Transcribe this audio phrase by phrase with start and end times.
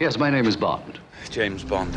[0.00, 1.00] Yes, my name is Bond.
[1.28, 1.92] James Bond.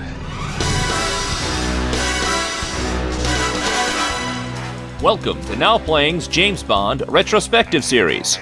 [5.03, 8.39] Welcome to Now Playing's James Bond retrospective series.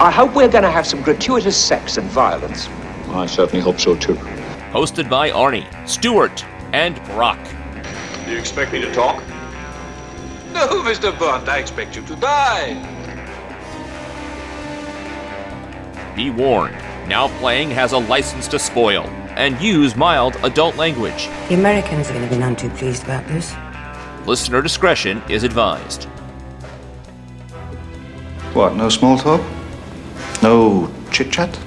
[0.00, 2.66] I hope we're going to have some gratuitous sex and violence.
[3.10, 4.14] I certainly hope so too.
[4.72, 7.38] Hosted by Arnie, Stewart, and Brock.
[8.24, 9.22] Do you expect me to talk?
[10.52, 11.16] No, Mr.
[11.16, 12.74] Bond, I expect you to die.
[16.16, 16.74] Be warned,
[17.08, 21.26] Now Playing has a license to spoil and use mild adult language.
[21.48, 23.54] The Americans are going to be none too pleased about this.
[24.26, 26.04] Listener discretion is advised.
[28.52, 29.40] What, no small talk?
[30.42, 31.58] No chit chat?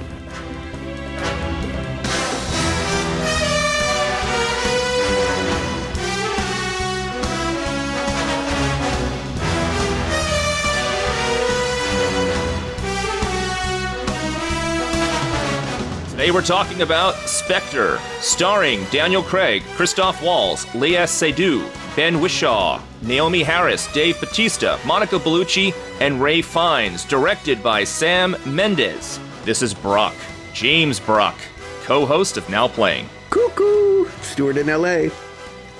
[16.22, 23.42] Today we're talking about Spectre, starring Daniel Craig, Christoph Waltz, Léa Seydoux, Ben Whishaw, Naomie
[23.42, 29.18] Harris, Dave Bautista, Monica Bellucci, and Ray Fiennes, directed by Sam Mendes.
[29.44, 30.14] This is Brock,
[30.52, 31.34] James Brock,
[31.82, 33.08] co-host of Now Playing.
[33.30, 34.08] Cuckoo!
[34.20, 35.08] Stewart in LA.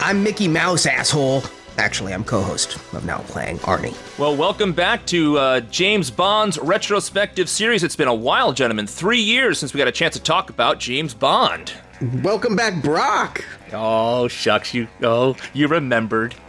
[0.00, 1.45] I'm Mickey Mouse, asshole.
[1.78, 3.97] Actually, I'm co host of Now Playing Arnie.
[4.19, 7.83] Well, welcome back to uh, James Bond's retrospective series.
[7.83, 8.87] It's been a while, gentlemen.
[8.87, 11.73] Three years since we got a chance to talk about James Bond.
[12.03, 13.45] Welcome back, Brock.
[13.72, 14.89] Oh, shucks, you.
[15.03, 16.34] Oh, you remembered.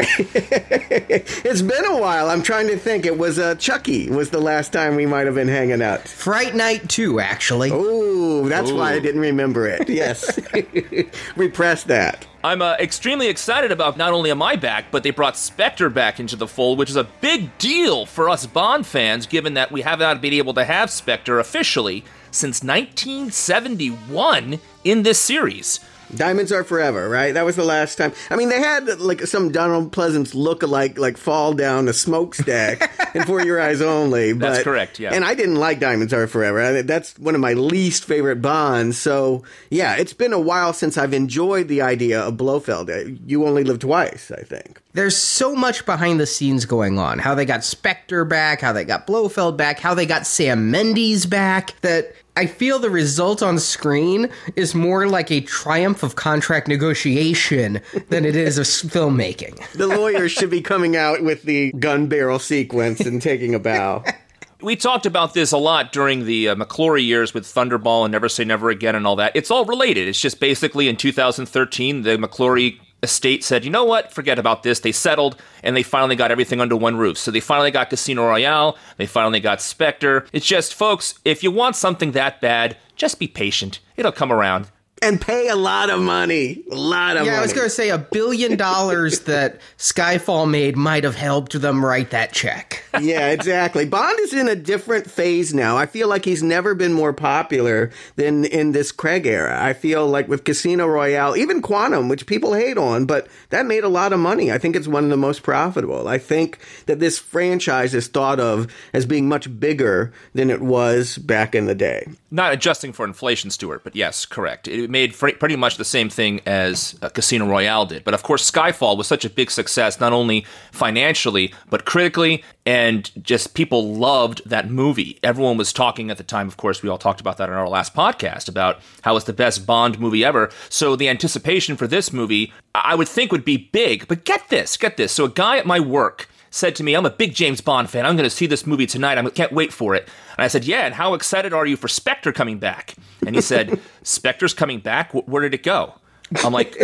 [1.46, 2.30] It's been a while.
[2.30, 3.06] I'm trying to think.
[3.06, 6.08] It was uh, Chucky was the last time we might have been hanging out.
[6.08, 7.70] Fright Night 2, actually.
[7.72, 9.90] Oh, that's why I didn't remember it.
[9.90, 10.40] Yes.
[11.36, 12.26] Repress that.
[12.44, 16.20] I'm uh, extremely excited about not only am I back, but they brought Spectre back
[16.20, 19.82] into the fold, which is a big deal for us Bond fans, given that we
[19.82, 25.80] have not been able to have Spectre officially since 1971 in this series.
[26.16, 27.34] Diamonds are forever, right?
[27.34, 28.14] That was the last time.
[28.30, 33.26] I mean, they had like some Donald Pleasence look-alike, like fall down a smokestack and
[33.26, 34.34] For Your Eyes Only.
[34.34, 35.12] But, That's correct, yeah.
[35.12, 36.62] And I didn't like Diamonds Are Forever.
[36.62, 38.96] I- That's one of my least favorite Bonds.
[39.00, 42.92] So yeah, it's been a while since I've enjoyed the idea of Blofeld.
[42.92, 44.82] Uh, You only live twice, I think.
[44.94, 47.18] There's so much behind the scenes going on.
[47.18, 51.26] How they got Spectre back, how they got Blofeld back, how they got Sam Mendes
[51.26, 56.68] back, that I feel the result on screen is more like a triumph of contract
[56.68, 57.80] negotiation
[58.10, 59.60] than it is of filmmaking.
[59.84, 64.04] The lawyers should be coming out with the gun barrel sequence and taking a bow.
[64.62, 68.30] We talked about this a lot during the uh, McClory years with Thunderball and Never
[68.30, 69.34] Say Never Again and all that.
[69.36, 70.08] It's all related.
[70.08, 74.80] It's just basically in 2013, the McClory estate said, you know what, forget about this.
[74.80, 77.18] They settled and they finally got everything under one roof.
[77.18, 78.78] So they finally got Casino Royale.
[78.98, 80.26] They finally got Spectre.
[80.32, 83.80] It's just, folks, if you want something that bad, just be patient.
[83.98, 84.70] It'll come around.
[85.04, 86.64] And pay a lot of money.
[86.72, 87.40] A lot of Yeah, money.
[87.40, 91.84] I was going to say a billion dollars that Skyfall made might have helped them
[91.86, 92.84] write that check.
[93.02, 93.86] yeah, exactly.
[93.86, 95.78] Bond is in a different phase now.
[95.78, 99.58] I feel like he's never been more popular than in this Craig era.
[99.62, 103.84] I feel like with Casino Royale, even Quantum, which people hate on, but that made
[103.84, 104.52] a lot of money.
[104.52, 106.08] I think it's one of the most profitable.
[106.08, 111.18] I think that this franchise is thought of as being much bigger than it was
[111.18, 112.08] back in the day.
[112.32, 114.68] Not adjusting for inflation, Stuart, but yes, correct.
[114.68, 118.06] It made fr- pretty much the same thing as uh, Casino Royale did.
[118.06, 123.12] But of course, Skyfall was such a big success, not only financially, but critically, and
[123.22, 125.20] just people loved that movie.
[125.24, 127.68] Everyone was talking at the time, of course, we all talked about that in our
[127.68, 130.50] last podcast about how it's the best Bond movie ever.
[130.70, 134.08] So the anticipation for this movie, I would think, would be big.
[134.08, 135.12] But get this, get this.
[135.12, 138.06] So a guy at my work, said to me, I'm a big James Bond fan.
[138.06, 139.18] I'm going to see this movie tonight.
[139.18, 140.08] I can't wait for it.
[140.38, 142.96] And I said, Yeah, and how excited are you for Spectre coming back?
[143.26, 145.12] And he said, Spectre's coming back?
[145.14, 145.96] Where did it go?
[146.44, 146.78] I'm like,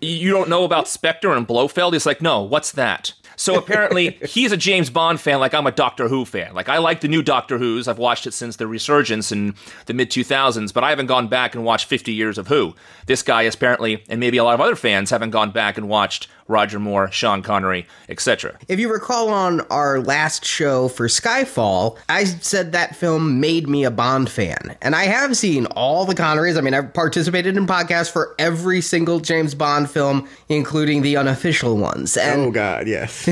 [0.00, 1.92] You don't know about Spectre and Blofeld?
[1.92, 3.12] He's like, No, what's that?
[3.36, 6.52] So apparently, he's a James Bond fan, like I'm a Doctor Who fan.
[6.52, 7.88] Like I like the new Doctor Who's.
[7.88, 9.54] I've watched it since the resurgence in
[9.86, 12.74] the mid 2000s, but I haven't gone back and watched 50 years of Who.
[13.06, 16.28] This guy apparently, and maybe a lot of other fans, haven't gone back and watched
[16.50, 18.58] Roger Moore, Sean Connery, etc.
[18.68, 23.84] If you recall on our last show for Skyfall, I said that film made me
[23.84, 24.76] a Bond fan.
[24.82, 26.58] And I have seen all the Connerys.
[26.58, 31.76] I mean, I've participated in podcasts for every single James Bond film, including the unofficial
[31.76, 32.16] ones.
[32.16, 33.26] And Oh, God, yes.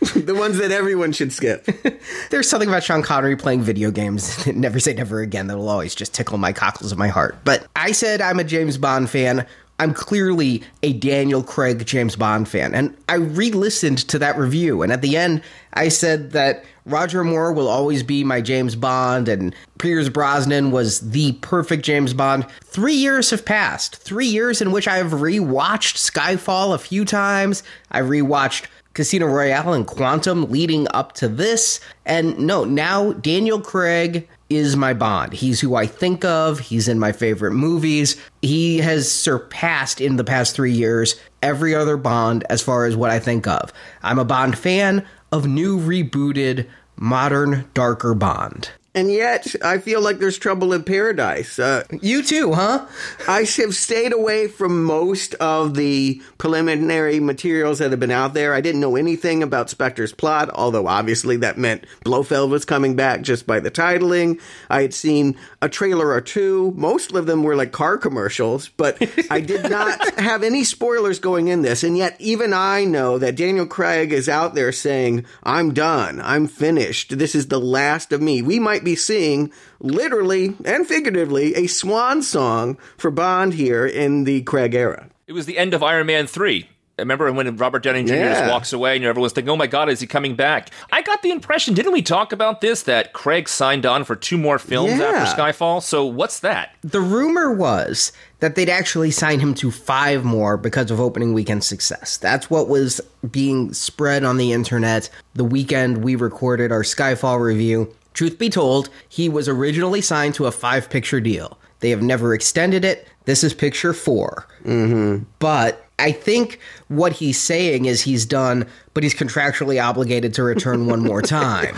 [0.14, 1.66] the ones that everyone should skip.
[2.30, 5.94] there's something about Sean Connery playing video games, never say never again, that will always
[5.94, 7.36] just tickle my cockles of my heart.
[7.44, 9.46] But I said I'm a James Bond fan
[9.80, 12.74] I'm clearly a Daniel Craig James Bond fan.
[12.74, 15.40] And I re listened to that review, and at the end,
[15.72, 21.00] I said that Roger Moore will always be my James Bond, and Pierce Brosnan was
[21.12, 22.46] the perfect James Bond.
[22.62, 23.96] Three years have passed.
[23.96, 27.62] Three years in which I have rewatched Skyfall a few times.
[27.90, 31.80] I rewatched Casino Royale and Quantum leading up to this.
[32.04, 35.32] And no, now Daniel Craig is my Bond.
[35.32, 36.58] He's who I think of.
[36.58, 38.16] He's in my favorite movies.
[38.42, 43.10] He has surpassed in the past three years every other Bond as far as what
[43.10, 43.72] I think of.
[44.02, 48.70] I'm a Bond fan of new, rebooted, modern, darker Bond.
[48.92, 51.60] And yet, I feel like there's trouble in paradise.
[51.60, 52.86] Uh, You too, huh?
[53.28, 58.52] I have stayed away from most of the preliminary materials that have been out there.
[58.52, 63.22] I didn't know anything about Spectre's plot, although obviously that meant Blofeld was coming back
[63.22, 64.40] just by the titling.
[64.68, 66.72] I had seen a trailer or two.
[66.76, 69.00] Most of them were like car commercials, but
[69.30, 71.84] I did not have any spoilers going in this.
[71.84, 76.20] And yet, even I know that Daniel Craig is out there saying, I'm done.
[76.20, 77.16] I'm finished.
[77.18, 78.42] This is the last of me.
[78.42, 84.42] We might be seeing literally and figuratively a swan song for Bond here in the
[84.42, 85.08] Craig era.
[85.26, 86.68] It was the end of Iron Man 3.
[86.98, 88.14] Remember when Robert Downey Jr.
[88.14, 88.34] Yeah.
[88.40, 90.68] just walks away and everyone's thinking, oh my God, is he coming back?
[90.92, 94.36] I got the impression, didn't we talk about this, that Craig signed on for two
[94.36, 95.04] more films Yeah.
[95.06, 95.82] after Skyfall?
[95.82, 96.74] So what's that?
[96.82, 101.64] The rumor was that they'd actually sign him to five more because of opening weekend
[101.64, 102.18] success.
[102.18, 103.00] That's what was
[103.30, 107.94] being spread on the internet the weekend we recorded our Skyfall review.
[108.14, 111.58] Truth be told, he was originally signed to a five picture deal.
[111.80, 113.08] They have never extended it.
[113.24, 115.24] This is picture 4 Mm-hmm.
[115.38, 116.58] But I think
[116.88, 121.76] what he's saying is he's done, but he's contractually obligated to return one more time.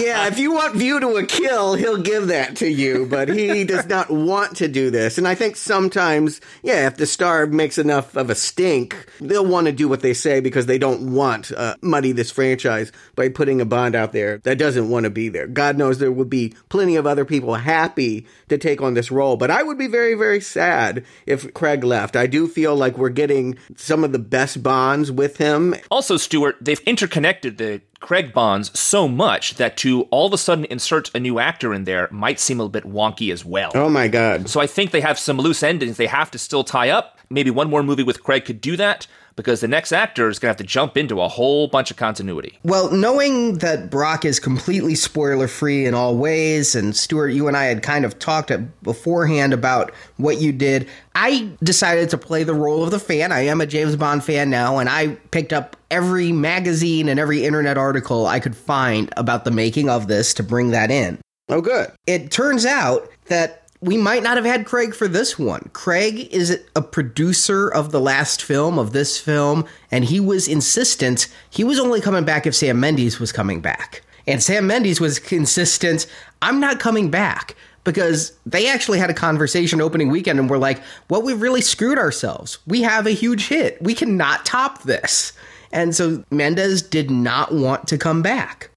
[0.00, 3.64] yeah, if you want View to a kill, he'll give that to you, but he
[3.64, 5.18] does not want to do this.
[5.18, 9.66] And I think sometimes, yeah, if the star makes enough of a stink, they'll want
[9.66, 13.60] to do what they say because they don't want uh, muddy this franchise by putting
[13.60, 15.46] a Bond out there that doesn't want to be there.
[15.46, 19.36] God knows there would be plenty of other people happy to take on this role,
[19.36, 22.16] but I would be very, very sad if Craig left.
[22.16, 25.74] I do feel like we're getting some of the best Bonds with him.
[25.90, 30.64] Also, Stuart, they've interconnected the Craig Bonds so much that to all of a sudden
[30.66, 33.70] insert a new actor in there might seem a little bit wonky as well.
[33.74, 34.48] Oh my God.
[34.48, 37.18] So I think they have some loose endings they have to still tie up.
[37.30, 39.06] Maybe one more movie with Craig could do that
[39.36, 41.96] because the next actor is going to have to jump into a whole bunch of
[41.96, 42.58] continuity.
[42.62, 47.56] Well, knowing that Brock is completely spoiler free in all ways, and Stuart, you and
[47.56, 48.52] I had kind of talked
[48.82, 53.32] beforehand about what you did, I decided to play the role of the fan.
[53.32, 57.44] I am a James Bond fan now, and I picked up every magazine and every
[57.44, 61.18] internet article I could find about the making of this to bring that in.
[61.48, 61.92] Oh, good.
[62.06, 65.68] It turns out that we might not have had Craig for this one.
[65.72, 71.26] Craig is a producer of the last film, of this film, and he was insistent
[71.50, 74.02] he was only coming back if Sam Mendes was coming back.
[74.26, 76.06] And Sam Mendes was consistent,
[76.40, 77.56] I'm not coming back.
[77.84, 80.80] Because they actually had a conversation opening weekend and were like,
[81.10, 82.60] well, we've really screwed ourselves.
[82.64, 83.82] We have a huge hit.
[83.82, 85.32] We cannot top this.
[85.72, 88.70] And so Mendes did not want to come back.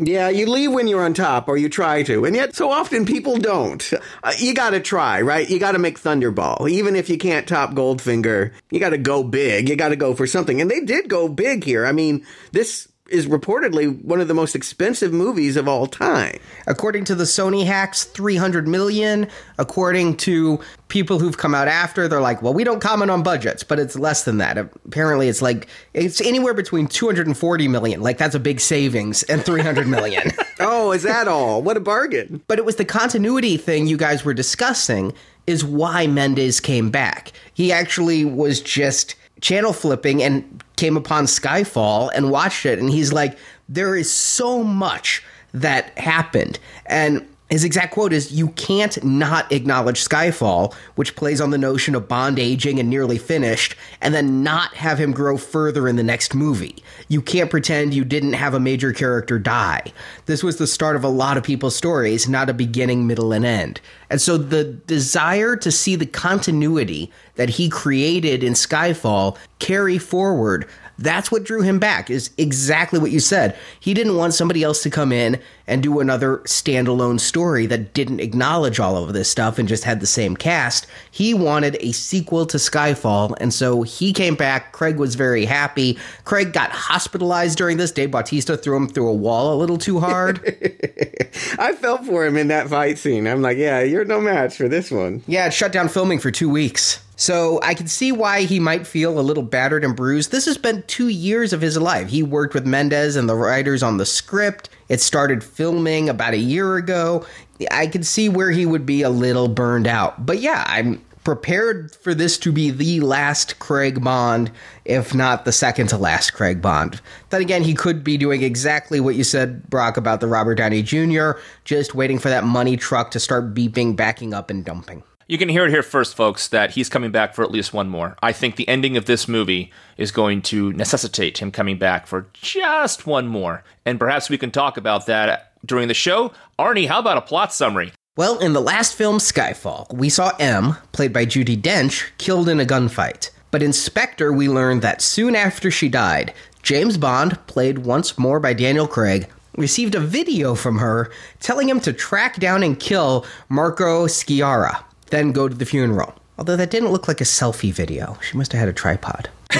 [0.00, 3.04] Yeah, you leave when you're on top, or you try to, and yet so often
[3.04, 3.92] people don't.
[4.22, 5.48] Uh, you gotta try, right?
[5.48, 6.70] You gotta make Thunderball.
[6.70, 9.68] Even if you can't top Goldfinger, you gotta go big.
[9.68, 10.60] You gotta go for something.
[10.60, 11.84] And they did go big here.
[11.84, 16.38] I mean, this is reportedly one of the most expensive movies of all time.
[16.66, 19.26] According to the Sony hacks, 300 million.
[19.58, 23.62] According to people who've come out after, they're like, well, we don't comment on budgets,
[23.62, 24.58] but it's less than that.
[24.58, 28.00] Apparently, it's like, it's anywhere between 240 million.
[28.00, 30.30] Like, that's a big savings, and 300 million.
[30.60, 31.62] Oh, is that all?
[31.62, 32.42] What a bargain.
[32.48, 35.12] but it was the continuity thing you guys were discussing,
[35.46, 37.30] is why Mendes came back.
[37.54, 43.12] He actually was just channel flipping and came upon Skyfall and watched it, and he's
[43.12, 43.36] like,
[43.68, 46.58] there is so much that happened.
[46.86, 51.94] And his exact quote is You can't not acknowledge Skyfall, which plays on the notion
[51.94, 56.02] of Bond aging and nearly finished, and then not have him grow further in the
[56.02, 56.82] next movie.
[57.08, 59.92] You can't pretend you didn't have a major character die.
[60.26, 63.44] This was the start of a lot of people's stories, not a beginning, middle, and
[63.44, 63.80] end.
[64.10, 70.68] And so the desire to see the continuity that he created in Skyfall carry forward
[70.98, 73.56] that's what drew him back is exactly what you said.
[73.78, 78.20] He didn't want somebody else to come in and do another standalone story that didn't
[78.20, 80.86] acknowledge all of this stuff and just had the same cast.
[81.10, 84.72] He wanted a sequel to skyfall and so he came back.
[84.72, 85.98] Craig was very happy.
[86.24, 87.92] Craig got hospitalized during this.
[87.92, 90.40] Dave Bautista threw him through a wall a little too hard.
[91.58, 93.26] I felt for him in that fight scene.
[93.26, 95.22] I'm like, yeah, you're no match for this one.
[95.26, 98.86] yeah it shut down filming for two weeks So I can see why he might
[98.86, 100.30] feel a little battered and bruised.
[100.30, 102.10] This has been two years of his life.
[102.10, 104.70] He worked with Mendes and the writers on the script.
[104.88, 107.26] It started filming about a year ago.
[107.72, 110.24] I can see where he would be a little burned out.
[110.24, 114.52] But yeah, I'm prepared for this to be the last Craig Bond,
[114.84, 117.00] if not the second to last Craig Bond.
[117.30, 120.84] Then again, he could be doing exactly what you said, Brock, about the Robert Downey
[120.84, 121.32] Jr.,
[121.64, 125.02] just waiting for that money truck to start beeping, backing up, and dumping.
[125.30, 127.90] You can hear it here first, folks, that he's coming back for at least one
[127.90, 128.16] more.
[128.22, 132.28] I think the ending of this movie is going to necessitate him coming back for
[132.32, 133.62] just one more.
[133.84, 136.32] And perhaps we can talk about that during the show.
[136.58, 137.92] Arnie, how about a plot summary?
[138.16, 142.58] Well, in the last film, Skyfall, we saw M, played by Judi Dench, killed in
[142.58, 143.28] a gunfight.
[143.50, 146.32] But in Spectre, we learned that soon after she died,
[146.62, 151.80] James Bond, played once more by Daniel Craig, received a video from her telling him
[151.80, 156.14] to track down and kill Marco Sciarra then go to the funeral.
[156.38, 158.16] Although that didn't look like a selfie video.
[158.22, 159.28] She must have had a tripod.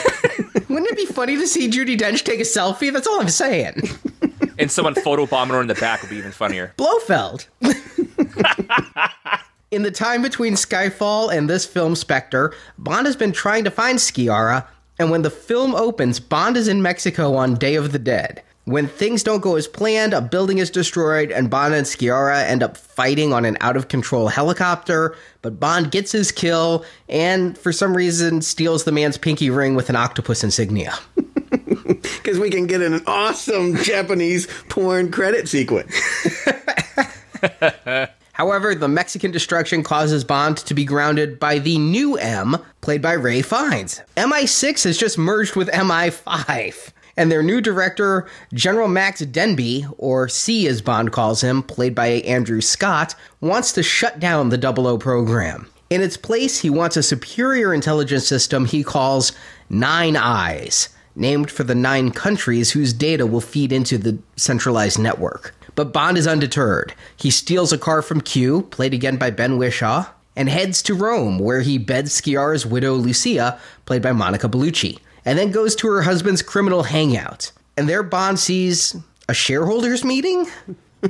[0.69, 2.93] Wouldn't it be funny to see Judi Dench take a selfie?
[2.93, 3.83] That's all I'm saying.
[4.59, 6.73] and someone photobomb her in the back would be even funnier.
[6.77, 7.47] Blofeld.
[9.71, 13.99] in the time between Skyfall and this film Spectre, Bond has been trying to find
[13.99, 14.67] Sciarra,
[14.99, 18.43] and when the film opens, Bond is in Mexico on Day of the Dead.
[18.69, 22.63] When things don't go as planned, a building is destroyed, and Bond and Sciarra end
[22.63, 25.17] up fighting on an out of control helicopter.
[25.41, 29.89] But Bond gets his kill and, for some reason, steals the man's pinky ring with
[29.89, 30.95] an octopus insignia.
[32.19, 35.95] Because we can get an awesome Japanese porn credit sequence.
[38.33, 43.15] However, the Mexican destruction causes Bond to be grounded by the new M, played by
[43.15, 44.03] Ray Fiennes.
[44.17, 50.69] MI6 has just merged with MI5 and their new director, General Max Denbigh, or C
[50.69, 55.69] as Bond calls him, played by Andrew Scott, wants to shut down the 00 program.
[55.91, 59.33] In its place, he wants a superior intelligence system he calls
[59.69, 65.57] Nine Eyes, named for the nine countries whose data will feed into the centralized network.
[65.75, 66.95] But Bond is undeterred.
[67.17, 70.07] He steals a car from Q, played again by Ben Whishaw,
[70.37, 75.39] and heads to Rome, where he beds Sciarra's widow Lucia, played by Monica Bellucci and
[75.39, 77.53] then goes to her husband's criminal hangout.
[77.77, 78.97] And there Bond sees
[79.29, 80.47] a shareholders meeting?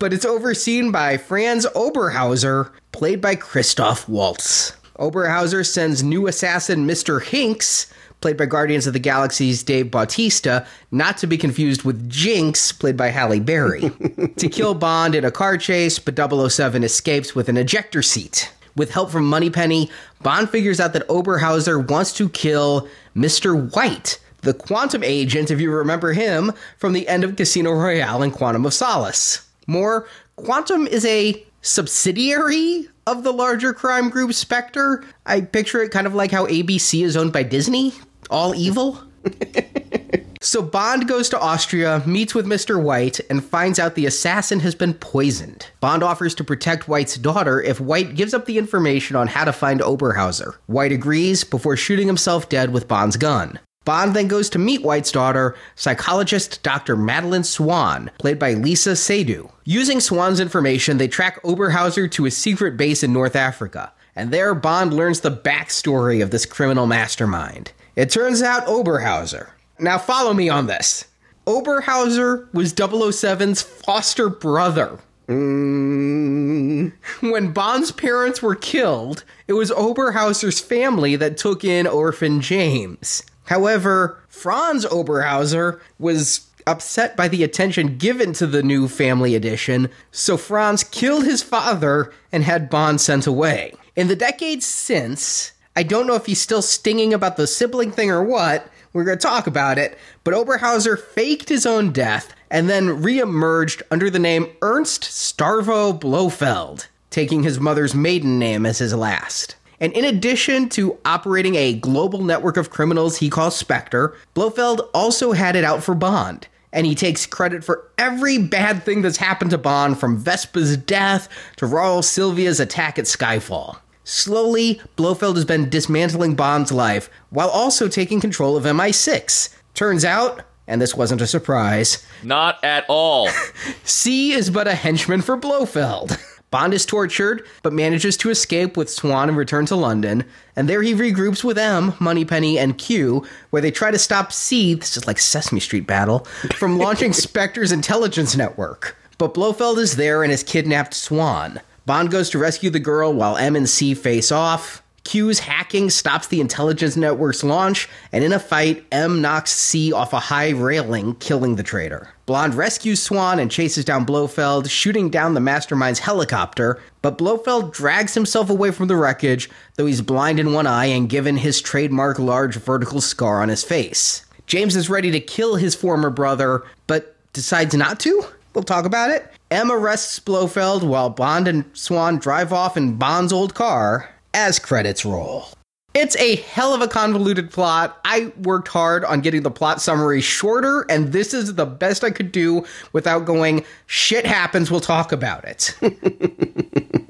[0.00, 4.72] but it's overseen by Franz Oberhauser, played by Christoph Waltz.
[4.98, 7.22] Oberhauser sends new assassin Mr.
[7.22, 7.88] Hinx,
[8.20, 12.96] played by Guardians of the Galaxy's Dave Bautista, not to be confused with Jinx, played
[12.96, 13.90] by Halle Berry,
[14.38, 18.52] to kill Bond in a car chase, but 007 escapes with an ejector seat.
[18.76, 19.90] With help from Moneypenny,
[20.22, 23.72] Bond figures out that Oberhauser wants to kill Mr.
[23.74, 28.32] White, the quantum agent, if you remember him, from the end of Casino Royale and
[28.32, 29.46] Quantum of Solace.
[29.66, 35.04] More, Quantum is a subsidiary of the larger crime group Spectre.
[35.26, 37.92] I picture it kind of like how ABC is owned by Disney,
[38.30, 39.00] all evil.
[40.44, 42.82] So Bond goes to Austria, meets with Mr.
[42.82, 45.68] White, and finds out the assassin has been poisoned.
[45.78, 49.52] Bond offers to protect White's daughter if White gives up the information on how to
[49.52, 50.56] find Oberhauser.
[50.66, 53.60] White agrees before shooting himself dead with Bond's gun.
[53.84, 56.96] Bond then goes to meet White's daughter, psychologist Dr.
[56.96, 59.48] Madeleine Swann, played by Lisa Seydoux.
[59.64, 64.56] Using Swann's information, they track Oberhauser to a secret base in North Africa, and there
[64.56, 67.70] Bond learns the backstory of this criminal mastermind.
[67.94, 69.50] It turns out Oberhauser,
[69.82, 71.06] now follow me on this.
[71.46, 74.98] Oberhauser was 007's foster brother.
[75.28, 76.92] Mm.
[77.20, 83.22] When Bond's parents were killed, it was Oberhauser's family that took in orphan James.
[83.44, 90.36] However, Franz Oberhauser was upset by the attention given to the new family addition, so
[90.36, 93.74] Franz killed his father and had Bond sent away.
[93.96, 98.10] In the decades since, I don't know if he's still stinging about the sibling thing
[98.10, 102.68] or what, we're going to talk about it, but Oberhauser faked his own death and
[102.68, 108.94] then re-emerged under the name Ernst Stavro Blofeld, taking his mother's maiden name as his
[108.94, 109.56] last.
[109.80, 115.32] And in addition to operating a global network of criminals he calls Spectre, Blofeld also
[115.32, 116.46] had it out for Bond.
[116.72, 121.28] And he takes credit for every bad thing that's happened to Bond from Vesper's death
[121.56, 123.78] to Raoul Silva's attack at Skyfall.
[124.04, 129.54] Slowly, Blofeld has been dismantling Bond's life while also taking control of MI6.
[129.74, 133.28] Turns out, and this wasn't a surprise, not at all.
[133.84, 136.18] C is but a henchman for Blofeld.
[136.50, 140.24] Bond is tortured, but manages to escape with Swann and return to London.
[140.54, 144.74] And there he regroups with M, Moneypenny, and Q, where they try to stop C,
[144.74, 148.96] this is like Sesame Street battle, from launching Spectre's intelligence network.
[149.16, 151.60] But Blofeld is there and has kidnapped Swann.
[151.84, 154.82] Bond goes to rescue the girl while M and C face off.
[155.04, 160.12] Q's hacking stops the intelligence network's launch, and in a fight, M knocks C off
[160.12, 162.10] a high railing, killing the traitor.
[162.24, 168.14] Bond rescues Swann and chases down Blofeld, shooting down the mastermind's helicopter, but Blofeld drags
[168.14, 172.20] himself away from the wreckage, though he's blind in one eye and given his trademark
[172.20, 174.24] large vertical scar on his face.
[174.46, 178.24] James is ready to kill his former brother, but decides not to?
[178.54, 179.26] We'll talk about it.
[179.52, 185.04] M arrests Blofeld while Bond and Swann drive off in Bond's old car as credits
[185.04, 185.50] roll.
[185.94, 187.98] It's a hell of a convoluted plot.
[188.04, 192.10] I worked hard on getting the plot summary shorter, and this is the best I
[192.10, 195.76] could do without going, shit happens, we'll talk about it.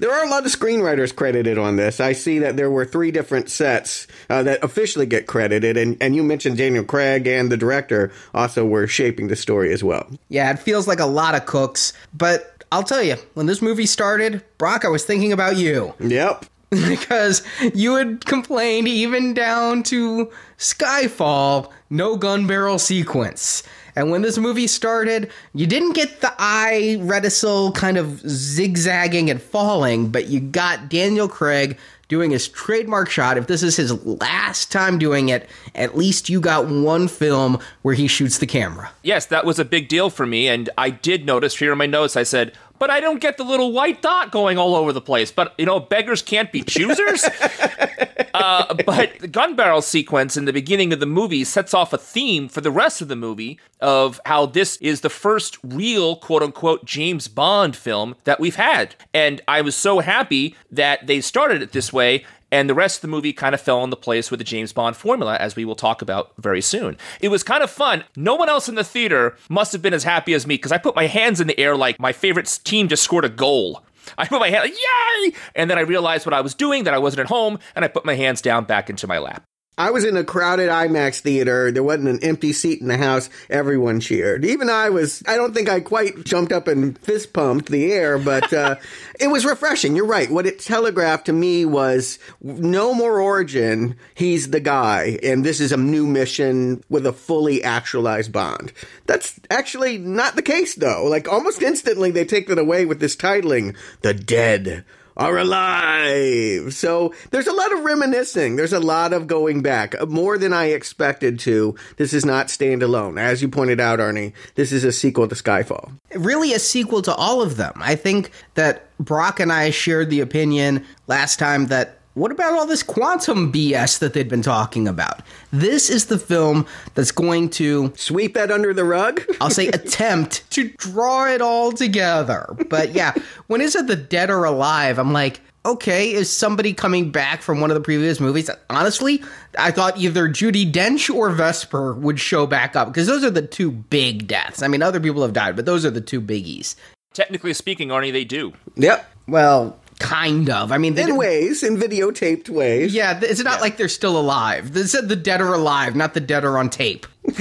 [0.00, 2.00] There are a lot of screenwriters credited on this.
[2.00, 6.16] I see that there were three different sets uh, that officially get credited, and, and
[6.16, 10.08] you mentioned Daniel Craig and the director also were shaping the story as well.
[10.30, 13.84] yeah, it feels like a lot of cooks, but I'll tell you, when this movie
[13.84, 15.92] started, Brock, I was thinking about you.
[16.00, 16.46] Yep.
[16.88, 17.42] because
[17.74, 23.64] you had complained even down to Skyfall, no gun barrel sequence.
[23.96, 29.42] And when this movie started, you didn't get the eye reticule kind of zigzagging and
[29.42, 33.36] falling, but you got Daniel Craig doing his trademark shot.
[33.36, 37.94] If this is his last time doing it, at least you got one film where
[37.94, 38.90] he shoots the camera.
[39.02, 41.86] Yes, that was a big deal for me, and I did notice here in my
[41.86, 42.16] notes.
[42.16, 45.30] I said, "But I don't get the little white dot going all over the place."
[45.30, 47.24] But you know, beggars can't be choosers.
[48.34, 51.98] uh, but the gun barrel sequence in the beginning of the movie sets off a
[51.98, 56.42] theme for the rest of the movie of how this is the first real quote
[56.42, 61.62] unquote James Bond film that we've had, and I was so happy that they started
[61.62, 62.24] it this way.
[62.52, 64.96] And the rest of the movie kind of fell into place with the James Bond
[64.96, 66.96] formula, as we will talk about very soon.
[67.20, 68.04] It was kind of fun.
[68.16, 70.78] No one else in the theater must have been as happy as me because I
[70.78, 73.84] put my hands in the air like my favorite team just scored a goal.
[74.18, 75.32] I put my hand, yay!
[75.54, 77.88] And then I realized what I was doing, that I wasn't at home, and I
[77.88, 79.44] put my hands down back into my lap.
[79.78, 81.72] I was in a crowded IMAX theater.
[81.72, 83.30] There wasn't an empty seat in the house.
[83.48, 84.44] Everyone cheered.
[84.44, 88.18] Even I was, I don't think I quite jumped up and fist pumped the air,
[88.18, 88.76] but uh,
[89.20, 89.96] it was refreshing.
[89.96, 90.30] You're right.
[90.30, 93.96] What it telegraphed to me was no more origin.
[94.14, 95.18] He's the guy.
[95.22, 98.74] And this is a new mission with a fully actualized Bond.
[99.06, 101.06] That's actually not the case, though.
[101.06, 104.84] Like almost instantly, they take that away with this titling The Dead
[105.20, 106.72] are alive.
[106.72, 108.56] So there's a lot of reminiscing.
[108.56, 111.76] There's a lot of going back, uh, more than I expected to.
[111.98, 113.20] This is not standalone.
[113.20, 115.92] As you pointed out, Arnie, this is a sequel to Skyfall.
[116.14, 117.74] really a sequel to all of them.
[117.76, 122.66] I think that Brock and I shared the opinion last time that what about all
[122.66, 125.20] this quantum BS that they'd been talking about?
[125.52, 129.22] This is the film that's going to, Sweep that under the rug?
[129.40, 132.46] I'll say, attempt to draw it all together.
[132.68, 133.14] But yeah,
[133.46, 137.60] when is it the dead or alive, I'm like, okay, is somebody coming back from
[137.60, 138.50] one of the previous movies?
[138.68, 139.22] Honestly,
[139.58, 143.46] I thought either Judi Dench or Vesper would show back up because those are the
[143.46, 144.62] two big deaths.
[144.62, 146.74] I mean, other people have died, but those are the two biggies.
[147.12, 148.52] Technically speaking, Arnie, they do.
[148.76, 149.08] Yep.
[149.26, 150.72] Well, kind of.
[150.72, 152.92] I mean, they In ways, in videotaped ways.
[152.92, 154.72] Yeah, it's not like they're still alive.
[154.72, 157.06] They said the dead are alive, not the dead are on tape.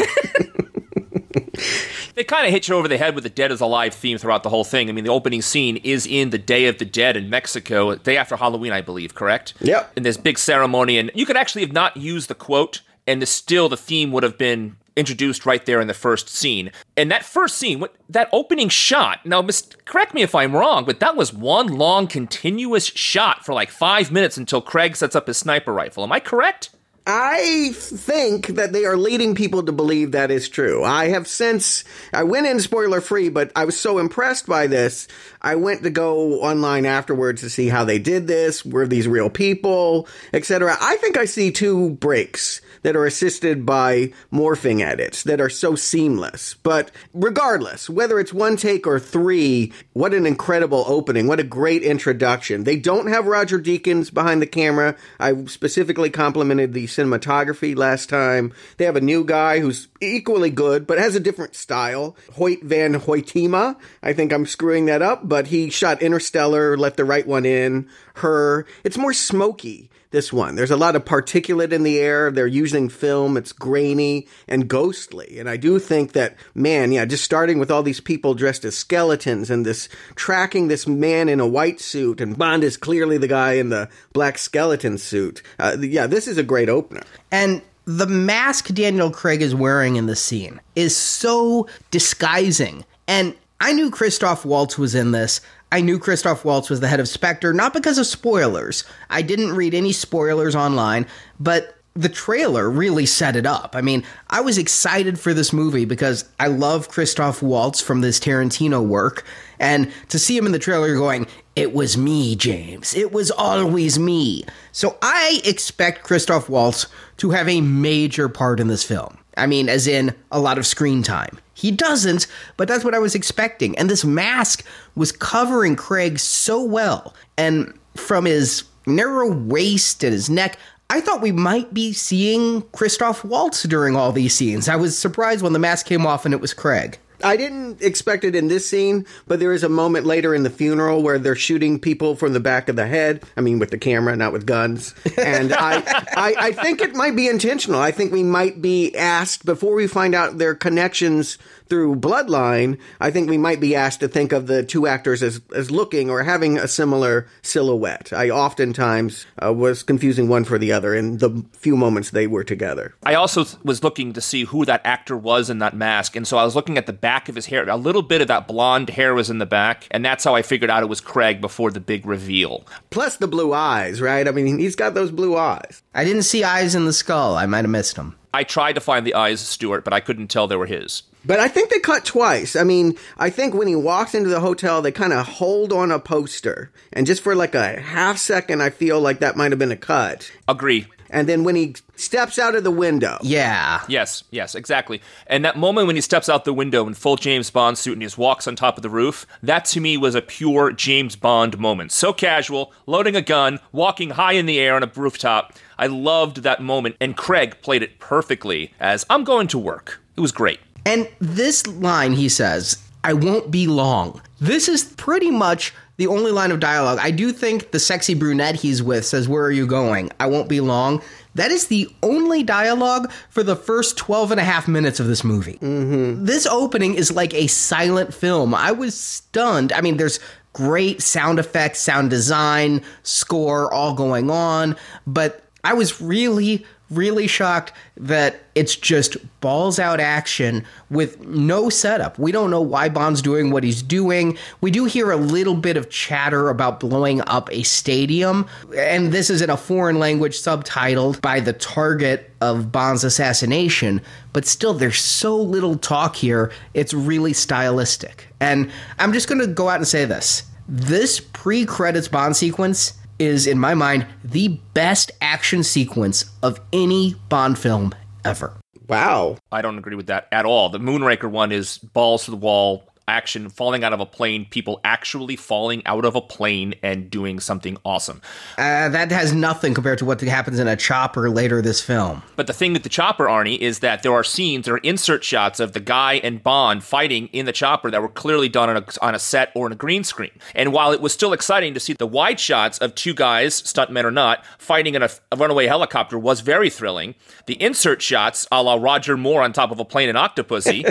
[2.20, 4.44] They kind of hit you over the head with the Dead is Alive theme throughout
[4.44, 4.90] the whole thing.
[4.90, 8.18] I mean, the opening scene is in the Day of the Dead in Mexico, day
[8.18, 9.54] after Halloween, I believe, correct?
[9.62, 9.94] Yep.
[9.96, 13.26] In this big ceremony, and you could actually have not used the quote, and the,
[13.26, 16.72] still the theme would have been introduced right there in the first scene.
[16.96, 21.00] And that first scene, that opening shot, now, mis- correct me if I'm wrong, but
[21.00, 25.38] that was one long continuous shot for like five minutes until Craig sets up his
[25.38, 26.04] sniper rifle.
[26.04, 26.70] Am I correct?
[27.12, 30.84] I think that they are leading people to believe that is true.
[30.84, 31.84] I have since,
[32.14, 35.08] I went in spoiler free, but I was so impressed by this.
[35.42, 38.64] I went to go online afterwards to see how they did this.
[38.64, 40.78] Were these real people, etc.
[40.80, 45.76] I think I see two breaks that are assisted by morphing edits that are so
[45.76, 46.56] seamless.
[46.64, 51.28] But regardless, whether it's one take or three, what an incredible opening.
[51.28, 52.64] What a great introduction.
[52.64, 54.96] They don't have Roger Deakins behind the camera.
[55.20, 58.54] I specifically complimented the cinematography last time.
[58.78, 62.16] They have a new guy who's equally good, but has a different style.
[62.34, 63.78] Hoyte Van Hoytema.
[64.02, 67.90] I think I'm screwing that up, but he shot Interstellar, Let the Right One In,
[68.16, 68.66] Her.
[68.84, 70.56] It's more smoky this one.
[70.56, 72.32] There's a lot of particulate in the air.
[72.32, 73.38] They're using film.
[73.38, 75.40] It's grainy and ghostly.
[75.40, 78.76] And I do think that, man, yeah, just starting with all these people dressed as
[78.76, 83.28] skeletons and this tracking this man in a white suit, and Bond is clearly the
[83.28, 85.44] guy in the black skeleton suit.
[85.60, 87.04] Uh, yeah, this is a great opener.
[87.32, 92.86] And the mask Daniel Craig is wearing in the scene is so disguising.
[93.08, 95.42] And I knew Christoph Waltz was in this.
[95.72, 98.84] I knew Christoph Waltz was the head of Spectre, not because of spoilers.
[99.10, 101.06] I didn't read any spoilers online,
[101.40, 103.76] but the trailer really set it up.
[103.76, 108.20] I mean, I was excited for this movie because I love Christoph Waltz from this
[108.20, 109.26] Tarantino work,
[109.60, 112.96] and to see him in the trailer going, it was me, James.
[112.96, 114.46] It was always me.
[114.72, 119.18] So I expect Christoph Waltz to have a major part in this film.
[119.36, 121.38] I mean, as in a lot of screen time.
[121.60, 123.78] He doesn't, but that's what I was expecting.
[123.78, 124.64] And this mask
[124.96, 127.14] was covering Craig so well.
[127.38, 130.58] And from his narrow waist and his neck,
[130.90, 134.70] I thought we might be seeing Christoph Waltz during all these scenes.
[134.70, 136.98] I was surprised when the mask came off and it was Craig.
[137.24, 140.50] I didn't expect it in this scene, but there is a moment later in the
[140.50, 143.24] funeral where they're shooting people from the back of the head.
[143.36, 144.94] I mean, with the camera, not with guns.
[145.18, 145.78] And I,
[146.16, 147.80] I, I think it might be intentional.
[147.80, 151.38] I think we might be asked before we find out their connections
[151.70, 152.78] through bloodline.
[153.00, 156.10] I think we might be asked to think of the two actors as as looking
[156.10, 158.12] or having a similar silhouette.
[158.12, 162.44] I oftentimes uh, was confusing one for the other in the few moments they were
[162.44, 162.96] together.
[163.04, 166.38] I also was looking to see who that actor was in that mask, and so
[166.38, 167.68] I was looking at the back of his hair.
[167.70, 170.42] A little bit of that blonde hair was in the back, and that's how I
[170.42, 172.66] figured out it was Craig before the big reveal.
[172.90, 174.28] Plus the blue eyes, right?
[174.28, 175.84] I mean, he's got those blue eyes.
[175.94, 177.36] I didn't see eyes in the skull.
[177.36, 178.16] I might have missed them.
[178.34, 181.04] I tried to find the eyes of Stewart, but I couldn't tell they were his.
[181.26, 182.56] But I think they cut twice.
[182.56, 185.92] I mean, I think when he walks into the hotel, they kind of hold on
[185.92, 186.72] a poster.
[186.94, 189.78] And just for like a half second, I feel like that might have been a
[189.78, 190.32] cut.
[190.48, 190.86] Agree.
[191.10, 193.18] And then when he steps out of the window.
[193.24, 193.84] Yeah.
[193.88, 195.02] Yes, yes, exactly.
[195.26, 198.02] And that moment when he steps out the window in full James Bond suit and
[198.02, 201.16] he just walks on top of the roof, that to me was a pure James
[201.16, 201.92] Bond moment.
[201.92, 205.54] So casual, loading a gun, walking high in the air on a rooftop.
[205.80, 210.02] I loved that moment, and Craig played it perfectly as I'm going to work.
[210.18, 210.60] It was great.
[210.86, 214.22] And this line he says, I won't be long.
[214.42, 217.00] This is pretty much the only line of dialogue.
[217.02, 220.12] I do think the sexy brunette he's with says, Where are you going?
[220.20, 221.02] I won't be long.
[221.36, 225.24] That is the only dialogue for the first 12 and a half minutes of this
[225.24, 225.60] movie.
[225.62, 226.26] Mm-hmm.
[226.26, 228.54] This opening is like a silent film.
[228.54, 229.72] I was stunned.
[229.72, 230.20] I mean, there's
[230.54, 234.76] great sound effects, sound design, score all going on,
[235.08, 242.18] but I was really, really shocked that it's just balls out action with no setup.
[242.18, 244.38] We don't know why Bond's doing what he's doing.
[244.62, 249.30] We do hear a little bit of chatter about blowing up a stadium, and this
[249.30, 254.02] is in a foreign language subtitled by the target of Bond's assassination,
[254.34, 256.52] but still there's so little talk here.
[256.74, 258.28] It's really stylistic.
[258.40, 260.44] And I'm just going to go out and say this.
[260.68, 267.60] This pre-credits Bond sequence is, in my mind, the best action sequence of any Bond
[267.60, 267.94] film
[268.26, 268.54] ever.
[268.88, 269.38] Wow.
[269.52, 270.70] I don't agree with that at all.
[270.70, 274.80] The Moonraker one is balls to the wall action, falling out of a plane, people
[274.84, 278.22] actually falling out of a plane and doing something awesome.
[278.58, 282.22] Uh, that has nothing compared to what happens in a chopper later this film.
[282.36, 285.24] But the thing with the chopper, Arnie, is that there are scenes, there are insert
[285.24, 288.78] shots of the guy and Bond fighting in the chopper that were clearly done on
[288.78, 290.32] a, on a set or in a green screen.
[290.54, 294.04] And while it was still exciting to see the wide shots of two guys, stuntmen
[294.04, 298.62] or not, fighting in a, a runaway helicopter was very thrilling, the insert shots, a
[298.62, 300.84] la Roger Moore on top of a plane in Octopussy,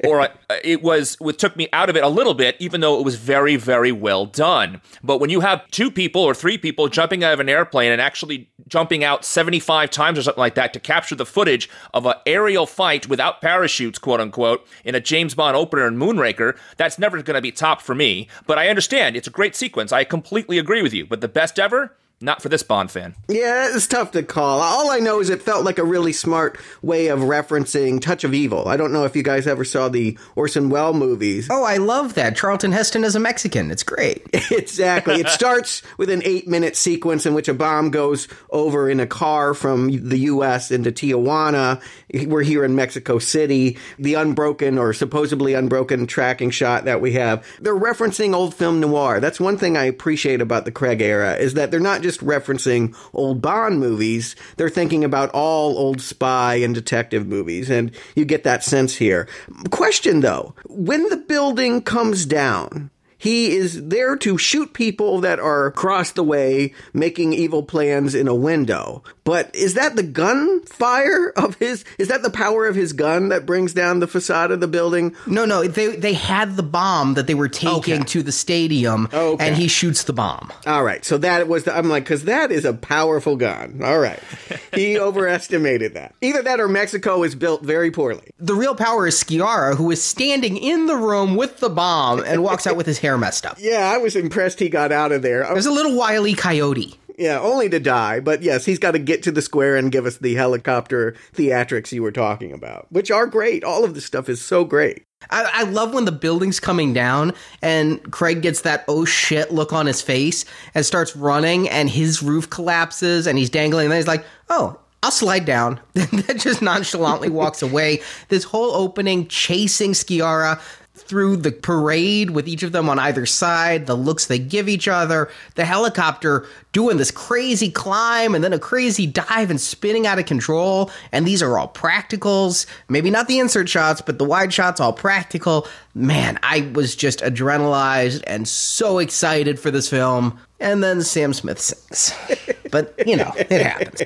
[0.04, 0.28] or uh,
[0.62, 3.16] it was with took me out of it a little bit, even though it was
[3.16, 4.80] very, very well done.
[5.02, 8.00] But when you have two people or three people jumping out of an airplane and
[8.00, 12.14] actually jumping out 75 times or something like that to capture the footage of an
[12.24, 17.20] aerial fight without parachutes, quote unquote, in a James Bond opener in Moonraker, that's never
[17.20, 18.26] going to be top for me.
[18.46, 19.14] But I understand.
[19.14, 19.92] It's a great sequence.
[19.92, 21.04] I completely agree with you.
[21.04, 21.94] But the best ever?
[22.24, 23.14] Not for this Bond fan.
[23.28, 24.60] Yeah, it's tough to call.
[24.60, 28.32] All I know is it felt like a really smart way of referencing Touch of
[28.32, 28.66] Evil.
[28.66, 31.48] I don't know if you guys ever saw the Orson Welles movies.
[31.50, 32.34] Oh, I love that.
[32.34, 33.70] Charlton Heston is a Mexican.
[33.70, 34.26] It's great.
[34.50, 35.16] exactly.
[35.16, 39.06] It starts with an eight minute sequence in which a bomb goes over in a
[39.06, 40.70] car from the U.S.
[40.70, 41.82] into Tijuana.
[42.26, 43.76] We're here in Mexico City.
[43.98, 47.46] The unbroken or supposedly unbroken tracking shot that we have.
[47.60, 49.20] They're referencing old film noir.
[49.20, 52.96] That's one thing I appreciate about the Craig era is that they're not just referencing
[53.12, 54.36] old Bond movies.
[54.56, 59.28] They're thinking about all old spy and detective movies, and you get that sense here.
[59.70, 62.90] Question though, when the building comes down,
[63.24, 68.28] he is there to shoot people that are across the way making evil plans in
[68.28, 69.02] a window.
[69.24, 71.86] But is that the gunfire of his?
[71.98, 75.16] Is that the power of his gun that brings down the facade of the building?
[75.26, 75.64] No, no.
[75.66, 78.04] They they had the bomb that they were taking Okay.
[78.04, 79.46] to the stadium, Okay.
[79.46, 80.52] and he shoots the bomb.
[80.66, 83.80] All right, so that was the, I'm like, because that is a powerful gun.
[83.82, 84.20] All right,
[84.74, 86.14] he overestimated that.
[86.20, 88.28] Either that or Mexico is built very poorly.
[88.38, 92.42] The real power is Sciarra, who is standing in the room with the bomb and
[92.42, 93.56] walks out with his hair messed up.
[93.58, 95.44] Yeah, I was impressed he got out of there.
[95.44, 96.98] There's a little wily coyote.
[97.16, 98.20] Yeah, only to die.
[98.20, 101.92] But yes, he's got to get to the square and give us the helicopter theatrics
[101.92, 103.62] you were talking about, which are great.
[103.62, 105.04] All of this stuff is so great.
[105.30, 109.72] I, I, love when the building's coming down and Craig gets that oh shit look
[109.72, 113.98] on his face and starts running and his roof collapses and he's dangling and then
[113.98, 115.80] he's like, oh, I'll slide down.
[115.94, 118.00] that just nonchalantly walks away.
[118.28, 120.60] This whole opening chasing Sciarra
[121.06, 124.88] through the parade with each of them on either side, the looks they give each
[124.88, 130.18] other, the helicopter doing this crazy climb and then a crazy dive and spinning out
[130.18, 130.90] of control.
[131.12, 132.66] And these are all practicals.
[132.88, 135.68] Maybe not the insert shots, but the wide shots, all practical.
[135.94, 140.38] Man, I was just adrenalized and so excited for this film.
[140.60, 142.14] And then Sam Smith sings.
[142.70, 144.02] but, you know, it happens.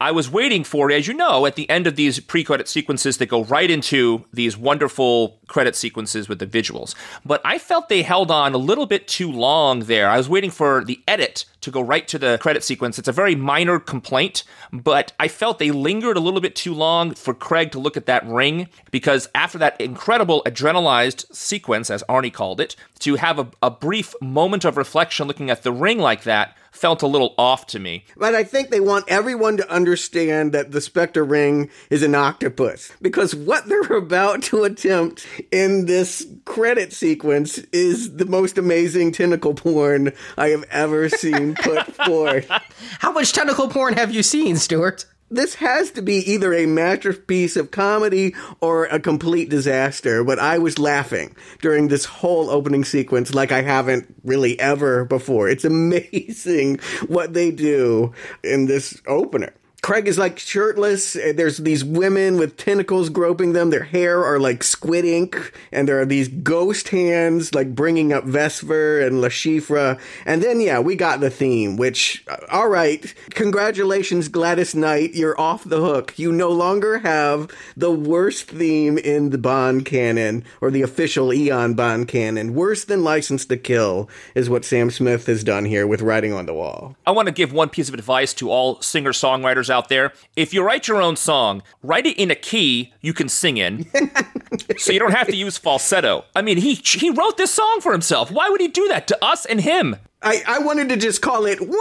[0.00, 3.18] I was waiting for, as you know, at the end of these pre credit sequences
[3.18, 6.94] that go right into these wonderful credit sequences with the visuals.
[7.22, 10.08] But I felt they held on a little bit too long there.
[10.08, 12.98] I was waiting for the edit to go right to the credit sequence.
[12.98, 17.12] It's a very minor complaint, but I felt they lingered a little bit too long
[17.12, 22.32] for Craig to look at that ring because after that incredible adrenalized sequence, as Arnie
[22.32, 26.22] called it, to have a, a brief moment of reflection looking at the ring like
[26.22, 28.04] that felt a little off to me.
[28.16, 32.92] But I think they want everyone to understand that the Spectre ring is an octopus
[33.02, 39.54] because what they're about to attempt in this credit sequence is the most amazing tentacle
[39.54, 42.50] porn I have ever seen put forth.
[42.98, 45.06] How much tentacle porn have you seen, Stuart?
[45.30, 50.24] This has to be either a masterpiece of comedy or a complete disaster.
[50.24, 55.48] But I was laughing during this whole opening sequence like I haven't really ever before.
[55.48, 58.12] It's amazing what they do
[58.42, 59.54] in this opener.
[59.82, 61.14] Craig is like shirtless.
[61.14, 63.70] There's these women with tentacles groping them.
[63.70, 65.52] Their hair are like squid ink.
[65.72, 69.98] And there are these ghost hands like bringing up Vesper and Le Chiffre.
[70.26, 73.12] And then, yeah, we got the theme, which, uh, all right.
[73.30, 75.14] Congratulations, Gladys Knight.
[75.14, 76.18] You're off the hook.
[76.18, 81.74] You no longer have the worst theme in the Bond canon or the official Eon
[81.74, 82.54] Bond canon.
[82.54, 86.44] Worse than License to Kill is what Sam Smith has done here with Writing on
[86.46, 86.96] the Wall.
[87.06, 90.12] I want to give one piece of advice to all singer songwriters out there.
[90.36, 93.86] If you write your own song, write it in a key you can sing in,
[94.78, 96.24] so you don't have to use falsetto.
[96.34, 98.30] I mean, he he wrote this song for himself.
[98.30, 99.96] Why would he do that to us and him?
[100.22, 101.76] I, I wanted to just call it Wee.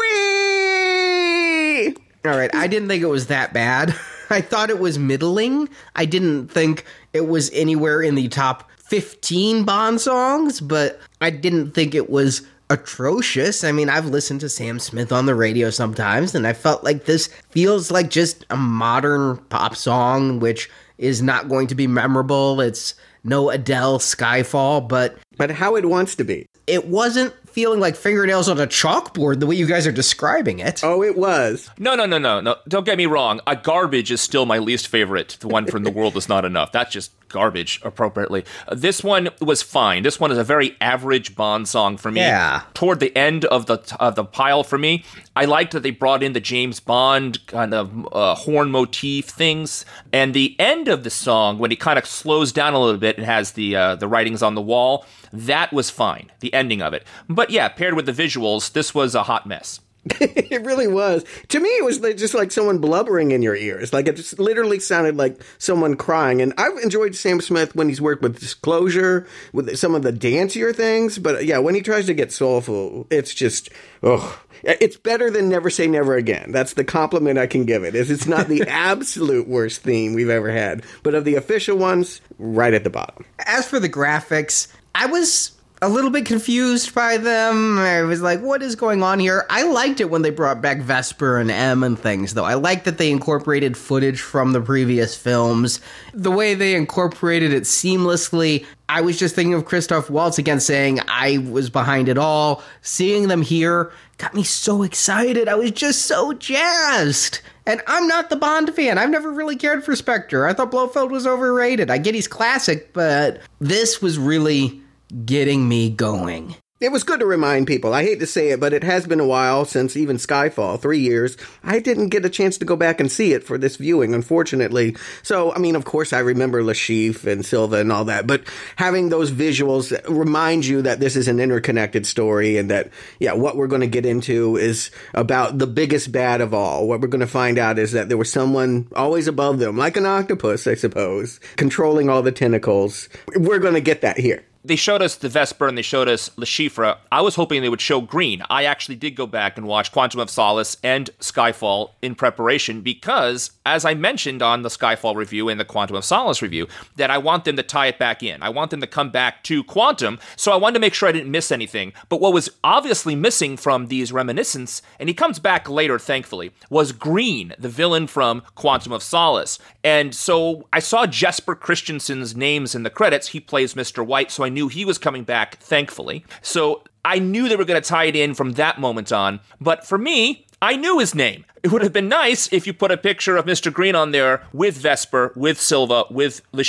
[2.25, 3.95] All right, I didn't think it was that bad.
[4.29, 5.69] I thought it was middling.
[5.95, 11.71] I didn't think it was anywhere in the top 15 Bond songs, but I didn't
[11.71, 13.63] think it was atrocious.
[13.63, 17.05] I mean, I've listened to Sam Smith on the radio sometimes, and I felt like
[17.05, 22.61] this feels like just a modern pop song, which is not going to be memorable.
[22.61, 26.47] It's no Adele Skyfall, but but how it wants to be.
[26.67, 30.83] It wasn't feeling like fingernails on a chalkboard the way you guys are describing it.
[30.83, 31.69] Oh, it was.
[31.77, 32.55] No, no, no, no, no.
[32.67, 33.41] Don't get me wrong.
[33.47, 35.37] A garbage is still my least favorite.
[35.39, 36.71] The one from The World Is Not Enough.
[36.71, 38.43] That's just garbage, appropriately.
[38.67, 40.03] Uh, this one was fine.
[40.03, 42.21] This one is a very average Bond song for me.
[42.21, 42.63] Yeah.
[42.73, 45.03] Toward the end of the of the pile for me,
[45.35, 49.85] I liked that they brought in the James Bond kind of uh, horn motif things,
[50.11, 53.17] and the end of the song when it kind of slows down a little bit
[53.17, 55.05] and has the uh, the writings on the wall.
[55.31, 56.31] That was fine.
[56.39, 59.79] The ending of it, but yeah, paired with the visuals, this was a hot mess.
[60.21, 61.25] it really was.
[61.49, 63.91] To me, it was just like someone blubbering in your ears.
[63.91, 66.41] Like it just literally sounded like someone crying.
[66.41, 70.73] And I've enjoyed Sam Smith when he's worked with Disclosure, with some of the dancier
[70.73, 71.19] things.
[71.19, 73.69] But yeah, when he tries to get soulful, it's just,
[74.01, 76.51] oh, it's better than Never Say Never Again.
[76.51, 77.93] That's the compliment I can give it.
[77.93, 82.21] Is it's not the absolute worst theme we've ever had, but of the official ones,
[82.37, 83.25] right at the bottom.
[83.45, 87.79] As for the graphics, I was a little bit confused by them.
[87.79, 89.45] I was like, what is going on here?
[89.49, 92.43] I liked it when they brought back Vesper and M and things, though.
[92.43, 95.79] I liked that they incorporated footage from the previous films.
[96.13, 98.65] The way they incorporated it seamlessly.
[98.89, 102.63] I was just thinking of Christoph Waltz again saying I was behind it all.
[102.81, 105.47] Seeing them here got me so excited.
[105.47, 107.39] I was just so jazzed.
[107.65, 108.97] And I'm not the Bond fan.
[108.97, 110.45] I've never really cared for Spectre.
[110.47, 111.91] I thought Blofeld was overrated.
[111.91, 114.81] I get he's classic, but this was really
[115.25, 116.55] getting me going.
[116.81, 117.93] It was good to remind people.
[117.93, 120.99] I hate to say it, but it has been a while since even Skyfall, three
[120.99, 121.35] years.
[121.61, 124.95] I didn't get a chance to go back and see it for this viewing, unfortunately.
[125.21, 128.43] So, I mean, of course, I remember Chiffre and Silva and all that, but
[128.77, 133.57] having those visuals remind you that this is an interconnected story and that, yeah, what
[133.57, 136.87] we're going to get into is about the biggest bad of all.
[136.87, 139.97] What we're going to find out is that there was someone always above them, like
[139.97, 143.09] an octopus, I suppose, controlling all the tentacles.
[143.35, 146.29] We're going to get that here they showed us the Vesper and they showed us
[146.37, 146.97] Le Chiffre.
[147.11, 148.43] I was hoping they would show Green.
[148.51, 153.51] I actually did go back and watch Quantum of Solace and Skyfall in preparation because,
[153.65, 157.17] as I mentioned on the Skyfall review and the Quantum of Solace review, that I
[157.17, 158.43] want them to tie it back in.
[158.43, 161.13] I want them to come back to Quantum, so I wanted to make sure I
[161.13, 161.91] didn't miss anything.
[162.07, 166.91] But what was obviously missing from these reminiscences, and he comes back later, thankfully, was
[166.91, 169.57] Green, the villain from Quantum of Solace.
[169.83, 173.29] And so I saw Jesper Christensen's names in the credits.
[173.29, 174.05] He plays Mr.
[174.05, 176.25] White, so I knew he was coming back, thankfully.
[176.41, 179.39] So I knew they were going to tie it in from that moment on.
[179.61, 181.45] But for me, I knew his name.
[181.63, 183.71] It would have been nice if you put a picture of Mr.
[183.71, 186.63] Green on there with Vesper, with Silva, with Le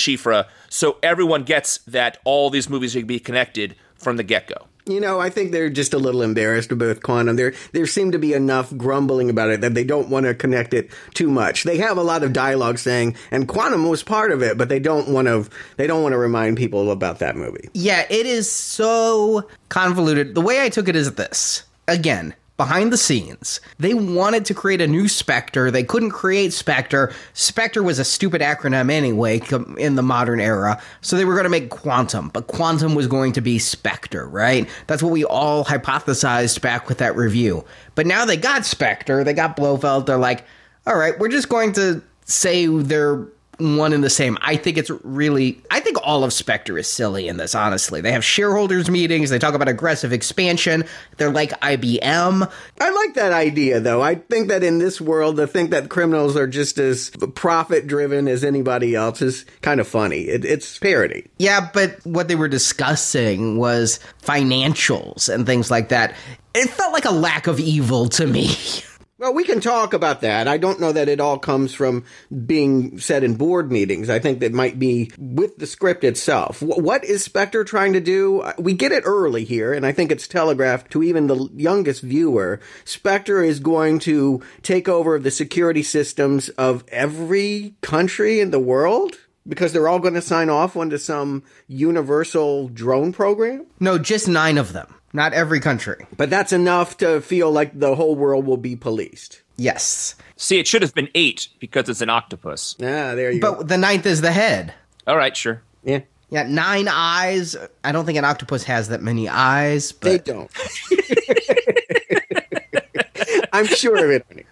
[0.69, 4.70] so everyone gets that all these movies can be connected from the get go.
[4.87, 7.37] You know, I think they're just a little embarrassed about Quantum.
[7.37, 10.75] There, there seem to be enough grumbling about it that they don't want to connect
[10.75, 11.65] it too much.
[11.65, 14.79] They have a lot of dialogue saying, and Quantum was part of it, but they
[14.81, 15.49] don't want to.
[15.77, 17.69] They don't want to remind people about that movie.
[17.75, 20.35] Yeah, it is so convoluted.
[20.35, 21.65] The way I took it is this.
[21.89, 23.59] Again, behind the scenes.
[23.79, 25.71] They wanted to create a new Spectre.
[25.71, 27.11] They couldn't create Spectre.
[27.33, 29.41] Spectre was a stupid acronym anyway
[29.79, 30.79] in the modern era.
[31.01, 34.69] So they were going to make Quantum, but Quantum was going to be Spectre, right?
[34.89, 37.65] That's what we all hypothesized back with that review.
[37.95, 40.05] But now they got Spectre, they got Blofeld.
[40.05, 40.45] They're like,
[40.87, 43.27] all right, we're just going to say they're
[43.61, 44.39] one and the same.
[44.41, 48.01] I think it's really, I think all of Spectre is silly in this, honestly.
[48.01, 50.85] They have shareholders meetings, they talk about aggressive expansion,
[51.17, 52.51] they're like IBM.
[52.81, 54.03] I like that idea, though.
[54.03, 58.29] I think that in this world, to think that criminals are just as profit driven
[58.29, 60.23] as anybody else is kind of funny.
[60.23, 61.29] It, it's parody.
[61.39, 66.15] Yeah, but what they were discussing was financials and things like that.
[66.55, 68.51] It felt like a lack of evil to me.
[69.21, 70.49] Well, we can talk about that.
[70.49, 72.05] I don't know that it all comes from
[72.47, 74.09] being said in board meetings.
[74.09, 76.63] I think that might be with the script itself.
[76.63, 78.41] What is Spectre trying to do?
[78.41, 82.01] Uh, we get it early here, and I think it's telegraphed to even the youngest
[82.01, 82.61] viewer.
[82.87, 89.19] Spectre is going to take over the security systems of every country in the world
[89.47, 93.67] because they're all going to sign off onto some universal drone program?
[93.81, 94.95] No, just nine of them.
[95.13, 96.07] Not every country.
[96.17, 99.43] But that's enough to feel like the whole world will be policed.
[99.57, 100.15] Yes.
[100.37, 102.77] See, it should have been eight because it's an octopus.
[102.79, 103.57] Ah, there you but go.
[103.59, 104.75] But the ninth is the head.
[105.07, 105.63] All right, sure.
[105.83, 106.01] Yeah.
[106.31, 107.57] Yeah, nine eyes.
[107.83, 109.93] I don't think an octopus has that many eyes.
[109.93, 110.25] But...
[110.25, 110.51] They don't.
[113.53, 114.47] I'm sure of it.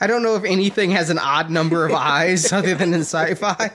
[0.00, 3.70] I don't know if anything has an odd number of eyes other than in sci-fi.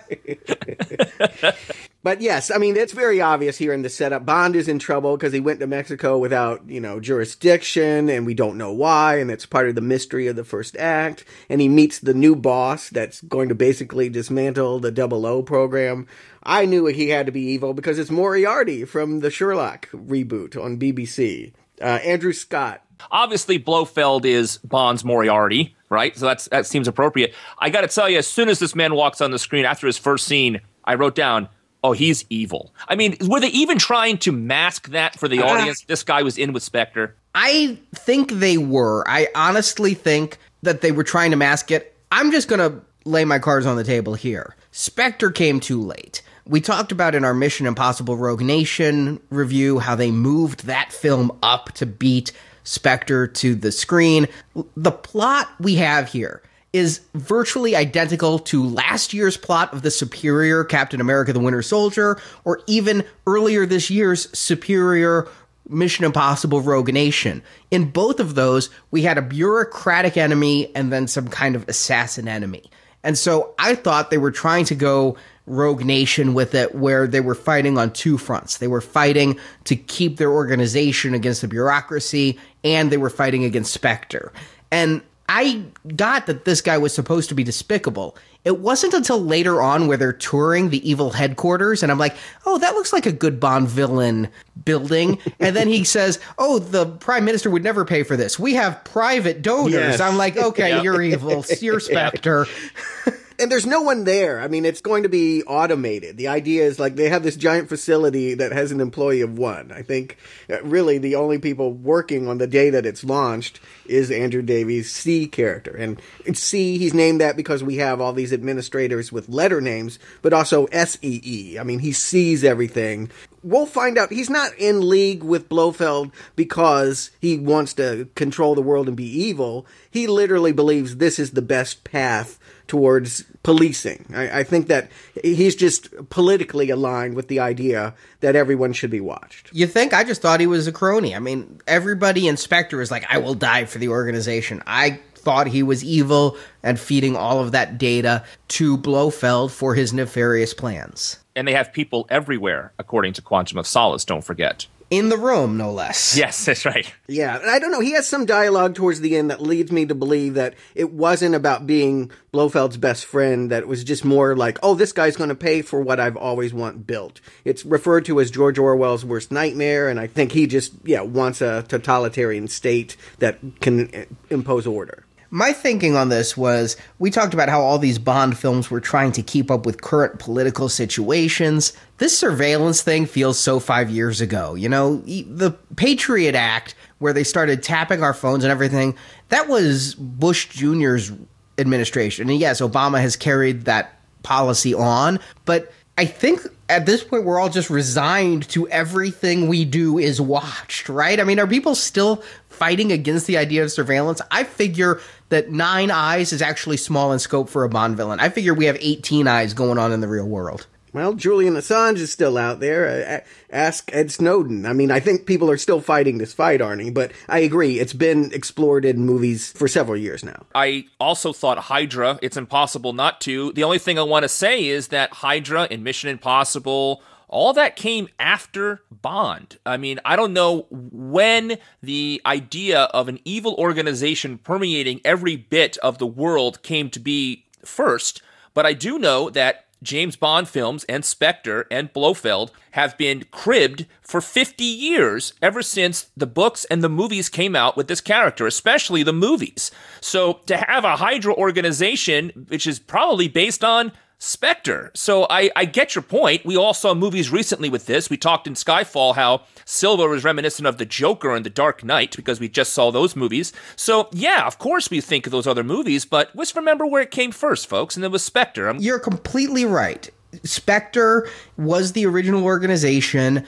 [2.06, 4.28] But yes, I mean, it's very obvious here in the setup.
[4.28, 8.36] Bond is in trouble because he went to Mexico without, you know, jurisdiction and we
[8.36, 9.18] don't know why.
[9.18, 11.26] And it's part of the mystery of the first act.
[11.50, 16.06] And he meets the new boss that's going to basically dismantle the double O program.
[16.44, 20.78] I knew he had to be evil because it's Moriarty from the Sherlock reboot on
[20.78, 21.54] BBC.
[21.82, 22.84] Uh, Andrew Scott.
[23.10, 26.16] Obviously, Blofeld is Bond's Moriarty, right?
[26.16, 27.34] So that's that seems appropriate.
[27.58, 29.88] I got to tell you, as soon as this man walks on the screen after
[29.88, 31.50] his first scene, I wrote down
[31.86, 32.74] oh, he's evil.
[32.88, 35.84] I mean, were they even trying to mask that for the uh, audience?
[35.84, 37.16] This guy was in with Spectre.
[37.36, 39.04] I think they were.
[39.08, 41.96] I honestly think that they were trying to mask it.
[42.12, 44.56] I'm just going to lay my cards on the table here.
[44.72, 46.24] Spectre came too late.
[46.48, 51.38] We talked about in our Mission Impossible Rogue Nation review how they moved that film
[51.44, 52.32] up to beat
[52.64, 54.28] Spectre to the screen.
[54.76, 56.42] The plot we have here
[56.76, 62.20] is virtually identical to last year's plot of the superior Captain America the Winter Soldier,
[62.44, 65.26] or even earlier this year's superior
[65.70, 67.42] Mission Impossible Rogue Nation.
[67.72, 72.28] In both of those, we had a bureaucratic enemy and then some kind of assassin
[72.28, 72.70] enemy.
[73.04, 75.16] And so I thought they were trying to go
[75.48, 78.58] Rogue Nation with it, where they were fighting on two fronts.
[78.58, 83.72] They were fighting to keep their organization against the bureaucracy, and they were fighting against
[83.72, 84.34] Spectre.
[84.72, 85.64] And I
[85.96, 88.16] got that this guy was supposed to be despicable.
[88.44, 92.60] It wasn't until later on where they're touring the evil headquarters, and I'm like, oh,
[92.60, 94.30] that looks like a good Bond villain
[94.64, 95.18] building.
[95.40, 98.38] and then he says, oh, the prime minister would never pay for this.
[98.38, 99.74] We have private donors.
[99.74, 100.00] Yes.
[100.00, 101.44] I'm like, okay, you're evil.
[101.60, 102.46] You're Spectre.
[103.40, 104.40] and there's no one there.
[104.40, 106.18] I mean, it's going to be automated.
[106.18, 109.72] The idea is like they have this giant facility that has an employee of one.
[109.72, 110.18] I think
[110.50, 114.92] uh, really the only people working on the day that it's launched is Andrew Davies'
[114.92, 115.76] C character.
[115.76, 116.02] And
[116.38, 120.68] C, he's named that because we have all these administrators with letter names, but also
[120.68, 121.58] SEE.
[121.60, 123.12] I mean, he sees everything.
[123.44, 128.62] We'll find out he's not in league with Blofeld because he wants to control the
[128.62, 129.68] world and be evil.
[129.92, 134.06] He literally believes this is the best path towards policing.
[134.14, 134.90] I, I, think that
[135.24, 139.50] he's just politically aligned with the idea that everyone should be watched.
[139.54, 139.94] You think?
[139.94, 141.16] I just thought he was a crony.
[141.16, 144.64] I mean, everybody in Spectre is like, I will die for the organization.
[144.66, 149.92] I thought he was evil and feeding all of that data to Blofeld for his
[149.92, 151.20] nefarious plans.
[151.36, 155.58] And they have people everywhere, according to Quantum of Solace, don't forget in the room,
[155.58, 156.16] no less.
[156.16, 156.92] Yes, that's right.
[157.08, 157.80] Yeah, I don't know.
[157.80, 161.36] He has some dialogue towards the end that leads me to believe that it wasn't
[161.36, 163.52] about being Blofeld's best friend.
[163.52, 166.18] That it was just more like, oh, this guy's going to pay for what I've
[166.18, 167.20] always want built.
[167.44, 171.42] It's referred to as George Orwell's worst nightmare, and I think he just yeah wants
[171.42, 175.06] a totalitarian state that can impose order
[175.36, 179.12] my thinking on this was we talked about how all these Bond films were trying
[179.12, 181.74] to keep up with current political situations.
[181.98, 184.56] This surveillance thing feels so five years ago.
[184.56, 188.96] You know, the Patriot Act, where they started tapping our phones and everything,
[189.30, 191.12] that was Bush Jr.'s
[191.58, 192.30] administration.
[192.30, 197.40] And yes, Obama has carried that policy on, but I think at this point we're
[197.40, 201.18] all just resigned to everything we do is watched, right?
[201.18, 204.22] I mean, are people still fighting against the idea of surveillance?
[204.30, 208.20] I figure that nine eyes is actually small in scope for a Bond villain.
[208.20, 210.68] I figure we have 18 eyes going on in the real world.
[210.96, 212.88] Well, Julian Assange is still out there.
[212.88, 214.66] Uh, ask Ed Snowden.
[214.66, 217.82] I mean, I think people are still fighting this fight, Arnie, but I agree.
[217.82, 220.46] It's been explored in movies for several years now.
[220.56, 223.52] I also thought Hydra, it's impossible not to.
[223.52, 227.76] The only thing I want to say is that Hydra in Mission Impossible, all that
[227.76, 229.58] came after Bond.
[229.66, 235.78] I mean, I don't know when the idea of an evil organization permeating every bit
[235.80, 238.22] of the world came to be first,
[238.54, 243.86] but I do know that James Bond films and Spectre and Blofeld have been cribbed
[244.02, 248.46] for 50 years ever since the books and the movies came out with this character,
[248.46, 249.72] especially the movies.
[250.02, 254.92] So to have a Hydra organization, which is probably based on Spectre.
[254.96, 256.46] So I, I get your point.
[256.46, 258.10] We all saw movies recently with this.
[258.10, 262.16] We talked in Skyfall how Silva was reminiscent of the Joker and the Dark Knight
[262.16, 263.52] because we just saw those movies.
[263.76, 267.12] So yeah, of course we think of those other movies, but let's remember where it
[267.12, 268.68] came first, folks, and it was Spectre.
[268.68, 270.10] I'm- You're completely right.
[270.44, 273.46] Spectre was the original organization.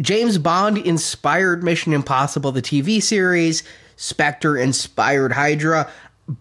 [0.00, 3.62] James Bond inspired Mission Impossible, the TV series.
[3.96, 5.90] Spectre inspired Hydra.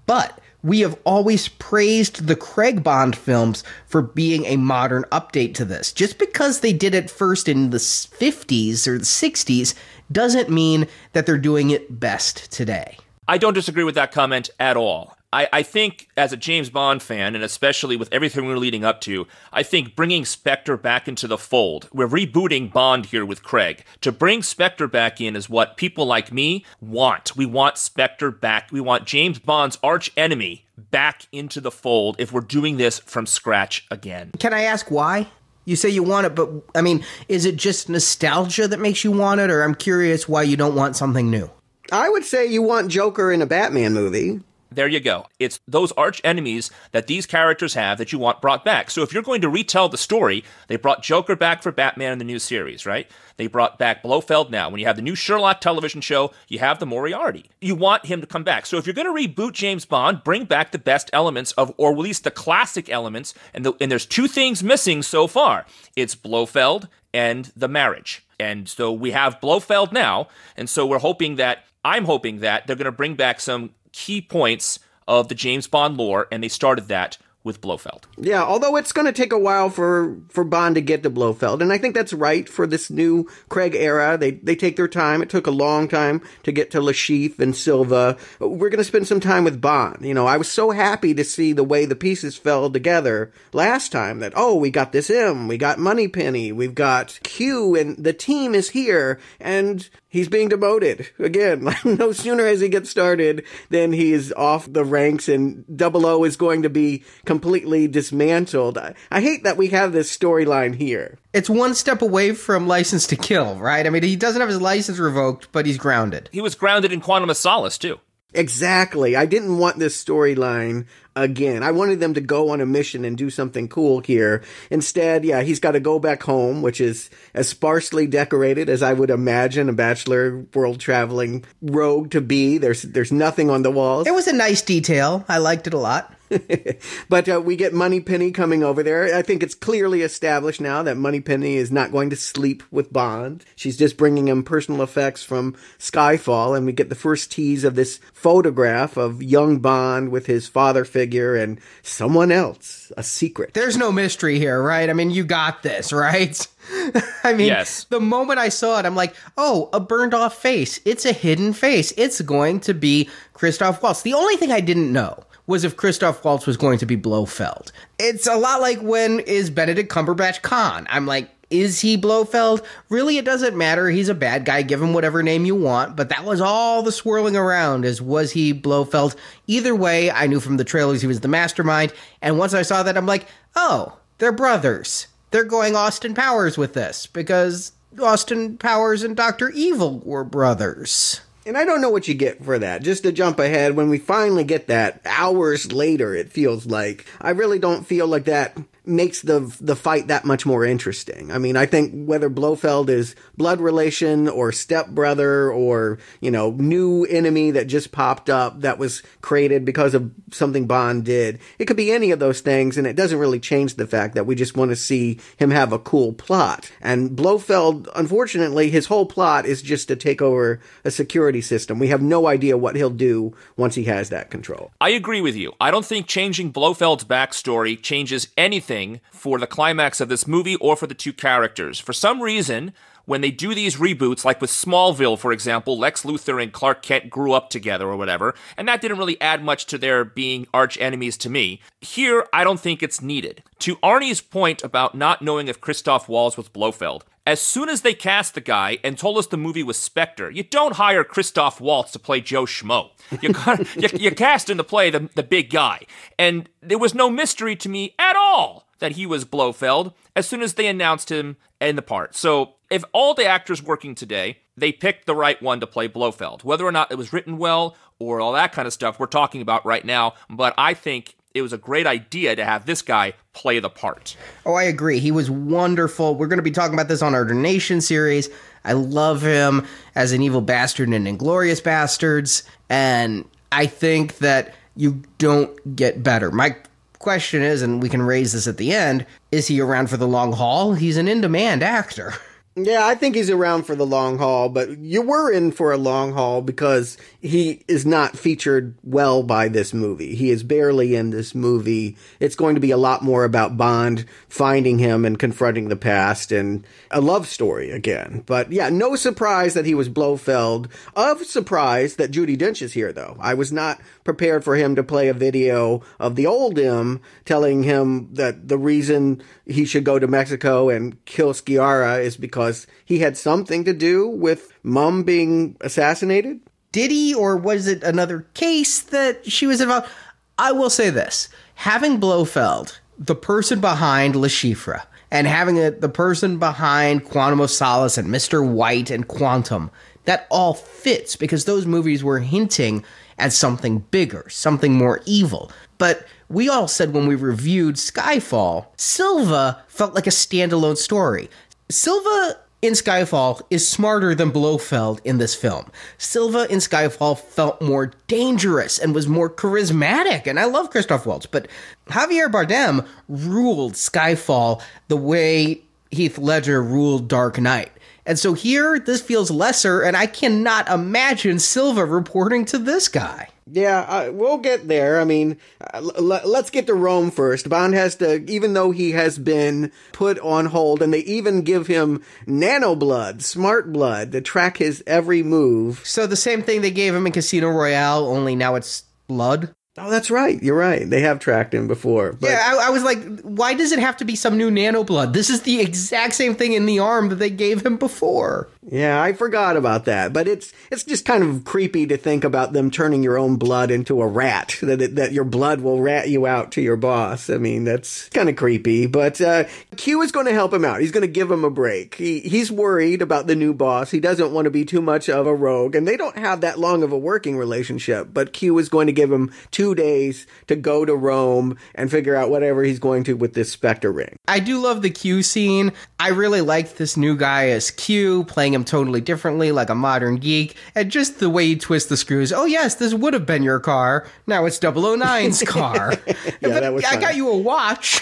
[0.05, 5.65] But we have always praised the Craig Bond films for being a modern update to
[5.65, 5.91] this.
[5.91, 9.73] Just because they did it first in the 50s or the 60s
[10.11, 12.97] doesn't mean that they're doing it best today.
[13.27, 15.15] I don't disagree with that comment at all.
[15.33, 18.99] I, I think, as a James Bond fan, and especially with everything we're leading up
[19.01, 23.85] to, I think bringing Spectre back into the fold, we're rebooting Bond here with Craig.
[24.01, 27.35] To bring Spectre back in is what people like me want.
[27.37, 28.69] We want Spectre back.
[28.71, 33.25] We want James Bond's arch enemy back into the fold if we're doing this from
[33.25, 34.31] scratch again.
[34.39, 35.27] Can I ask why?
[35.63, 39.11] You say you want it, but I mean, is it just nostalgia that makes you
[39.11, 41.49] want it, or I'm curious why you don't want something new?
[41.91, 44.41] I would say you want Joker in a Batman movie.
[44.73, 45.27] There you go.
[45.37, 48.89] It's those arch enemies that these characters have that you want brought back.
[48.89, 52.19] So if you're going to retell the story, they brought Joker back for Batman in
[52.19, 53.11] the new series, right?
[53.35, 54.69] They brought back Blofeld now.
[54.69, 57.49] When you have the new Sherlock television show, you have the Moriarty.
[57.59, 58.65] You want him to come back.
[58.65, 61.91] So if you're going to reboot James Bond, bring back the best elements of, or
[61.91, 63.33] at least the classic elements.
[63.53, 65.65] And, the, and there's two things missing so far.
[65.97, 68.25] It's Blofeld and the marriage.
[68.39, 70.29] And so we have Blofeld now.
[70.55, 74.21] And so we're hoping that I'm hoping that they're going to bring back some key
[74.21, 78.07] points of the James Bond lore, and they started that with Blofeld.
[78.17, 81.61] Yeah, although it's going to take a while for for Bond to get to Blofeld,
[81.61, 84.17] and I think that's right for this new Craig era.
[84.17, 85.21] They they take their time.
[85.21, 88.17] It took a long time to get to Chiffre and Silva.
[88.39, 90.05] We're going to spend some time with Bond.
[90.05, 93.91] You know, I was so happy to see the way the pieces fell together last
[93.91, 94.19] time.
[94.19, 98.53] That oh, we got this M, we got Moneypenny, we've got Q, and the team
[98.53, 101.67] is here, and he's being demoted again.
[101.83, 106.23] no sooner as he gets started than he is off the ranks, and Double O
[106.23, 108.77] is going to be completely dismantled.
[108.77, 111.17] I, I hate that we have this storyline here.
[111.33, 113.87] It's one step away from license to kill, right?
[113.87, 116.29] I mean, he doesn't have his license revoked, but he's grounded.
[116.31, 117.99] He was grounded in Quantum of Solace too.
[118.33, 119.15] Exactly.
[119.15, 120.85] I didn't want this storyline
[121.15, 121.63] again.
[121.63, 124.43] I wanted them to go on a mission and do something cool here.
[124.69, 128.93] Instead, yeah, he's got to go back home, which is as sparsely decorated as I
[128.93, 132.57] would imagine a bachelor world traveling rogue to be.
[132.57, 134.07] There's there's nothing on the walls.
[134.07, 135.25] It was a nice detail.
[135.27, 136.13] I liked it a lot.
[137.09, 139.15] but uh, we get Moneypenny coming over there.
[139.15, 143.43] I think it's clearly established now that Moneypenny is not going to sleep with Bond.
[143.55, 147.75] She's just bringing him personal effects from Skyfall, and we get the first tease of
[147.75, 153.53] this photograph of young Bond with his father figure and someone else, a secret.
[153.53, 154.89] There's no mystery here, right?
[154.89, 156.47] I mean, you got this, right?
[157.23, 157.85] I mean, Yes.
[157.85, 160.79] the moment I saw it, I'm like, oh, a burned off face.
[160.85, 161.93] It's a hidden face.
[161.97, 164.03] It's going to be Christoph Waltz.
[164.03, 167.71] The only thing I didn't know was if Christoph Waltz was going to be Blofeld.
[167.99, 170.87] It's a lot like when is Benedict Cumberbatch Khan?
[170.89, 172.65] I'm like, is he Blofeld?
[172.87, 173.89] Really, it doesn't matter.
[173.89, 174.61] He's a bad guy.
[174.61, 175.97] Give him whatever name you want.
[175.97, 179.15] But that was all the swirling around is was he Blofeld?
[179.47, 181.93] Either way, I knew from the trailers he was the mastermind.
[182.21, 185.07] And once I saw that, I'm like, oh, they're brothers.
[185.31, 189.49] They're going Austin Powers with this because Austin Powers and Dr.
[189.49, 191.19] Evil were brothers.
[191.45, 192.83] And I don't know what you get for that.
[192.83, 197.05] Just to jump ahead, when we finally get that, hours later, it feels like.
[197.19, 201.31] I really don't feel like that makes the the fight that much more interesting.
[201.31, 207.05] I mean, I think whether Blofeld is blood relation or stepbrother or, you know, new
[207.05, 211.77] enemy that just popped up that was created because of something Bond did, it could
[211.77, 214.57] be any of those things and it doesn't really change the fact that we just
[214.57, 216.71] want to see him have a cool plot.
[216.81, 221.77] And Blofeld, unfortunately, his whole plot is just to take over a security system.
[221.77, 224.71] We have no idea what he'll do once he has that control.
[224.81, 225.53] I agree with you.
[225.61, 228.70] I don't think changing Blofeld's backstory changes anything
[229.11, 231.79] for the climax of this movie or for the two characters.
[231.79, 232.73] For some reason,
[233.05, 237.09] when they do these reboots, like with Smallville, for example, Lex Luthor and Clark Kent
[237.09, 240.77] grew up together or whatever, and that didn't really add much to their being arch
[240.79, 241.59] enemies to me.
[241.81, 243.43] Here, I don't think it's needed.
[243.59, 247.93] To Arnie's point about not knowing if Christoph Waltz was Blofeld, as soon as they
[247.93, 251.91] cast the guy and told us the movie was Spectre, you don't hire Christoph Waltz
[251.91, 252.89] to play Joe Schmo.
[253.21, 253.33] You,
[253.81, 255.85] you, you cast him to play the, the big guy.
[256.17, 260.41] And there was no mystery to me at all that he was Blofeld as soon
[260.41, 262.15] as they announced him in the part.
[262.15, 266.43] So if all the actors working today, they picked the right one to play Blofeld,
[266.43, 269.41] whether or not it was written well or all that kind of stuff we're talking
[269.41, 273.13] about right now, but I think it was a great idea to have this guy
[273.33, 274.15] play the part.
[274.45, 274.99] Oh, I agree.
[274.99, 276.15] He was wonderful.
[276.15, 278.29] We're going to be talking about this on our donation series.
[278.63, 279.65] I love him
[279.95, 286.31] as an evil bastard in Inglourious Basterds, and I think that you don't get better.
[286.31, 286.55] My
[286.99, 290.07] question is, and we can raise this at the end, is he around for the
[290.07, 290.73] long haul?
[290.73, 292.13] He's an in demand actor.
[292.55, 295.77] Yeah, I think he's around for the long haul, but you were in for a
[295.77, 300.15] long haul because he is not featured well by this movie.
[300.15, 301.95] He is barely in this movie.
[302.19, 306.33] It's going to be a lot more about Bond finding him and confronting the past
[306.33, 308.23] and a love story again.
[308.25, 310.67] But yeah, no surprise that he was Blofeld.
[310.93, 313.15] Of surprise that Judi Dench is here though.
[313.21, 317.63] I was not prepared for him to play a video of the old him telling
[317.63, 322.99] him that the reason he should go to Mexico and kill Sciarra is because he
[322.99, 326.39] had something to do with mom being assassinated.
[326.71, 329.89] Did he, or was it another case that she was involved?
[330.37, 334.81] I will say this having Blofeld, the person behind Le Chiffre,
[335.11, 338.47] and having a, the person behind Quantum of Solace and Mr.
[338.47, 339.69] White and Quantum,
[340.05, 342.83] that all fits because those movies were hinting
[343.21, 345.51] at something bigger, something more evil.
[345.77, 351.29] But we all said when we reviewed Skyfall, Silva felt like a standalone story.
[351.69, 355.71] Silva in Skyfall is smarter than Blofeld in this film.
[355.97, 361.25] Silva in Skyfall felt more dangerous and was more charismatic, and I love Christoph Waltz,
[361.25, 361.47] but
[361.87, 367.71] Javier Bardem ruled Skyfall the way Heath Ledger ruled Dark Knight.
[368.05, 373.29] And so here, this feels lesser, and I cannot imagine Silva reporting to this guy.
[373.53, 375.01] Yeah, uh, we'll get there.
[375.01, 375.37] I mean,
[375.73, 377.49] uh, l- let's get to Rome first.
[377.49, 381.67] Bond has to, even though he has been put on hold, and they even give
[381.67, 385.81] him nano blood, smart blood, to track his every move.
[385.85, 389.53] So the same thing they gave him in Casino Royale, only now it's blood.
[389.83, 390.41] Oh, that's right.
[390.43, 390.87] You're right.
[390.87, 392.13] They have tracked him before.
[392.13, 394.83] But Yeah, I, I was like, why does it have to be some new nano
[394.83, 395.13] blood?
[395.13, 398.47] This is the exact same thing in the arm that they gave him before.
[398.63, 402.53] Yeah, I forgot about that, but it's it's just kind of creepy to think about
[402.53, 404.57] them turning your own blood into a rat.
[404.61, 407.29] That it, that your blood will rat you out to your boss.
[407.31, 408.85] I mean, that's kind of creepy.
[408.85, 409.45] But uh,
[409.77, 410.79] Q is going to help him out.
[410.81, 411.95] He's going to give him a break.
[411.95, 413.89] He he's worried about the new boss.
[413.89, 416.59] He doesn't want to be too much of a rogue, and they don't have that
[416.59, 418.09] long of a working relationship.
[418.13, 422.15] But Q is going to give him two days to go to Rome and figure
[422.15, 424.17] out whatever he's going to with this Spectre ring.
[424.27, 425.71] I do love the Q scene.
[425.99, 430.17] I really liked this new guy as Q, playing him totally differently, like a modern
[430.17, 432.31] geek, and just the way you twist the screws.
[432.33, 434.07] Oh, yes, this would have been your car.
[434.27, 435.93] Now it's 009's car.
[436.07, 436.99] Yeah, But that was I fun.
[437.01, 438.01] got you a watch.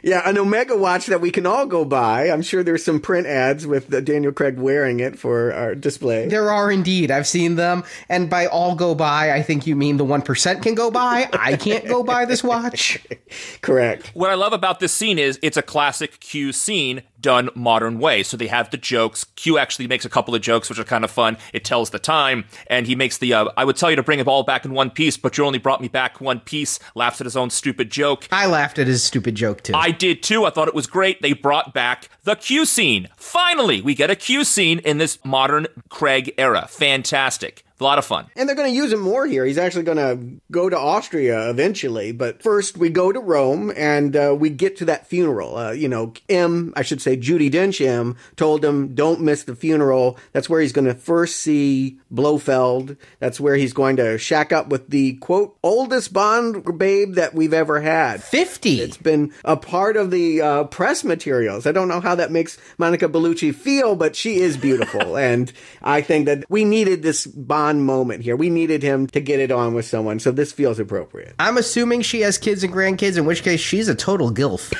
[0.00, 2.30] Yeah, an Omega watch that we can all go buy.
[2.30, 6.28] I'm sure there's some print ads with Daniel Craig wearing it for our display.
[6.28, 7.10] there are indeed.
[7.10, 7.82] I've seen them.
[8.08, 11.28] And by all go by, I think you mean the 1% can go by.
[11.32, 13.04] I can't go buy this watch.
[13.60, 14.12] Correct.
[14.14, 18.22] What I love about this scene is it's a classic Q scene done modern way.
[18.22, 19.24] So they have the jokes.
[19.36, 21.36] Q actually makes a couple of jokes, which are kind of fun.
[21.52, 24.20] It tells the time, and he makes the uh, I would tell you to bring
[24.20, 27.20] it all back in one piece, but you only brought me back one piece, laughs
[27.20, 28.28] at his own stupid joke.
[28.30, 29.74] I laughed at his stupid joke, too.
[29.74, 30.44] I did too.
[30.44, 31.22] I thought it was great.
[31.22, 33.08] They brought back the Q scene.
[33.16, 36.66] Finally, we get a Q scene in this modern Craig era.
[36.68, 37.64] Fantastic.
[37.80, 38.26] A lot of fun.
[38.34, 39.44] And they're going to use him more here.
[39.44, 42.10] He's actually going to go to Austria eventually.
[42.10, 45.56] But first, we go to Rome and uh, we get to that funeral.
[45.56, 49.54] Uh, you know, M, I should say, Judi Dench M, told him, don't miss the
[49.54, 50.18] funeral.
[50.32, 52.96] That's where he's going to first see Blofeld.
[53.20, 57.54] That's where he's going to shack up with the, quote, oldest Bond babe that we've
[57.54, 58.24] ever had.
[58.24, 58.80] 50.
[58.80, 61.64] It's been a part of the uh, press materials.
[61.64, 65.16] I don't know how that makes Monica Bellucci feel, but she is beautiful.
[65.28, 68.36] and I think that we needed this Bond moment here.
[68.36, 70.18] We needed him to get it on with someone.
[70.18, 71.34] So this feels appropriate.
[71.38, 74.72] I'm assuming she has kids and grandkids, in which case she's a total gilf.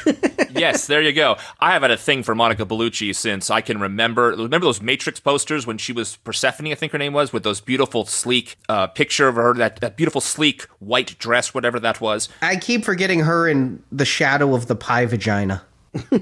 [0.59, 1.37] yes, there you go.
[1.61, 4.31] I have had a thing for Monica Bellucci since I can remember.
[4.31, 7.61] Remember those Matrix posters when she was Persephone, I think her name was, with those
[7.61, 12.29] beautiful, sleek uh, picture of her, that, that beautiful, sleek white dress, whatever that was.
[12.43, 15.63] I keep forgetting her in the shadow of the pie vagina.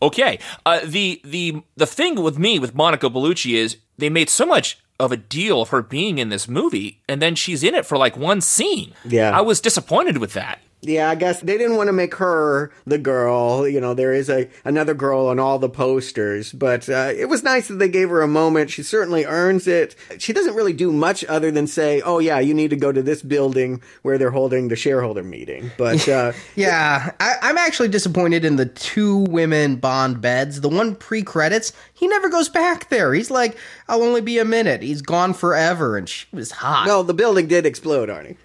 [0.00, 4.46] Okay, uh, the the the thing with me with Monica Bellucci is they made so
[4.46, 7.86] much of a deal of her being in this movie, and then she's in it
[7.86, 8.92] for like one scene.
[9.04, 9.36] Yeah.
[9.36, 10.60] I was disappointed with that.
[10.80, 13.66] Yeah, I guess they didn't want to make her the girl.
[13.66, 17.42] You know, there is a another girl on all the posters, but uh, it was
[17.42, 18.70] nice that they gave her a moment.
[18.70, 19.96] She certainly earns it.
[20.18, 23.02] She doesn't really do much other than say, "Oh yeah, you need to go to
[23.02, 28.44] this building where they're holding the shareholder meeting." But uh, Yeah, I, I'm actually disappointed
[28.44, 30.60] in the two women Bond beds.
[30.60, 33.12] The one pre credits, he never goes back there.
[33.14, 33.56] He's like,
[33.88, 34.82] I'll only be a minute.
[34.82, 36.86] He's gone forever, and she was hot.
[36.86, 38.36] well, the building did explode, Arnie.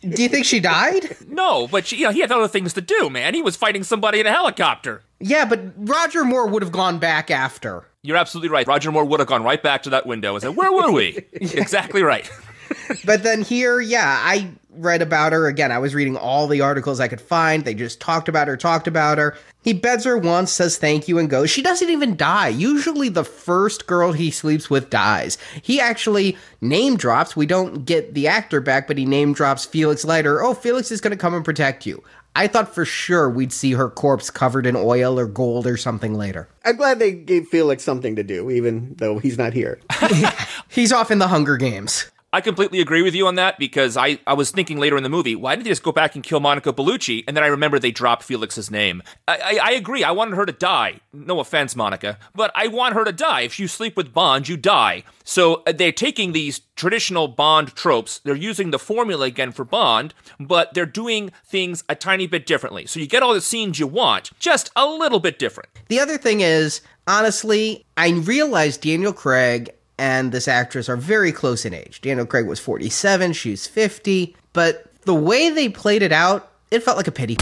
[0.00, 1.16] Do you think she died?
[1.28, 3.34] No, but she, you know, he had other things to do, man.
[3.34, 5.02] He was fighting somebody in a helicopter.
[5.20, 7.84] yeah, but Roger Moore would have gone back after.
[8.02, 8.66] You're absolutely right.
[8.66, 11.18] Roger Moore would have gone right back to that window and said, "Where were we?"
[11.32, 12.30] exactly right.
[13.04, 15.72] But then here, yeah, I read about her again.
[15.72, 17.64] I was reading all the articles I could find.
[17.64, 19.36] They just talked about her, talked about her.
[19.62, 21.50] He beds her once, says thank you, and goes.
[21.50, 22.48] She doesn't even die.
[22.48, 25.38] Usually, the first girl he sleeps with dies.
[25.62, 27.36] He actually name drops.
[27.36, 30.42] We don't get the actor back, but he name drops Felix Leiter.
[30.42, 32.02] Oh, Felix is going to come and protect you.
[32.36, 36.14] I thought for sure we'd see her corpse covered in oil or gold or something
[36.14, 36.48] later.
[36.64, 39.80] I'm glad they gave Felix something to do, even though he's not here.
[40.68, 42.10] He's off in the Hunger Games.
[42.30, 45.08] I completely agree with you on that because I, I was thinking later in the
[45.08, 47.24] movie, why did they just go back and kill Monica Bellucci?
[47.26, 49.02] And then I remember they dropped Felix's name.
[49.26, 50.04] I, I, I agree.
[50.04, 51.00] I wanted her to die.
[51.14, 53.42] No offense, Monica, but I want her to die.
[53.42, 55.04] If you sleep with Bond, you die.
[55.24, 60.12] So uh, they're taking these traditional Bond tropes, they're using the formula again for Bond,
[60.38, 62.84] but they're doing things a tiny bit differently.
[62.86, 65.70] So you get all the scenes you want, just a little bit different.
[65.88, 71.64] The other thing is, honestly, I realized Daniel Craig and this actress are very close
[71.64, 72.00] in age.
[72.00, 76.96] Daniel Craig was 47, she's 50, but the way they played it out, it felt
[76.96, 77.36] like a pity.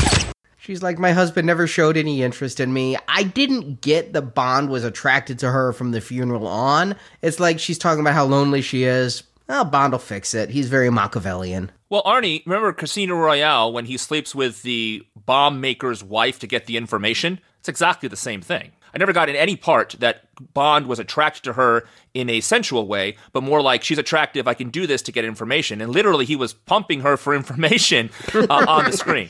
[0.57, 2.97] She's like, my husband never showed any interest in me.
[3.07, 6.97] I didn't get the Bond was attracted to her from the funeral on.
[7.23, 9.23] It's like she's talking about how lonely she is.
[9.49, 10.51] Oh, Bond will fix it.
[10.51, 11.71] He's very Machiavellian.
[11.89, 16.67] Well, Arnie, remember Casino Royale when he sleeps with the bomb maker's wife to get
[16.67, 17.39] the information?
[17.61, 18.73] It's exactly the same thing.
[18.97, 20.23] I never got in any part that
[20.55, 24.49] Bond was attracted to her in a sensual way, but more like she's attractive.
[24.49, 28.09] I can do this to get information, and literally he was pumping her for information
[28.33, 29.29] uh, on the screen.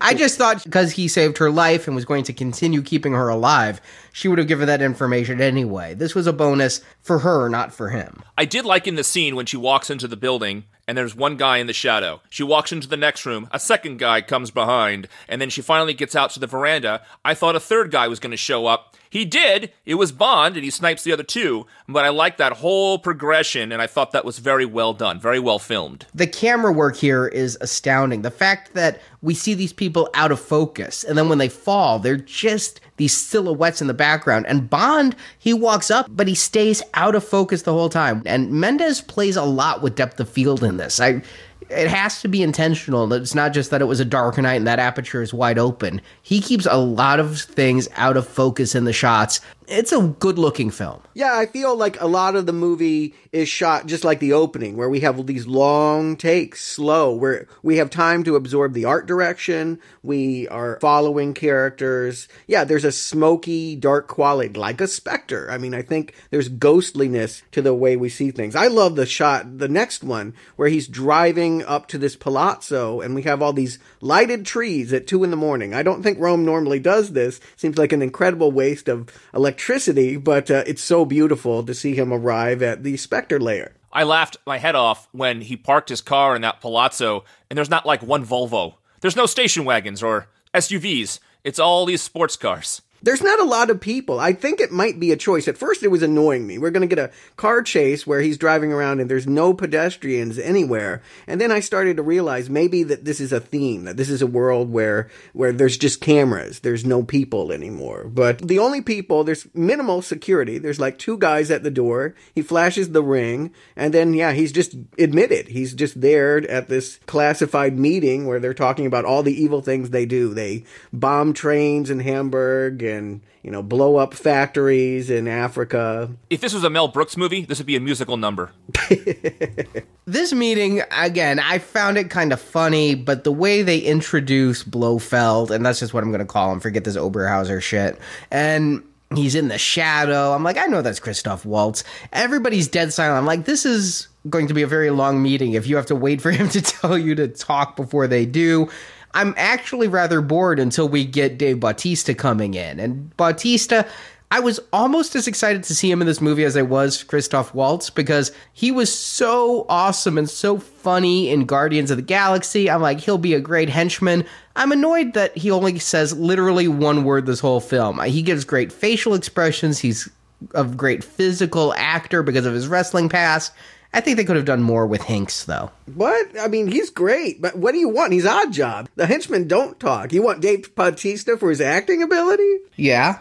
[0.00, 3.28] I just thought because he saved her life and was going to continue keeping her
[3.28, 3.80] alive,
[4.12, 5.94] she would have given that information anyway.
[5.94, 8.22] This was a bonus for her, not for him.
[8.36, 11.36] I did like in the scene when she walks into the building and there's one
[11.36, 12.20] guy in the shadow.
[12.30, 15.92] She walks into the next room, a second guy comes behind, and then she finally
[15.92, 17.02] gets out to the veranda.
[17.24, 18.96] I thought a third guy was going to show up.
[19.10, 19.72] He did.
[19.84, 21.66] It was Bond, and he snipes the other two.
[21.88, 25.38] But I like that whole progression, and I thought that was very well done, very
[25.38, 26.06] well filmed.
[26.14, 28.22] The camera work here is astounding.
[28.22, 31.98] The fact that we see these people out of focus, and then when they fall,
[31.98, 34.46] they're just these silhouettes in the background.
[34.46, 38.22] And Bond, he walks up, but he stays out of focus the whole time.
[38.26, 41.00] And Mendes plays a lot with depth of field in this.
[41.00, 41.22] I
[41.70, 43.12] it has to be intentional.
[43.12, 46.00] It's not just that it was a dark night and that aperture is wide open.
[46.22, 49.40] He keeps a lot of things out of focus in the shots.
[49.70, 51.02] It's a good looking film.
[51.12, 54.78] Yeah, I feel like a lot of the movie is shot just like the opening,
[54.78, 59.06] where we have these long takes, slow, where we have time to absorb the art
[59.06, 59.78] direction.
[60.02, 62.28] We are following characters.
[62.46, 65.50] Yeah, there's a smoky, dark quality, like a Spectre.
[65.50, 68.56] I mean, I think there's ghostliness to the way we see things.
[68.56, 73.14] I love the shot, the next one, where he's driving up to this palazzo and
[73.14, 75.74] we have all these lighted trees at two in the morning.
[75.74, 77.40] I don't think Rome normally does this.
[77.56, 82.12] Seems like an incredible waste of electricity, but uh, it's so beautiful to see him
[82.12, 83.74] arrive at the Spectre layer.
[83.92, 87.70] I laughed my head off when he parked his car in that palazzo, and there's
[87.70, 88.74] not like one Volvo.
[89.00, 91.20] There's no station wagons or SUVs.
[91.44, 92.82] It's all these sports cars.
[93.02, 94.18] There's not a lot of people.
[94.18, 95.46] I think it might be a choice.
[95.46, 96.58] At first, it was annoying me.
[96.58, 100.38] We're going to get a car chase where he's driving around and there's no pedestrians
[100.38, 101.00] anywhere.
[101.26, 104.20] And then I started to realize maybe that this is a theme, that this is
[104.20, 106.60] a world where, where there's just cameras.
[106.60, 108.04] There's no people anymore.
[108.04, 110.58] But the only people, there's minimal security.
[110.58, 112.14] There's like two guys at the door.
[112.34, 115.48] He flashes the ring and then, yeah, he's just admitted.
[115.48, 119.90] He's just there at this classified meeting where they're talking about all the evil things
[119.90, 120.34] they do.
[120.34, 126.10] They bomb trains in Hamburg and you know blow up factories in Africa.
[126.30, 128.52] If this was a Mel Brooks movie, this would be a musical number.
[130.08, 135.50] This meeting, again, I found it kind of funny, but the way they introduce Blofeld,
[135.50, 137.98] and that's just what I'm going to call him, forget this Oberhauser shit,
[138.30, 138.82] and
[139.14, 140.32] he's in the shadow.
[140.32, 141.84] I'm like, I know that's Christoph Waltz.
[142.10, 143.18] Everybody's dead silent.
[143.18, 145.94] I'm like, this is going to be a very long meeting if you have to
[145.94, 148.70] wait for him to tell you to talk before they do.
[149.14, 152.78] I'm actually rather bored until we get Dave Bautista coming in.
[152.78, 153.86] And Bautista,
[154.30, 157.54] I was almost as excited to see him in this movie as I was Christoph
[157.54, 162.70] Waltz because he was so awesome and so funny in Guardians of the Galaxy.
[162.70, 164.26] I'm like, he'll be a great henchman.
[164.54, 168.00] I'm annoyed that he only says literally one word this whole film.
[168.02, 169.78] He gives great facial expressions.
[169.78, 170.10] He's
[170.54, 173.52] a great physical actor because of his wrestling past.
[173.92, 175.70] I think they could have done more with Hinx, though.
[175.94, 176.38] What?
[176.38, 178.12] I mean, he's great, but what do you want?
[178.12, 178.88] He's Oddjob.
[178.96, 180.12] The henchmen don't talk.
[180.12, 182.58] You want Dave Bautista for his acting ability?
[182.76, 183.20] Yeah.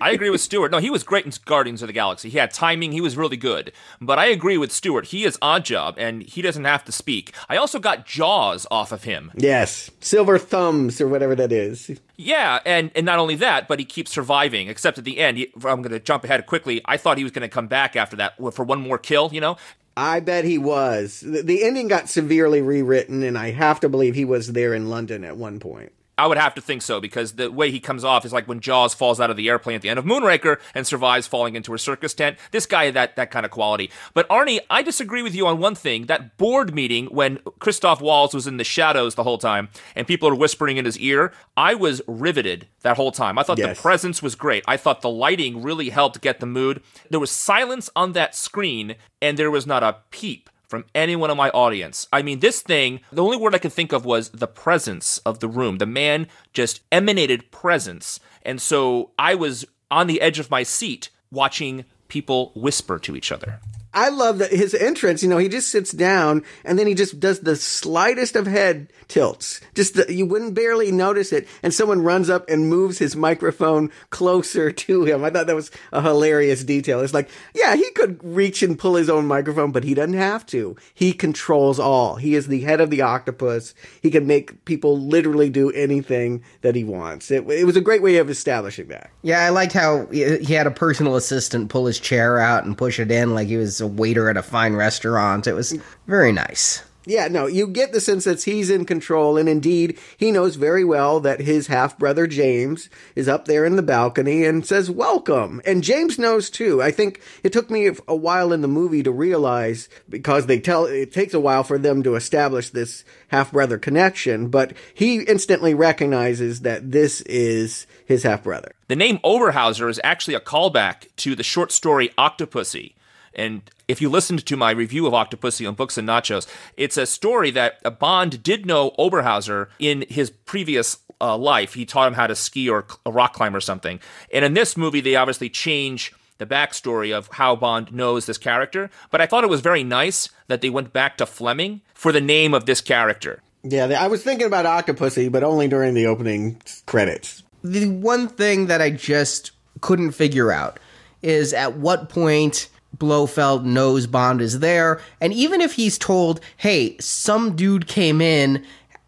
[0.00, 0.72] I agree with Stewart.
[0.72, 2.28] No, he was great in Guardians of the Galaxy.
[2.28, 2.90] He had timing.
[2.92, 3.72] He was really good.
[4.00, 5.06] But I agree with Stewart.
[5.06, 7.32] He is Oddjob, and he doesn't have to speak.
[7.48, 9.30] I also got Jaws off of him.
[9.36, 9.90] Yes.
[10.00, 12.00] Silver thumbs or whatever that is.
[12.16, 14.68] Yeah, and, and not only that, but he keeps surviving.
[14.68, 16.80] Except at the end, he, I'm going to jump ahead quickly.
[16.84, 19.30] I thought he was going to come back after that for one more kill.
[19.32, 19.56] You know,
[19.96, 21.20] I bet he was.
[21.20, 24.88] The, the ending got severely rewritten, and I have to believe he was there in
[24.88, 25.92] London at one point.
[26.18, 28.60] I would have to think so because the way he comes off is like when
[28.60, 31.72] Jaws falls out of the airplane at the end of Moonraker and survives falling into
[31.72, 32.36] a circus tent.
[32.50, 33.90] This guy had that that kind of quality.
[34.12, 36.06] But Arnie, I disagree with you on one thing.
[36.06, 40.28] That board meeting when Christoph Waltz was in the shadows the whole time and people
[40.28, 43.38] are whispering in his ear, I was riveted that whole time.
[43.38, 43.76] I thought Yes.
[43.76, 44.64] the presence was great.
[44.68, 46.82] I thought the lighting really helped get the mood.
[47.10, 51.36] There was silence on that screen and there was not a peep from anyone in
[51.36, 52.08] my audience.
[52.14, 55.40] I mean, this thing, the only word I could think of was the presence of
[55.40, 55.76] the room.
[55.76, 58.18] The man just emanated presence.
[58.42, 63.30] And so I was on the edge of my seat watching people whisper to each
[63.30, 63.60] other.
[63.94, 67.20] I love that his entrance, you know, he just sits down and then he just
[67.20, 69.60] does the slightest of head tilts.
[69.74, 71.46] Just the, you wouldn't barely notice it.
[71.62, 75.24] And someone runs up and moves his microphone closer to him.
[75.24, 77.00] I thought that was a hilarious detail.
[77.00, 80.46] It's like, yeah, he could reach and pull his own microphone, but he doesn't have
[80.46, 80.76] to.
[80.94, 82.16] He controls all.
[82.16, 83.74] He is the head of the octopus.
[84.00, 87.30] He can make people literally do anything that he wants.
[87.30, 89.10] It, it was a great way of establishing that.
[89.20, 92.76] Yeah, I liked how he he had a personal assistant pull his chair out and
[92.76, 95.46] push it in like he was a waiter at a fine restaurant.
[95.46, 96.82] It was very nice.
[97.04, 100.84] Yeah, no, you get the sense that he's in control, and indeed, he knows very
[100.84, 105.60] well that his half brother James is up there in the balcony and says, Welcome.
[105.64, 106.80] And James knows too.
[106.80, 110.84] I think it took me a while in the movie to realize, because they tell,
[110.84, 115.74] it takes a while for them to establish this half brother connection, but he instantly
[115.74, 118.72] recognizes that this is his half brother.
[118.86, 122.92] The name Oberhauser is actually a callback to the short story Octopussy.
[123.34, 127.06] And if you listened to my review of Octopussy on Books and Nachos, it's a
[127.06, 131.74] story that uh, Bond did know Oberhauser in his previous uh, life.
[131.74, 134.00] He taught him how to ski or a rock climb or something.
[134.32, 138.90] And in this movie, they obviously change the backstory of how Bond knows this character.
[139.10, 142.20] But I thought it was very nice that they went back to Fleming for the
[142.20, 143.42] name of this character.
[143.62, 147.44] Yeah, I was thinking about Octopussy, but only during the opening credits.
[147.62, 150.80] The one thing that I just couldn't figure out
[151.22, 156.96] is at what point Blofeld knows Bond is there, and even if he's told, "Hey,
[157.00, 158.64] some dude came in,"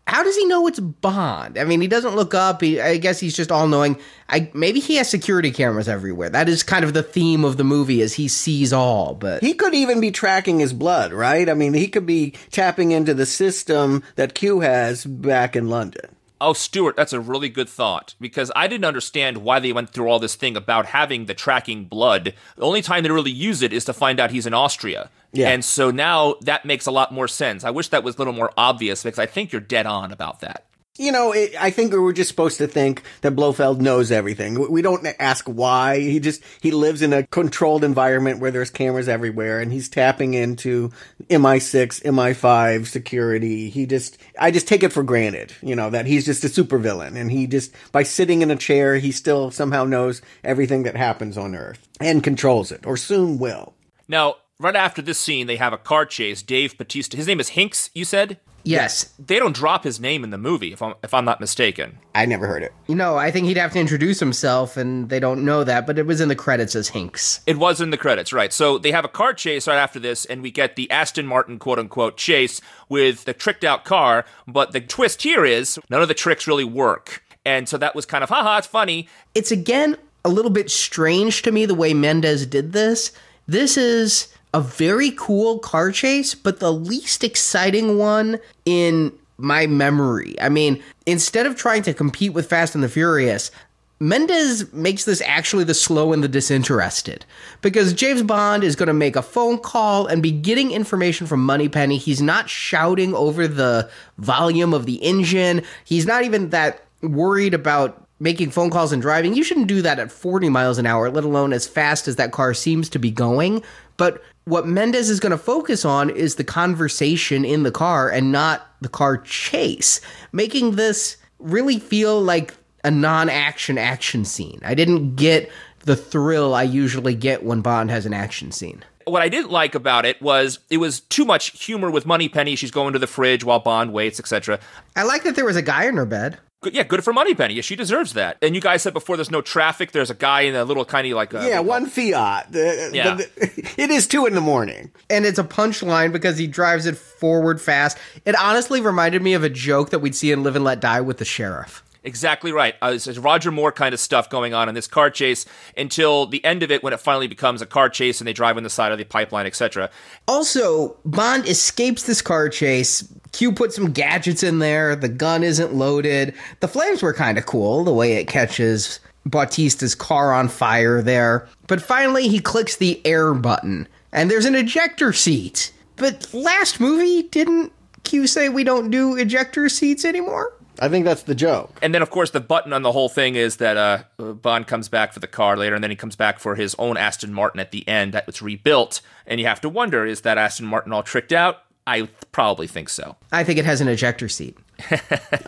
[0.07, 1.59] how does he know it's Bond?
[1.59, 2.61] I mean, he doesn't look up.
[2.61, 3.97] He, I guess he's just all knowing.
[4.29, 6.29] I maybe he has security cameras everywhere.
[6.29, 9.15] That is kind of the theme of the movie, is he sees all.
[9.15, 11.49] But He could even be tracking his blood, right?
[11.49, 16.15] I mean, he could be tapping into the system that Q has back in London.
[16.41, 20.09] Oh, Stuart, that's a really good thought because I didn't understand why they went through
[20.09, 22.35] all this thing about having the tracking blood.
[22.57, 25.11] The only time they really use it is to find out he's in Austria.
[25.33, 25.51] Yeah.
[25.51, 27.65] And so now that makes a lot more sense.
[27.65, 30.41] I wish that was a little more obvious because I think you're dead on about
[30.41, 30.65] that.
[30.97, 34.71] You know, it, I think we were just supposed to think that Blofeld knows everything.
[34.71, 35.99] We- don't ask why.
[35.99, 40.35] He just he lives in a controlled environment where there's cameras everywhere, and he's tapping
[40.35, 40.91] into
[41.31, 43.71] MI6, MI5 security.
[43.71, 47.17] He just, I just take it for granted, you know, that he's just a supervillain,
[47.17, 51.39] and he just by sitting in a chair, he still somehow knows everything that happens
[51.39, 53.75] on Earth and controls it, or soon will.
[54.07, 56.43] Now, right after this scene, they have a car chase.
[56.43, 58.39] Dave Bautista, his name is Hinx, you said?
[58.65, 61.99] Yes, They don't drop his name in the movie, if I'm, if I'm not mistaken.
[62.15, 62.73] I never heard it.
[62.87, 65.87] you know, I think he'd have to introduce himself, and they don't know that.
[65.87, 67.41] But it was in the credits as Hinx.
[67.47, 68.53] It was in the credits, right?
[68.53, 71.59] So they have a car chase right after this, and we get the Aston Martin
[71.59, 74.25] quote unquote chase with the tricked out car.
[74.49, 77.23] But the twist here is none of the tricks really work.
[77.45, 79.09] And so that was kind of, haha, it's funny.
[79.35, 83.13] it's again a little bit strange to me the way Mendes did this.
[83.47, 90.41] This is a very cool car chase, but the least exciting one in my memory.
[90.41, 93.51] I mean, instead of trying to compete with Fast and the Furious,
[93.99, 97.25] Mendes makes this actually the slow and the disinterested
[97.63, 101.45] because James Bond is going to make a phone call and be getting information from
[101.45, 101.97] Moneypenny.
[101.97, 105.63] He's not shouting over the volume of the engine.
[105.85, 109.35] He's not even that worried about making phone calls and driving.
[109.35, 112.33] You shouldn't do that at 40 miles an hour, let alone as fast as that
[112.33, 113.63] car seems to be going.
[113.99, 118.33] But what Mendes is going to focus on is the conversation in the car and
[118.33, 120.01] not the car chase,
[120.33, 124.59] making this really feel like a non action action scene.
[124.65, 128.83] I didn't get the thrill I usually get when Bond has an action scene.
[129.05, 132.57] What I didn't like about it was it was too much humor with Moneypenny.
[132.57, 134.61] She's going to the fridge while Bond waits, etc.
[134.97, 136.39] I like that there was a guy in her bed.
[136.65, 137.55] Good, yeah, good for Moneypenny.
[137.55, 138.37] Yeah, she deserves that.
[138.43, 139.93] And you guys said before there's no traffic.
[139.93, 142.51] There's a guy in a little kind of like a, Yeah, one Fiat.
[142.53, 143.15] The- Yeah.
[143.15, 144.91] the- it is two in the morning.
[145.09, 147.97] and it's a punchline because he drives it forward fast.
[148.25, 151.01] It honestly reminded me of a joke that we'd see in Live and Let Die
[151.01, 151.83] with the sheriff.
[152.05, 152.75] Exactly right.
[152.83, 156.63] Uh, Roger Moore kind of stuff going on in this car chase until the end
[156.63, 158.93] of it when it finally becomes a car chase and they drive on the side
[158.93, 159.89] of the pipeline, etc.
[160.29, 163.11] Also, Bond escapes this car chase.
[163.33, 164.95] Q put some gadgets in there.
[164.95, 166.35] The gun isn't loaded.
[166.61, 171.49] The flames were kind of cool, the way it catches Bautista's car on fire there.
[171.67, 175.73] But finally, he clicks the air button, and there's an ejector seat.
[175.97, 180.53] But last movie, didn't Q say we don't do ejector seats anymore?
[180.79, 181.79] I think that's the joke.
[181.83, 184.89] And then, of course, the button on the whole thing is that uh, Bond comes
[184.89, 187.61] back for the car later, and then he comes back for his own Aston Martin
[187.61, 189.01] at the end that was rebuilt.
[189.27, 191.63] And you have to wonder is that Aston Martin all tricked out?
[191.87, 193.17] I probably think so.
[193.31, 194.57] I think it has an ejector seat.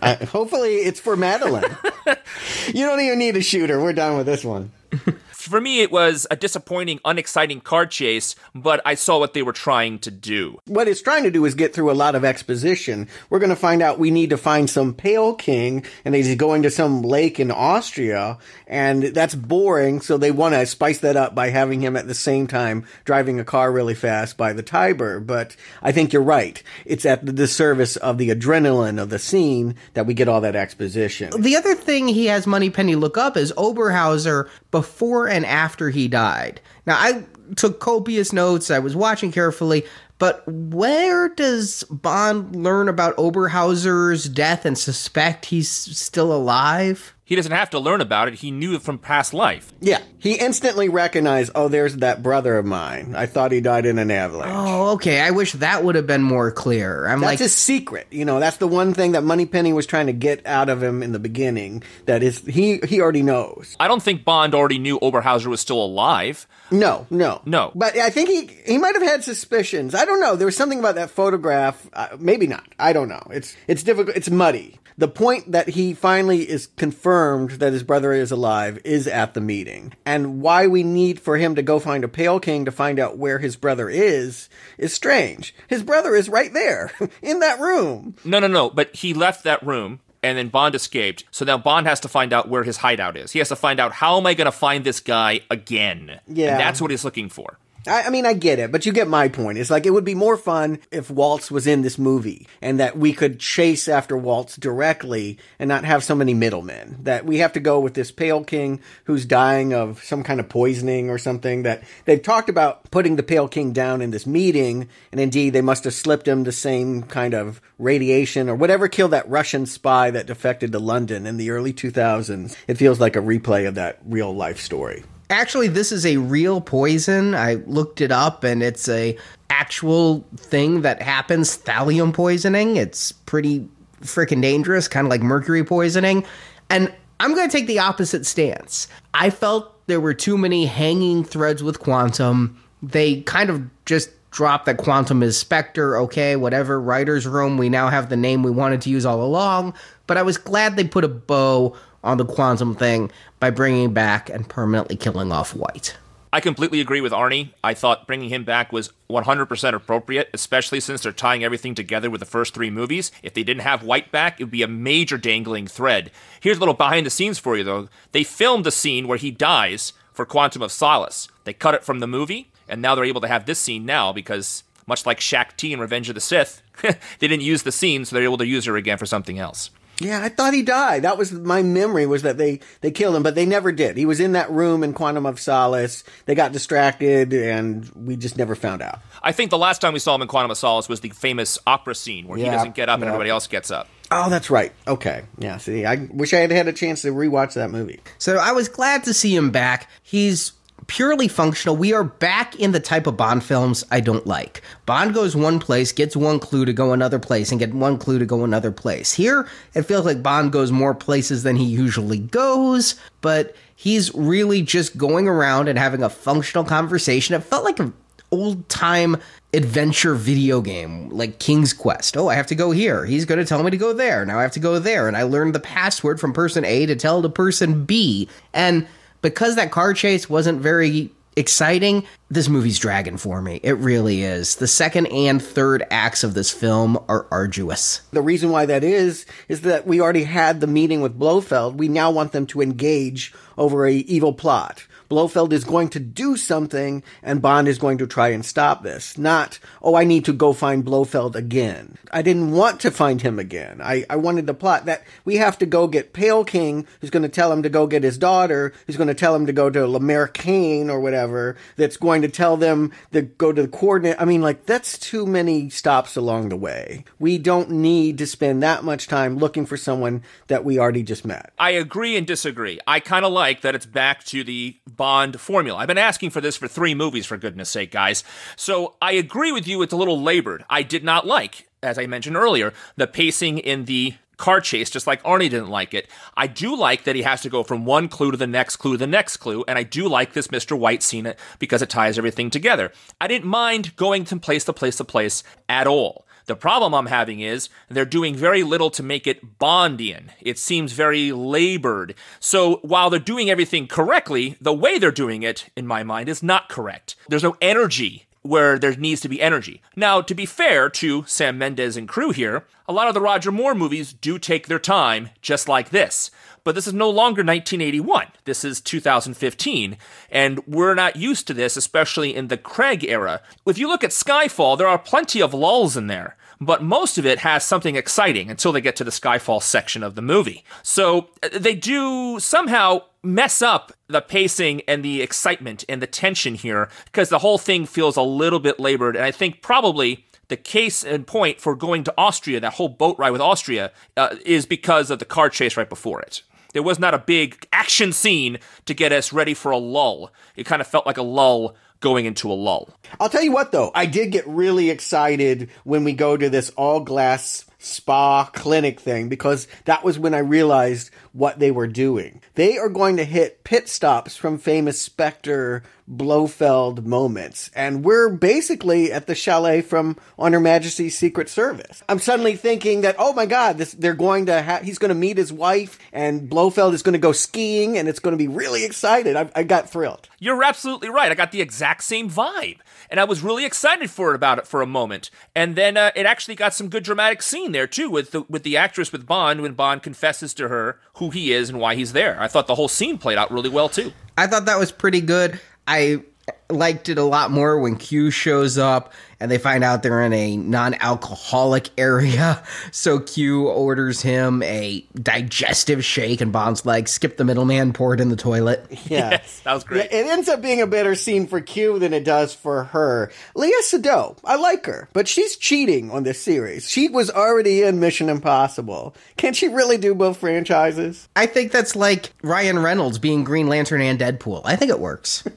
[0.02, 1.76] I, hopefully, it's for Madeleine.
[2.66, 3.80] you don't even need a shooter.
[3.80, 4.70] We're done with this one.
[5.46, 9.52] For me, it was a disappointing, unexciting car chase, but I saw what they were
[9.52, 10.58] trying to do.
[10.66, 13.08] What it's trying to do is get through a lot of exposition.
[13.30, 16.64] We're going to find out we need to find some Pale King, and he's going
[16.64, 21.36] to some lake in Austria, and that's boring, so they want to spice that up
[21.36, 25.20] by having him at the same time driving a car really fast by the Tiber.
[25.20, 26.60] But I think you're right.
[26.84, 30.56] It's at the disservice of the adrenaline of the scene that we get all that
[30.56, 31.40] exposition.
[31.40, 36.62] The other thing he has Moneypenny look up is Oberhauser before and after he died.
[36.86, 37.24] Now, I
[37.56, 39.84] took copious notes, I was watching carefully,
[40.18, 47.14] but where does Bond learn about Oberhauser's death and suspect he's still alive?
[47.26, 48.34] He doesn't have to learn about it.
[48.34, 49.72] He knew it from past life.
[49.80, 53.16] Yeah, he instantly recognized, oh, there's that brother of mine.
[53.16, 54.52] I thought he died in an avalanche.
[54.54, 55.20] Oh, okay.
[55.20, 57.04] I wish that would have been more clear.
[57.04, 58.06] I'm That's like, his secret.
[58.12, 61.02] You know, that's the one thing that Moneypenny was trying to get out of him
[61.02, 61.82] in the beginning.
[62.04, 63.76] That is, he he already knows.
[63.80, 66.46] I don't think Bond already knew Oberhauser was still alive.
[66.70, 67.72] No, no, No.
[67.74, 69.96] But I think he he might have had suspicions.
[69.96, 70.36] I don't know.
[70.36, 71.88] There was something about that photograph.
[71.92, 72.64] Uh, maybe not.
[72.78, 73.22] I don't know.
[73.30, 74.16] It's it's difficult.
[74.16, 74.78] It's muddy.
[74.98, 79.42] The point that he finally is confirmed that his brother is alive is at the
[79.42, 82.98] meeting, and why we need for him to go find a Pale King to find
[82.98, 85.54] out where his brother is is strange.
[85.68, 86.92] His brother is right there
[87.22, 88.16] in that room.
[88.24, 88.70] No, no, no.
[88.70, 91.24] But he left that room and then Bond escaped.
[91.30, 93.32] So now Bond has to find out where his hideout is.
[93.32, 96.20] He has to find out how am I going to find this guy again?
[96.26, 96.52] Yeah.
[96.52, 97.58] And that's what he's looking for.
[97.86, 99.58] I, I mean, I get it, but you get my point.
[99.58, 102.96] It's like it would be more fun if Waltz was in this movie and that
[102.98, 106.98] we could chase after Waltz directly and not have so many middlemen.
[107.02, 110.48] That we have to go with this Pale King who's dying of some kind of
[110.48, 111.62] poisoning or something.
[111.62, 115.60] That they've talked about putting the Pale King down in this meeting, and indeed they
[115.60, 120.10] must have slipped him the same kind of radiation or whatever killed that Russian spy
[120.10, 122.56] that defected to London in the early 2000s.
[122.66, 125.04] It feels like a replay of that real life story.
[125.30, 127.34] Actually, this is a real poison.
[127.34, 129.16] I looked it up, and it's a
[129.50, 131.56] actual thing that happens.
[131.58, 132.76] Thallium poisoning.
[132.76, 133.68] It's pretty
[134.02, 136.24] freaking dangerous, kind of like mercury poisoning.
[136.70, 138.88] And I'm going to take the opposite stance.
[139.14, 142.62] I felt there were too many hanging threads with Quantum.
[142.82, 145.96] They kind of just dropped that Quantum is Spectre.
[145.96, 146.80] Okay, whatever.
[146.80, 147.56] Writer's room.
[147.56, 149.74] We now have the name we wanted to use all along.
[150.06, 151.74] But I was glad they put a bow
[152.04, 155.96] on the Quantum thing by bringing back and permanently killing off White.
[156.32, 157.54] I completely agree with Arnie.
[157.64, 162.20] I thought bringing him back was 100% appropriate, especially since they're tying everything together with
[162.20, 163.10] the first three movies.
[163.22, 166.10] If they didn't have White back, it would be a major dangling thread.
[166.40, 167.88] Here's a little behind the scenes for you, though.
[168.12, 171.28] They filmed the scene where he dies for Quantum of Solace.
[171.44, 174.12] They cut it from the movie, and now they're able to have this scene now
[174.12, 178.04] because, much like Shaak Ti in Revenge of the Sith, they didn't use the scene,
[178.04, 179.70] so they're able to use her again for something else.
[180.00, 181.02] Yeah, I thought he died.
[181.02, 183.96] That was my memory was that they they killed him, but they never did.
[183.96, 186.04] He was in that room in Quantum of Solace.
[186.26, 189.00] They got distracted, and we just never found out.
[189.22, 191.58] I think the last time we saw him in Quantum of Solace was the famous
[191.66, 193.88] opera scene where he doesn't get up and everybody else gets up.
[194.10, 194.72] Oh, that's right.
[194.86, 195.56] Okay, yeah.
[195.56, 198.00] See, I wish I had had a chance to rewatch that movie.
[198.18, 199.88] So I was glad to see him back.
[200.02, 200.52] He's
[200.86, 201.76] purely functional.
[201.76, 204.62] We are back in the type of Bond films I don't like.
[204.84, 208.18] Bond goes one place, gets one clue to go another place, and get one clue
[208.18, 209.12] to go another place.
[209.12, 214.62] Here, it feels like Bond goes more places than he usually goes, but he's really
[214.62, 217.34] just going around and having a functional conversation.
[217.34, 217.92] It felt like an
[218.30, 219.16] old time
[219.54, 222.16] adventure video game like King's Quest.
[222.16, 223.04] Oh, I have to go here.
[223.04, 224.24] He's going to tell me to go there.
[224.26, 225.08] Now I have to go there.
[225.08, 228.28] And I learned the password from person A to tell to person B.
[228.52, 228.86] And
[229.26, 233.58] because that car chase wasn't very exciting, this movie's dragging for me.
[233.64, 234.54] It really is.
[234.54, 238.02] The second and third acts of this film are arduous.
[238.12, 241.76] The reason why that is is that we already had the meeting with Blofeld.
[241.76, 244.86] We now want them to engage over a evil plot.
[245.08, 249.16] Blofeld is going to do something and Bond is going to try and stop this.
[249.16, 251.98] Not, oh, I need to go find Blofeld again.
[252.12, 253.80] I didn't want to find him again.
[253.82, 257.22] I, I wanted the plot that we have to go get Pale King, who's going
[257.22, 259.70] to tell him to go get his daughter, who's going to tell him to go
[259.70, 264.20] to L'Americaine or whatever, that's going to tell them to go to the coordinate.
[264.20, 267.04] I mean, like, that's too many stops along the way.
[267.18, 271.24] We don't need to spend that much time looking for someone that we already just
[271.24, 271.52] met.
[271.58, 272.80] I agree and disagree.
[272.86, 275.78] I kind of like that it's back to the Bond formula.
[275.78, 278.24] I've been asking for this for three movies, for goodness sake, guys.
[278.56, 280.64] So I agree with you, it's a little labored.
[280.70, 285.06] I did not like, as I mentioned earlier, the pacing in the car chase, just
[285.06, 286.08] like Arnie didn't like it.
[286.36, 288.92] I do like that he has to go from one clue to the next clue
[288.92, 290.78] to the next clue, and I do like this Mr.
[290.78, 292.92] White scene because it ties everything together.
[293.20, 296.25] I didn't mind going from place to place to place at all.
[296.46, 300.28] The problem I'm having is they're doing very little to make it Bondian.
[300.40, 302.14] It seems very labored.
[302.38, 306.44] So while they're doing everything correctly, the way they're doing it, in my mind, is
[306.44, 307.16] not correct.
[307.28, 309.82] There's no energy where there needs to be energy.
[309.96, 313.50] Now, to be fair to Sam Mendes and crew here, a lot of the Roger
[313.50, 316.30] Moore movies do take their time, just like this.
[316.66, 318.26] But this is no longer 1981.
[318.44, 319.96] This is 2015,
[320.32, 323.40] and we're not used to this, especially in the Craig era.
[323.64, 327.24] If you look at Skyfall, there are plenty of lulls in there, but most of
[327.24, 330.64] it has something exciting until they get to the Skyfall section of the movie.
[330.82, 336.56] So uh, they do somehow mess up the pacing and the excitement and the tension
[336.56, 340.56] here because the whole thing feels a little bit labored, and I think probably the
[340.56, 344.66] case in point for going to Austria, that whole boat ride with Austria, uh, is
[344.66, 346.42] because of the car chase right before it.
[346.76, 350.30] There was not a big action scene to get us ready for a lull.
[350.56, 352.90] It kind of felt like a lull going into a lull.
[353.18, 356.68] I'll tell you what though, I did get really excited when we go to this
[356.76, 362.40] all glass spa clinic thing because that was when I realized what they were doing.
[362.54, 367.70] They are going to hit pit stops from famous Spectre Blofeld moments.
[367.74, 372.02] And we're basically at the chalet from On Her Majesty's Secret Service.
[372.08, 375.14] I'm suddenly thinking that, oh my God, this, they're going to have, he's going to
[375.14, 378.48] meet his wife and Blofeld is going to go skiing and it's going to be
[378.48, 379.36] really excited.
[379.36, 380.28] I, I got thrilled.
[380.38, 381.30] You're absolutely right.
[381.30, 382.78] I got the exact same vibe.
[383.10, 385.30] And I was really excited for it about it for a moment.
[385.54, 388.62] And then uh, it actually got some good dramatic scene there too with the, with
[388.62, 392.12] the actress with Bond when Bond confesses to her who he is and why he's
[392.12, 392.40] there.
[392.40, 394.12] I thought the whole scene played out really well too.
[394.36, 395.60] I thought that was pretty good.
[395.86, 396.22] I
[396.70, 400.32] liked it a lot more when Q shows up and they find out they're in
[400.32, 402.62] a non-alcoholic area.
[402.92, 408.20] So Q orders him a digestive shake and Bond's like, skip the middleman, pour it
[408.20, 408.86] in the toilet.
[409.06, 409.30] Yeah.
[409.30, 410.06] Yes, that was great.
[410.06, 413.30] It ends up being a better scene for Q than it does for her.
[413.54, 416.88] Léa Seydoux, I like her, but she's cheating on this series.
[416.88, 419.14] She was already in Mission Impossible.
[419.36, 421.28] Can she really do both franchises?
[421.36, 424.62] I think that's like Ryan Reynolds being Green Lantern and Deadpool.
[424.64, 425.44] I think it works.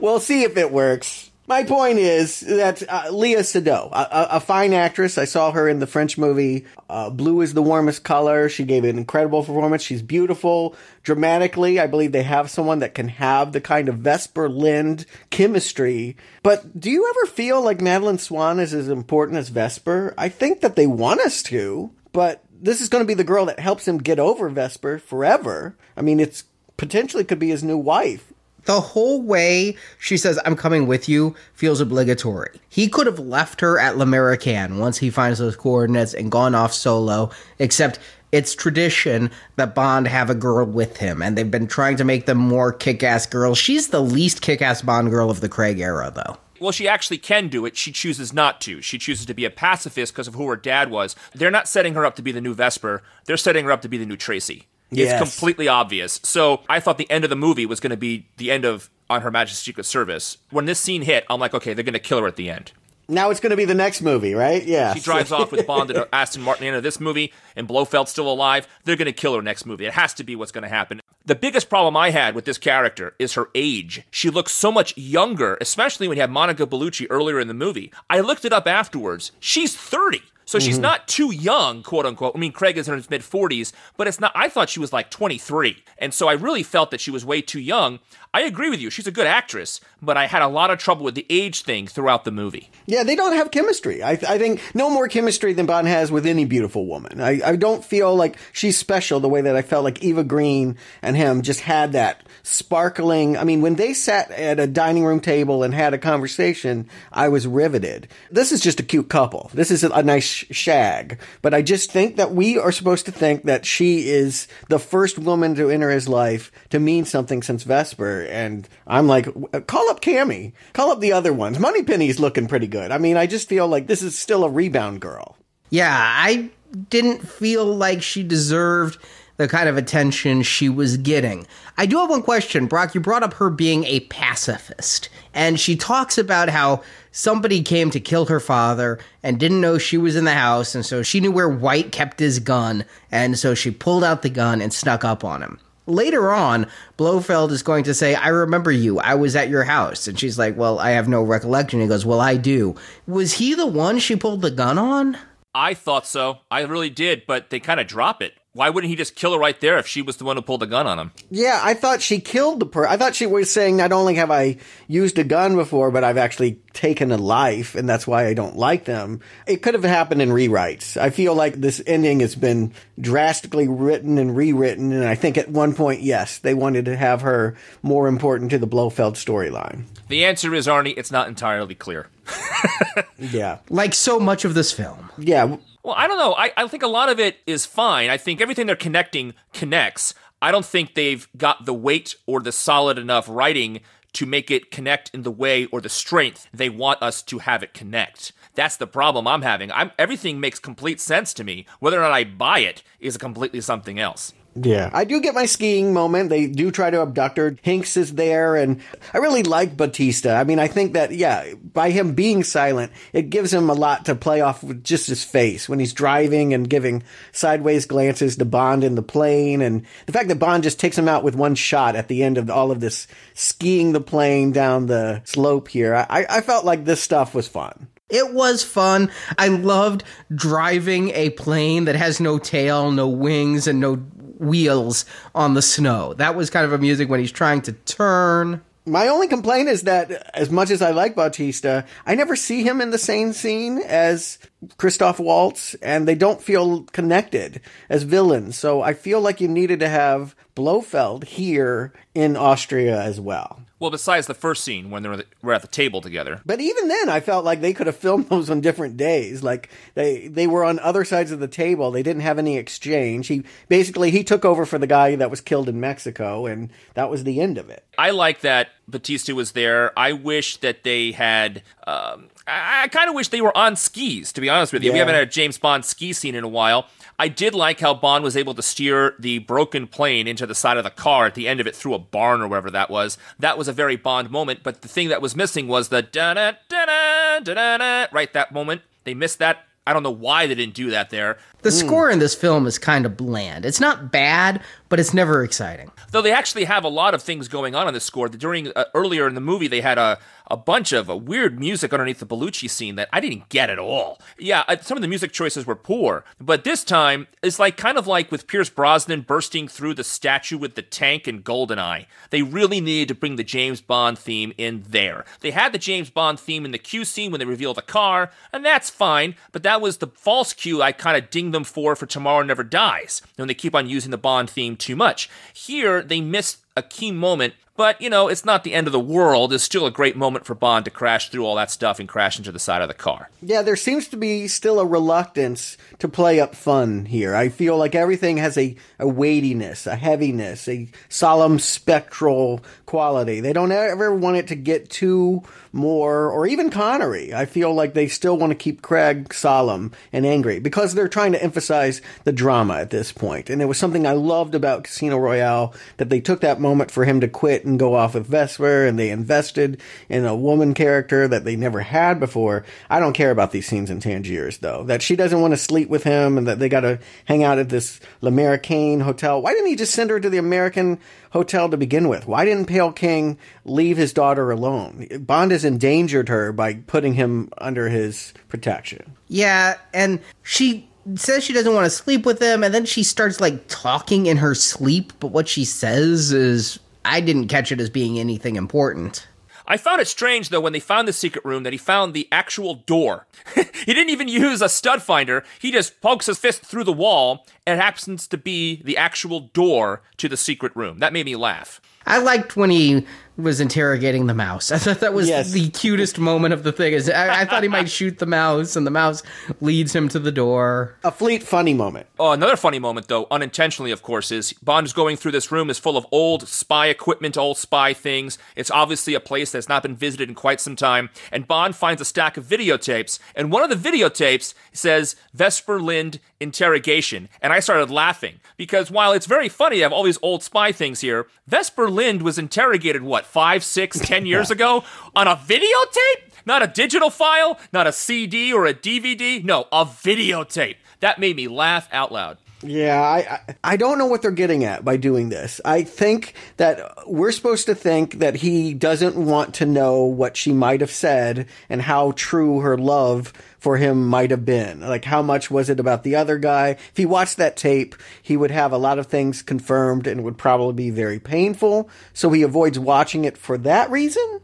[0.00, 1.30] We'll see if it works.
[1.46, 5.18] My point is that uh, Léa Seydoux, a, a, fine actress.
[5.18, 8.48] I saw her in the French movie uh, Blue is the Warmest Color.
[8.48, 9.82] She gave an incredible performance.
[9.82, 10.74] She's beautiful.
[11.02, 16.16] Dramatically, I believe they have someone that can have the kind of Vesper Lynd chemistry.
[16.42, 20.14] But do you ever feel like Madeleine Swann is as important as Vesper?
[20.16, 23.44] I think that they want us to, but this is going to be the girl
[23.46, 25.76] that helps him get over Vesper forever.
[25.94, 26.44] I mean, it's
[26.78, 28.32] potentially could be his new wife.
[28.64, 32.60] The whole way she says, I'm coming with you, feels obligatory.
[32.68, 36.72] He could have left her at L'Americaine once he finds those coordinates and gone off
[36.72, 37.98] solo, except
[38.32, 42.26] it's tradition that Bond have a girl with him, and they've been trying to make
[42.26, 43.58] them more kick ass girls.
[43.58, 46.38] She's the least kick ass Bond girl of the Craig era, though.
[46.58, 47.76] Well, she actually can do it.
[47.76, 48.80] She chooses not to.
[48.80, 51.14] She chooses to be a pacifist because of who her dad was.
[51.34, 53.02] They're not setting her up to be the new Vesper.
[53.26, 54.66] They're setting her up to be the new Tracy.
[54.90, 55.20] Yes.
[55.20, 56.20] It's completely obvious.
[56.22, 58.90] So I thought the end of the movie was going to be the end of
[59.10, 60.38] On Her Majesty's Secret Service.
[60.50, 62.72] When this scene hit, I'm like, okay, they're going to kill her at the end.
[63.06, 64.64] Now it's going to be the next movie, right?
[64.64, 64.94] Yeah.
[64.94, 67.68] She drives off with Bond and Aston Martin at the end of this movie, and
[67.68, 68.66] Blofeld's still alive.
[68.84, 69.84] They're going to kill her next movie.
[69.84, 71.00] It has to be what's going to happen.
[71.26, 74.02] The biggest problem I had with this character is her age.
[74.10, 77.92] She looks so much younger, especially when you have Monica Bellucci earlier in the movie.
[78.08, 79.32] I looked it up afterwards.
[79.40, 80.22] She's 30.
[80.44, 80.82] So she's mm-hmm.
[80.82, 82.34] not too young, quote unquote.
[82.34, 84.32] I mean, Craig is in his mid 40s, but it's not.
[84.34, 85.82] I thought she was like 23.
[85.98, 88.00] And so I really felt that she was way too young.
[88.34, 88.90] I agree with you.
[88.90, 91.86] She's a good actress, but I had a lot of trouble with the age thing
[91.86, 92.68] throughout the movie.
[92.84, 94.02] Yeah, they don't have chemistry.
[94.02, 97.20] I, I think no more chemistry than Bond has with any beautiful woman.
[97.20, 100.76] I, I don't feel like she's special the way that I felt like Eva Green
[101.00, 103.36] and him just had that sparkling.
[103.36, 107.28] I mean, when they sat at a dining room table and had a conversation, I
[107.28, 108.08] was riveted.
[108.32, 109.48] This is just a cute couple.
[109.54, 111.20] This is a, nice shag.
[111.40, 115.20] But I just think that we are supposed to think that she is the first
[115.20, 118.23] woman to enter his life to mean something since Vesper.
[118.24, 119.26] And I'm like,
[119.66, 120.52] call up Cammy.
[120.72, 121.58] Call up the other ones.
[121.58, 122.90] Moneypenny's looking pretty good.
[122.90, 125.36] I mean, I just feel like this is still a rebound girl.
[125.70, 126.50] Yeah, I
[126.90, 128.98] didn't feel like she deserved
[129.36, 131.46] the kind of attention she was getting.
[131.76, 132.94] I do have one question, Brock.
[132.94, 137.98] You brought up her being a pacifist, and she talks about how somebody came to
[137.98, 141.32] kill her father and didn't know she was in the house, and so she knew
[141.32, 145.24] where White kept his gun, and so she pulled out the gun and snuck up
[145.24, 145.58] on him.
[145.86, 146.66] Later on,
[146.96, 148.98] Blofeld is going to say, I remember you.
[149.00, 150.08] I was at your house.
[150.08, 151.80] And she's like, Well, I have no recollection.
[151.80, 152.74] He goes, Well, I do.
[153.06, 155.18] Was he the one she pulled the gun on?
[155.54, 156.38] I thought so.
[156.50, 158.34] I really did, but they kind of drop it.
[158.54, 160.60] Why wouldn't he just kill her right there if she was the one who pulled
[160.60, 161.10] the gun on him?
[161.28, 162.92] Yeah, I thought she killed the person.
[162.92, 166.18] I thought she was saying not only have I used a gun before, but I've
[166.18, 169.20] actually taken a life, and that's why I don't like them.
[169.48, 170.96] It could have happened in rewrites.
[170.96, 175.48] I feel like this ending has been drastically written and rewritten, and I think at
[175.48, 179.82] one point, yes, they wanted to have her more important to the Blofeld storyline.
[180.08, 182.06] The answer is, Arnie, it's not entirely clear.
[183.18, 185.10] Yeah, Like so much of this film.
[185.18, 185.56] yeah.
[185.84, 186.34] Well, I don't know.
[186.34, 188.08] I, I think a lot of it is fine.
[188.08, 190.14] I think everything they're connecting connects.
[190.40, 193.80] I don't think they've got the weight or the solid enough writing
[194.14, 197.62] to make it connect in the way or the strength they want us to have
[197.62, 198.32] it connect.
[198.54, 199.70] That's the problem I'm having.
[199.72, 201.66] I'm everything makes complete sense to me.
[201.80, 204.32] Whether or not I buy it is completely something else.
[204.56, 204.90] Yeah.
[204.92, 206.30] I do get my skiing moment.
[206.30, 207.52] They do try to abduct her.
[207.52, 208.80] Hinx is there, and
[209.12, 210.32] I really like Bautista.
[210.32, 214.04] I mean, I think that, yeah, by him being silent, it gives him a lot
[214.04, 217.02] to play off with just his face when he's driving and giving
[217.32, 219.60] sideways glances to Bond in the plane.
[219.60, 222.38] And the fact that Bond just takes him out with one shot at the end
[222.38, 225.94] of all of this skiing the plane down the slope here.
[225.94, 227.88] I, I felt like this stuff was fun.
[228.10, 229.10] It was fun.
[229.38, 233.96] I loved driving a plane that has no tail, no wings, and no
[234.38, 235.04] wheels
[235.34, 236.14] on the snow.
[236.14, 238.62] That was kind of amusing when he's trying to turn.
[238.86, 242.82] My only complaint is that as much as I like Bautista, I never see him
[242.82, 244.38] in the same scene as
[244.76, 248.58] Christoph Waltz, and they don't feel connected as villains.
[248.58, 253.62] So I feel like you needed to have Blofeld here in Austria as well.
[253.84, 256.40] Well, besides the first scene when they were, were at the table together.
[256.46, 259.42] But even then, I felt like they could have filmed those on different days.
[259.42, 261.90] Like they they were on other sides of the table.
[261.90, 263.26] They didn't have any exchange.
[263.26, 267.10] He basically he took over for the guy that was killed in Mexico, and that
[267.10, 267.84] was the end of it.
[267.98, 269.92] I like that Bautista was there.
[269.98, 271.62] I wish that they had.
[271.86, 274.32] Um, I, I kind of wish they were on skis.
[274.32, 276.48] To be honest with you, we haven't had a James Bond ski scene in a
[276.48, 276.86] while.
[277.18, 280.76] I did like how Bond was able to steer the broken plane into the side
[280.76, 283.18] of the car at the end of it through a barn or wherever that was.
[283.38, 286.34] That was a very Bond moment, but the thing that was missing was the da
[286.34, 288.82] da da da da da right that moment.
[289.04, 289.64] They missed that.
[289.86, 291.36] I don't know why they didn't do that there.
[291.60, 293.66] The score in this film is kind of bland.
[293.66, 295.90] It's not bad, but it's never exciting.
[296.10, 298.28] Though they actually have a lot of things going on in this score.
[298.28, 300.18] During uh, earlier in the movie, they had a
[300.50, 303.78] a bunch of uh, weird music underneath the Bellucci scene that I didn't get at
[303.78, 304.20] all.
[304.38, 307.96] Yeah, uh, some of the music choices were poor, but this time it's like kind
[307.96, 312.06] of like with Pierce Brosnan bursting through the statue with the tank and Goldeneye.
[312.30, 315.24] They really needed to bring the James Bond theme in there.
[315.40, 318.30] They had the James Bond theme in the Q scene when they reveal the car,
[318.52, 319.34] and that's fine.
[319.52, 322.64] But that was the false cue I kind of dinged them for for Tomorrow Never
[322.64, 323.22] Dies.
[323.36, 325.30] When they keep on using the Bond theme too much.
[325.52, 327.54] Here they missed a key moment.
[327.76, 329.52] But, you know, it's not the end of the world.
[329.52, 332.38] It's still a great moment for Bond to crash through all that stuff and crash
[332.38, 333.30] into the side of the car.
[333.42, 337.34] Yeah, there seems to be still a reluctance to play up fun here.
[337.34, 343.40] I feel like everything has a, a weightiness, a heaviness, a solemn spectral quality.
[343.40, 345.42] They don't ever want it to get too
[345.72, 347.34] more, or even Connery.
[347.34, 351.32] I feel like they still want to keep Craig solemn and angry because they're trying
[351.32, 353.50] to emphasize the drama at this point.
[353.50, 357.04] And it was something I loved about Casino Royale that they took that moment for
[357.04, 361.28] him to quit and go off with Vesper and they invested in a woman character
[361.28, 362.64] that they never had before.
[362.88, 364.84] I don't care about these scenes in Tangiers though.
[364.84, 367.58] That she doesn't want to sleep with him and that they got to hang out
[367.58, 369.40] at this L'Americaine hotel.
[369.40, 370.98] Why didn't he just send her to the American
[371.30, 372.26] hotel to begin with?
[372.26, 375.08] Why didn't Pale King leave his daughter alone?
[375.20, 379.16] Bond has endangered her by putting him under his protection.
[379.28, 383.40] Yeah, and she says she doesn't want to sleep with him, and then she starts
[383.40, 387.90] like talking in her sleep, but what she says is I didn't catch it as
[387.90, 389.26] being anything important.
[389.66, 392.28] I found it strange, though, when they found the secret room that he found the
[392.30, 393.26] actual door.
[393.54, 395.42] he didn't even use a stud finder.
[395.58, 399.40] He just pokes his fist through the wall, and it happens to be the actual
[399.40, 400.98] door to the secret room.
[400.98, 401.80] That made me laugh.
[402.06, 403.06] I liked when he
[403.36, 404.70] was interrogating the mouse.
[404.72, 405.50] I thought that was Yes.
[405.52, 406.92] the cutest moment of the thing.
[406.92, 409.22] Is I, I thought he might shoot the mouse, and the mouse
[409.60, 410.96] leads him to the door.
[411.04, 412.06] A fleet funny moment.
[412.18, 415.70] Oh, another funny moment, though, unintentionally, of course, is Bond is going through this room
[415.70, 418.38] is full of old spy equipment, old spy things.
[418.56, 421.10] It's obviously a place that's not been visited in quite some time.
[421.32, 426.20] And Bond finds a stack of videotapes, and one of the videotapes says Vesper Lynd
[426.44, 427.28] interrogation.
[427.42, 430.70] And I started laughing because while it's very funny to have all these old spy
[430.70, 434.84] things here, Vesper Lynd was interrogated, what, five, six, ten years ago
[435.16, 436.30] on a videotape?
[436.46, 439.42] Not a digital file, not a CD or a DVD.
[439.42, 440.76] No, a videotape.
[441.00, 442.38] That made me laugh out loud.
[442.64, 445.60] Yeah, I, I don't know what they're getting at by doing this.
[445.66, 450.52] I think that we're supposed to think that he doesn't want to know what she
[450.52, 454.80] might have said and how true her love for him might have been.
[454.80, 456.70] Like how much was it about the other guy?
[456.70, 460.38] If he watched that tape, he would have a lot of things confirmed and would
[460.38, 461.90] probably be very painful.
[462.14, 464.40] So he avoids watching it for that reason.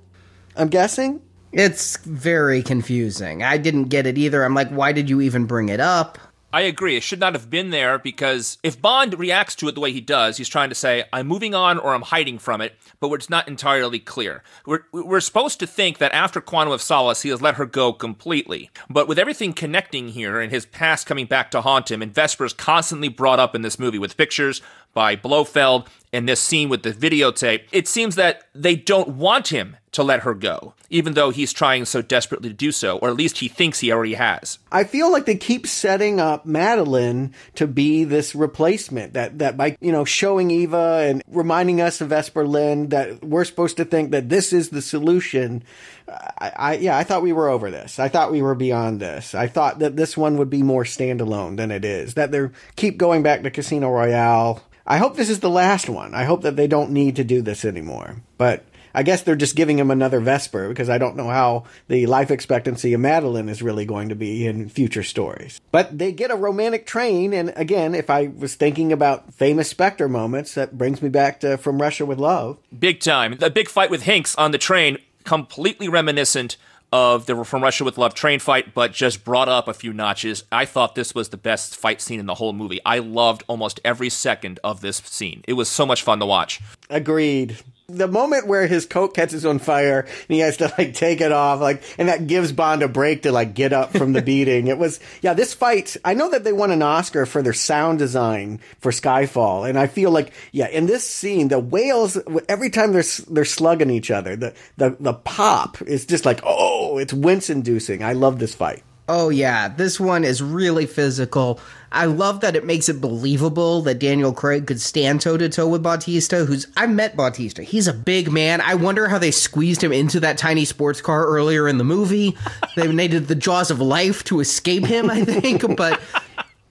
[0.56, 1.22] I'm guessing.
[1.52, 3.42] It's very confusing.
[3.42, 4.44] I didn't get it either.
[4.44, 6.18] I'm like, why did you even bring it up?
[6.52, 6.96] I agree.
[6.96, 10.00] It should not have been there because if Bond reacts to it the way he
[10.00, 13.30] does, he's trying to say, I'm moving on or I'm hiding from it, but it's
[13.30, 14.42] not entirely clear.
[14.66, 17.92] We're, we're supposed to think that after Quantum of Solace, he has let her go
[17.92, 18.70] completely.
[18.88, 22.52] But with everything connecting here and his past coming back to haunt him, and Vesper's
[22.52, 24.60] constantly brought up in this movie with pictures
[24.92, 29.76] by Blofeld and this scene with the videotape, it seems that they don't want him
[29.92, 33.16] to let her go, even though he's trying so desperately to do so, or at
[33.16, 34.58] least he thinks he already has.
[34.70, 39.76] I feel like they keep setting up Madeleine to be this replacement that, that by,
[39.80, 44.12] you know, showing Eva and reminding us of Vesper Lynd that we're supposed to think
[44.12, 45.64] that this is the solution.
[46.08, 47.98] I, I, yeah, I thought we were over this.
[47.98, 49.34] I thought we were beyond this.
[49.34, 52.14] I thought that this one would be more standalone than it is.
[52.14, 54.62] That they keep going back to Casino Royale.
[54.86, 56.14] I hope this is the last one.
[56.14, 58.16] I hope that they don't need to do this anymore.
[58.38, 58.64] But
[58.94, 62.30] I guess they're just giving him another Vesper because I don't know how the life
[62.30, 65.60] expectancy of Madeleine is really going to be in future stories.
[65.72, 70.08] But they get a romantic train, and again, if I was thinking about famous Spectre
[70.08, 72.58] moments, that brings me back to From Russia with Love.
[72.76, 73.36] Big time.
[73.36, 76.56] The big fight with Hinx on the train, completely reminiscent
[76.92, 80.44] of the From Russia with Love train fight, but just brought up a few notches.
[80.50, 82.80] I thought this was the best fight scene in the whole movie.
[82.84, 85.42] I loved almost every second of this scene.
[85.46, 86.60] It was so much fun to watch.
[86.88, 87.58] Agreed
[87.96, 91.32] the moment where his coat catches on fire and he has to like take it
[91.32, 94.68] off, like, and that gives Bond a break to like get up from the beating.
[94.68, 97.98] It was, yeah, this fight, I know that they won an Oscar for their sound
[97.98, 99.68] design for Skyfall.
[99.68, 102.18] And I feel like, yeah, in this scene, the whales,
[102.48, 106.98] every time they're, they're slugging each other, the, the, the pop is just like, oh,
[106.98, 108.02] it's wince inducing.
[108.02, 108.82] I love this fight.
[109.12, 109.66] Oh, yeah.
[109.66, 111.58] This one is really physical.
[111.90, 115.66] I love that it makes it believable that Daniel Craig could stand toe to toe
[115.66, 116.68] with Bautista, who's.
[116.76, 117.64] I met Bautista.
[117.64, 118.60] He's a big man.
[118.60, 122.38] I wonder how they squeezed him into that tiny sports car earlier in the movie.
[122.76, 125.64] they needed the jaws of life to escape him, I think.
[125.76, 126.00] but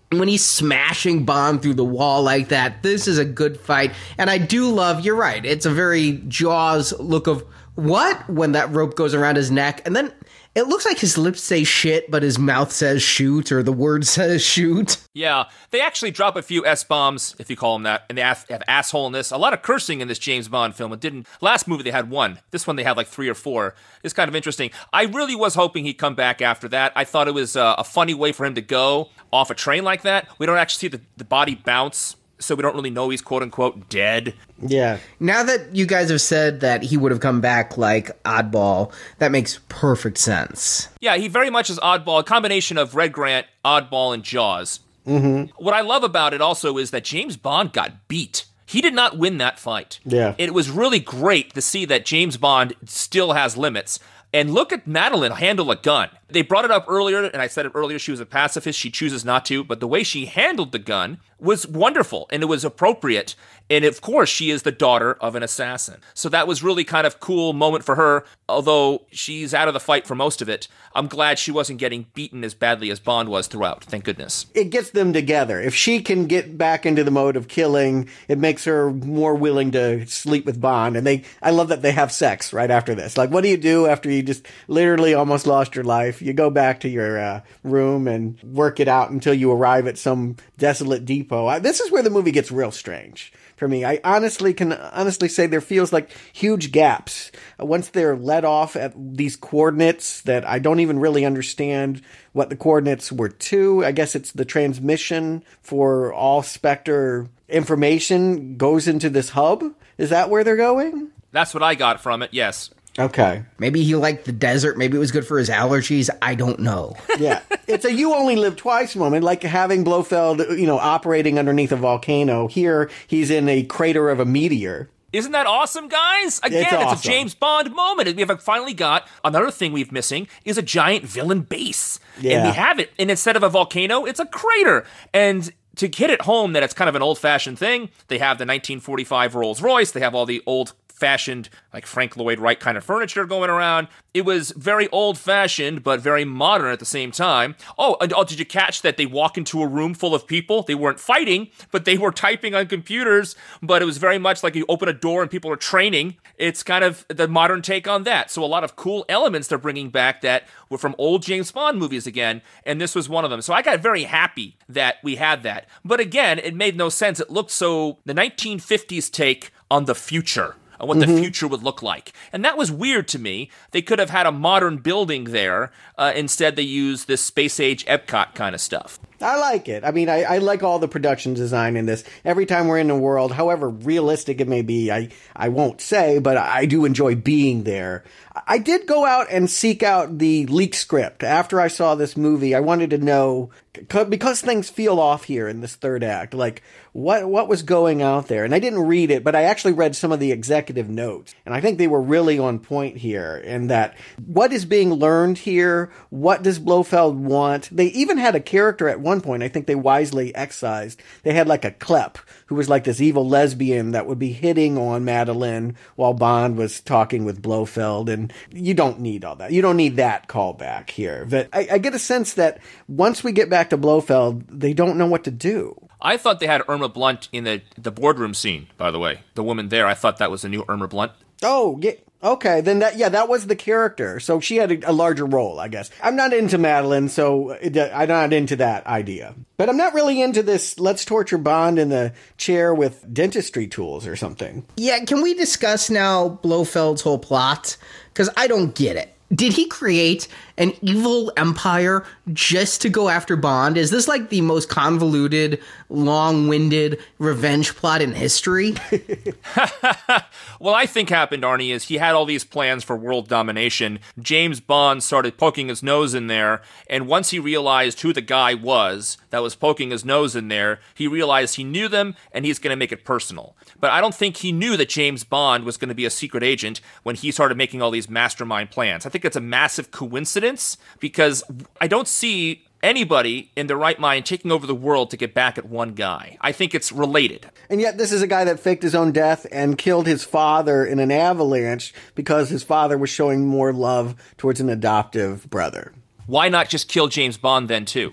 [0.09, 3.91] when he's smashing Bond through the wall like that, this is a good fight.
[4.17, 7.43] And I do love, you're right, it's a very Jaws look of
[7.79, 9.81] what when that rope goes around his neck.
[9.85, 10.13] And then
[10.55, 14.05] it looks like his lips say shit, but his mouth says shoot, or the word
[14.07, 14.97] says shoot.
[15.13, 18.21] Yeah, they actually drop a few s bombs, if you call them that, and they
[18.21, 19.31] have, have asshole in this.
[19.31, 20.91] A lot of cursing in this James Bond film.
[20.91, 21.27] It didn't.
[21.41, 22.39] Last movie they had one.
[22.51, 23.75] This one they had like three or four.
[24.03, 24.71] It's kind of interesting.
[24.91, 26.93] I really was hoping he'd come back after that.
[26.95, 29.83] I thought it was uh, a funny way for him to go off a train
[29.83, 30.27] like that.
[30.39, 33.43] We don't actually see the, the body bounce so we don't really know he's quote
[33.43, 34.33] unquote dead.
[34.61, 34.99] Yeah.
[35.19, 39.31] Now that you guys have said that he would have come back like Oddjob, that
[39.31, 40.89] makes perfect sense.
[40.99, 44.79] Yeah, he very much is Oddjob, a combination of Red Grant, Oddjob, and Jaws.
[45.05, 45.51] Mm-hmm.
[45.63, 48.45] What I love about it also is that James Bond got beat.
[48.65, 49.99] He did not win that fight.
[50.05, 50.35] Yeah.
[50.37, 53.99] It was really great to see that James Bond still has limits.
[54.31, 56.09] And look at Madeleine handle a gun.
[56.27, 58.77] They brought it up earlier, and I said it earlier, she was a pacifist.
[58.77, 62.47] She chooses not to, but the way she handled the gun was wonderful and it
[62.47, 63.35] was appropriate.
[63.69, 66.01] And of course, she is the daughter of an assassin.
[66.13, 68.25] So that was really kind of cool moment for her.
[68.47, 72.07] Although she's out of the fight for most of it, I'm glad she wasn't getting
[72.15, 73.83] beaten as badly as Bond was throughout.
[73.83, 74.47] Thank goodness.
[74.55, 75.61] It gets them together.
[75.61, 79.71] If she can get back into the mode of killing, it makes her more willing
[79.71, 80.97] to sleep with Bond.
[80.97, 83.17] And they, I love that they have sex right after this.
[83.17, 86.23] Like, what do you do after you just literally almost lost your life?
[86.23, 89.99] You go back to your uh, room and work it out until you arrive at
[89.99, 91.47] some desolate depot.
[91.47, 93.85] I, this is where the movie gets real strange for me.
[93.85, 98.75] I honestly can honestly say there feels like huge gaps uh, once they're let off
[98.75, 102.01] at these coordinates that I don't even really understand
[102.33, 103.85] what the coordinates were to.
[103.85, 109.63] I guess it's the transmission for all Spectre information goes into this hub.
[109.97, 111.11] Is that where they're going?
[111.31, 112.31] That's what I got from it.
[112.33, 112.71] Yes.
[112.99, 113.43] Okay.
[113.57, 114.77] Maybe he liked the desert.
[114.77, 116.09] Maybe it was good for his allergies.
[116.21, 116.95] I don't know.
[117.19, 117.41] yeah.
[117.67, 121.77] It's a you only live twice moment, like having Blofeld, you know, operating underneath a
[121.77, 122.47] volcano.
[122.47, 124.89] Here, he's in a crater of a meteor.
[125.11, 126.39] Isn't that awesome, guys?
[126.43, 128.15] Again, it's, it's a James Bond moment.
[128.15, 131.99] We have finally got another thing we've missing is a giant villain base.
[132.19, 132.39] Yeah.
[132.39, 132.91] And we have it.
[132.99, 134.85] And instead of a volcano, it's a crater.
[135.11, 138.37] And to get it home that it's kind of an old fashioned thing, they have
[138.37, 142.77] the 1945 Rolls Royce, they have all the old fashioned, like Frank Lloyd Wright kind
[142.77, 143.87] of furniture going around.
[144.13, 147.55] It was very old fashioned, but very modern at the same time.
[147.77, 150.63] Oh, and, oh, did you catch that they walk into a room full of people?
[150.63, 153.35] They weren't fighting, but they were typing on computers.
[153.61, 156.17] But it was very much like you open a door and people are training.
[156.37, 158.29] It's kind of the modern take on that.
[158.29, 161.79] So a lot of cool elements they're bringing back that were from old James Bond
[161.79, 163.41] movies again, and this was one of them.
[163.41, 165.67] So I got very happy that we had that.
[165.85, 167.19] But again, it made no sense.
[167.19, 171.13] It looked so the 1950s take on the future and what mm-hmm.
[171.13, 172.13] the future would look like.
[172.31, 173.49] And that was weird to me.
[173.71, 175.71] They could have had a modern building there.
[175.97, 178.99] Uh, instead, they used this space age Epcot kind of stuff.
[179.21, 179.83] I like it.
[179.83, 182.03] I mean, I, I like all the production design in this.
[182.23, 186.19] Every time we're in a world, however realistic it may be, I, I won't say,
[186.19, 188.03] but I do enjoy being there.
[188.47, 191.23] I did go out and seek out the leaked script.
[191.23, 195.61] After I saw this movie, I wanted to know, because things feel off here in
[195.61, 198.43] this third act, like, what, what was going out there?
[198.43, 201.35] And I didn't read it, but I actually read some of the executive notes.
[201.45, 205.37] And I think they were really on point here in that what is being learned
[205.37, 205.91] here?
[206.09, 207.69] What does Blofeld want?
[207.71, 211.01] They even had a character at point, I think they wisely excised.
[211.23, 212.17] They had like a Klep,
[212.47, 216.79] who was like this evil lesbian that would be hitting on Madeleine while Bond was
[216.81, 218.09] talking with Blofeld.
[218.09, 219.51] And you don't need all that.
[219.51, 221.25] You don't need that callback here.
[221.29, 224.97] But I, I get a sense that once we get back to Blofeld, they don't
[224.97, 225.75] know what to do.
[226.01, 228.67] I thought they had Irma Bunt in the the boardroom scene.
[228.77, 231.11] By the way, the woman there, I thought that was a new Irma Bunt.
[231.43, 231.91] Oh, yeah.
[232.21, 234.19] Okay, then that yeah, that was the character.
[234.19, 235.89] So she had a, a larger role, I guess.
[236.03, 239.35] I'm not into Madeleine, so it, uh, I'm not into that idea.
[239.55, 240.77] But I'm not really into this.
[240.79, 244.65] Let's torture Bond in the chair with dentistry tools or something.
[244.75, 247.77] Yeah, can we discuss now Blofeld's whole plot?
[248.13, 249.15] Because I don't get it.
[249.33, 250.27] Did he create
[250.57, 253.77] an evil empire just to go after Bond?
[253.77, 258.75] Is this like the most convoluted, long winded revenge plot in history?
[260.59, 263.99] well, I think happened, Arnie, is he had all these plans for world domination.
[264.19, 268.53] James Bond started poking his nose in there, and once he realized who the guy
[268.53, 272.59] was that was poking his nose in there, he realized he knew them and he's
[272.59, 273.55] going to make it personal.
[273.79, 276.43] But I don't think he knew that James Bond was going to be a secret
[276.43, 279.05] agent when he started making all these mastermind plans.
[279.05, 281.43] I think it's a massive coincidence because
[281.79, 285.57] I don't see anybody in their right mind taking over the world to get back
[285.57, 286.37] at one guy.
[286.41, 287.49] I think it's related.
[287.69, 290.85] And yet, this is a guy that faked his own death and killed his father
[290.85, 295.93] in an avalanche because his father was showing more love towards an adoptive brother.
[296.29, 298.11] Why not just kill James Bond then, too?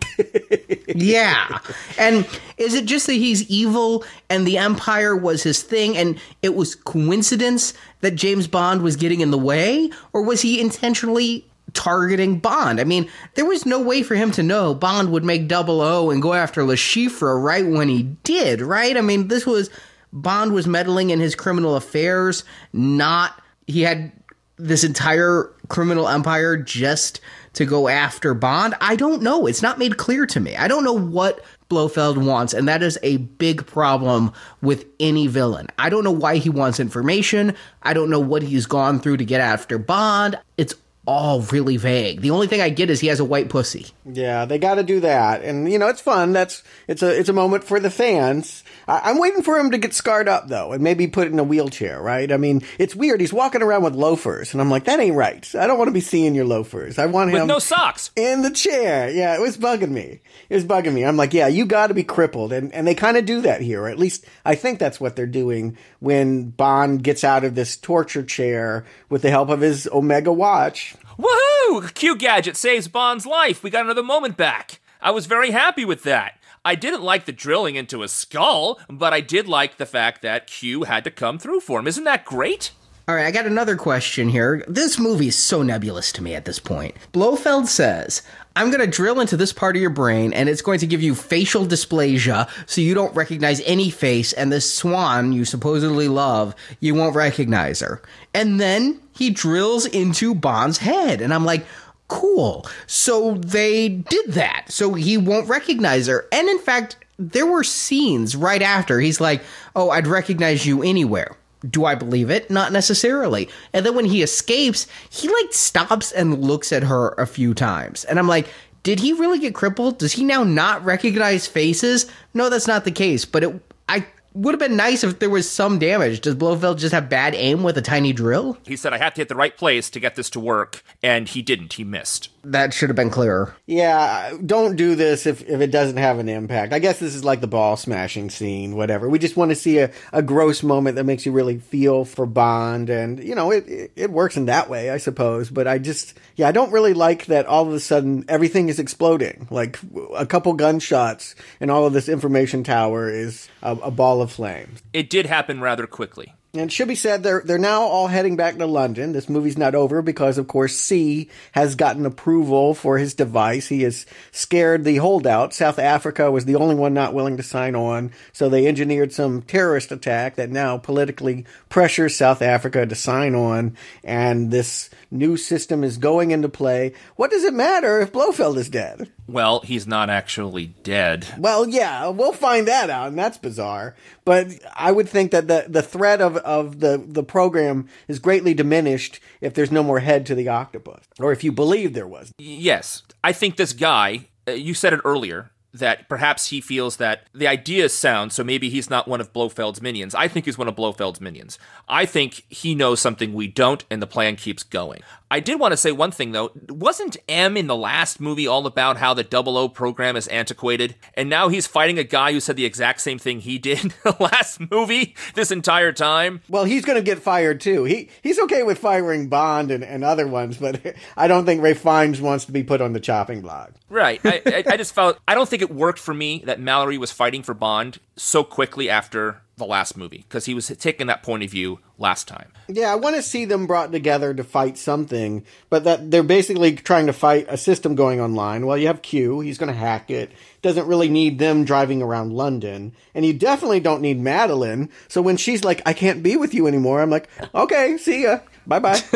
[0.89, 1.59] yeah.
[1.99, 2.27] And
[2.57, 6.75] is it just that he's evil and the Empire was his thing and it was
[6.75, 9.91] coincidence that James Bond was getting in the way?
[10.15, 11.47] Or was he intentionally
[11.77, 12.81] targeting Bond.
[12.81, 16.11] I mean, there was no way for him to know Bond would make double O
[16.11, 18.97] and go after Le Chiffre right when he did, right?
[18.97, 19.71] I mean, this was
[20.13, 24.13] Bond was meddling in his criminal affairs, not he had
[24.57, 27.21] this entire criminal empire just
[27.53, 28.75] to go after Bond.
[28.81, 29.47] I don't know.
[29.47, 30.57] It's not made clear to me.
[30.57, 34.33] I don't know what Blofeld wants, and that is a big problem
[34.63, 35.67] with any villain.
[35.79, 37.55] I don't know why he wants information.
[37.83, 40.39] I don't know what he's gone through to get after Bond.
[40.57, 40.75] It's
[41.07, 42.21] all really vague.
[42.21, 43.87] The only thing I get is he has a white pussy.
[44.05, 46.33] Yeah, they got to do that, and you know it's fun.
[46.33, 48.65] That's it's a it's a moment for the fans.
[48.89, 51.45] I, am waiting for him to get scarred up though, and maybe put in a
[51.45, 52.01] wheelchair.
[52.03, 52.31] Right?
[52.31, 53.21] I mean, it's weird.
[53.21, 55.55] He's walking around with loafers, and I'm like, that ain't right.
[55.55, 56.99] I don't want to be seeing your loafers.
[56.99, 59.09] I want him with no socks in the chair.
[59.11, 60.21] Yeah, it was bugging me.
[60.49, 61.05] It was bugging me.
[61.05, 63.61] I'm like, yeah, you got to be crippled, and and they kind of do that
[63.61, 67.55] here, or at least I think that's what they're doing when Bond gets out of
[67.55, 70.96] this torture chair with the help of his Omega watch.
[71.19, 71.95] Woohoo!
[71.95, 73.63] Q Gadget saves Bond's life.
[73.63, 74.81] We got another moment back.
[75.01, 76.39] I was very happy with that.
[76.65, 80.47] I didn't like the drilling into his skull, but I did like the fact that
[80.47, 81.87] Q had to come through for him.
[81.87, 82.73] Isn't that great?
[83.09, 84.65] All right, I got another question here.
[84.67, 86.97] This movie is so nebulous to me at this point.
[87.13, 88.23] Blofeld says,
[88.57, 91.03] I'm going to drill into this part of your brain and it's going to give
[91.03, 96.55] you facial dysplasia so you don't recognize any face and this Swann you supposedly love,
[96.81, 98.01] you won't recognize her.
[98.33, 101.67] And then he drills into Bond's head and I'm like,
[102.09, 102.67] cool.
[102.87, 104.67] So they did that.
[104.69, 106.27] So he won't recognize her.
[106.33, 109.43] And in fact, there were scenes right after he's like,
[109.75, 111.35] "Oh, I'd recognize you anywhere."
[111.69, 112.51] Do I believe it?
[112.51, 113.49] Not necessarily.
[113.73, 118.05] And then when he escapes, he like stops and looks at her a few times.
[118.05, 118.49] And I'm like,
[118.83, 119.99] did he really get crippled?
[119.99, 122.07] Does he now not recognize faces?
[122.35, 123.25] No, that's not the case.
[123.25, 124.07] But it, I
[124.37, 126.21] would have been nice if there was some damage.
[126.21, 128.59] Does Blofeld just have bad aim with a tiny drill?
[128.67, 131.27] He said, I have to hit the right place to get this to work, and
[131.27, 131.73] he didn't.
[131.73, 132.29] He missed.
[132.45, 133.57] That should have been clearer.
[133.67, 136.73] Yeah, don't do this if, if it doesn't have an impact.
[136.73, 139.09] I guess this is like the ball smashing scene, whatever.
[139.09, 142.27] We just want to see a, a gross moment that makes you really feel for
[142.27, 145.51] Bond, and, you know, it, it, it works in that way, I suppose.
[145.51, 148.79] But I just, yeah, I don't really like that all of a sudden everything is
[148.79, 149.49] exploding.
[149.51, 149.79] Like
[150.15, 154.33] a couple gunshots, and all of this information tower is a, a ball of of
[154.33, 154.83] flames.
[154.93, 156.35] It did happen rather quickly.
[156.53, 159.13] And it should be said they're they're now all heading back to London.
[159.13, 163.69] This movie's not over because of course C has gotten approval for his device.
[163.69, 165.53] He has scared the holdout.
[165.53, 169.43] South Africa was the only one not willing to sign on, so they engineered some
[169.43, 175.85] terrorist attack that now politically pressures South Africa to sign on and this new system
[175.85, 176.93] is going into play.
[177.17, 179.13] What does it matter if Blofeld is dead?
[179.27, 181.27] Well, he's not actually dead.
[181.39, 183.97] Well, yeah, we'll find that out, and that's bizarre.
[184.25, 188.55] But I would think that the, the threat of, of the, the program is greatly
[188.55, 192.33] diminished if there's no more head to the octopus, or if you believe there was.
[192.39, 197.27] Yes, I think this guy, uh, you said it earlier, that perhaps he feels that
[197.35, 200.15] the idea is sound, so maybe he's not one of Blofeld's minions.
[200.15, 201.59] I think he's one of Blofeld's minions.
[201.89, 205.01] I think he knows something we don't, and the plan keeps going.
[205.31, 206.53] I did want to say one thing though.
[206.69, 210.95] Wasn't M in the last movie all about how the Double O program is antiquated?
[211.15, 214.17] And now he's fighting a guy who said the exact same thing he did the
[214.21, 216.43] last movie this entire time?
[216.49, 217.85] Well, he's going to get fired too.
[217.85, 220.81] He he's okay with firing Bond and, and other ones, but
[221.17, 223.73] I don't think Ralph Fiennes wants to be put on the chopping block.
[223.89, 224.21] Right.
[224.25, 227.13] I, I, I just felt I don't think it worked for me that Mallory was
[227.13, 231.43] fighting for Bond so quickly after the last movie because he was taking that point
[231.43, 232.53] of view last time.
[232.69, 236.75] Yeah, I want to see them brought together to fight something, but that they're basically
[236.75, 238.67] trying to fight a system going online.
[238.67, 240.31] Well, you have Q, he's going to hack it.
[240.61, 244.91] Doesn't really need them driving around London, and you definitely don't need Madeleine.
[245.09, 248.41] So when she's like, "I can't be with you anymore," I'm like, "Okay, see ya."
[248.67, 249.01] Bye bye.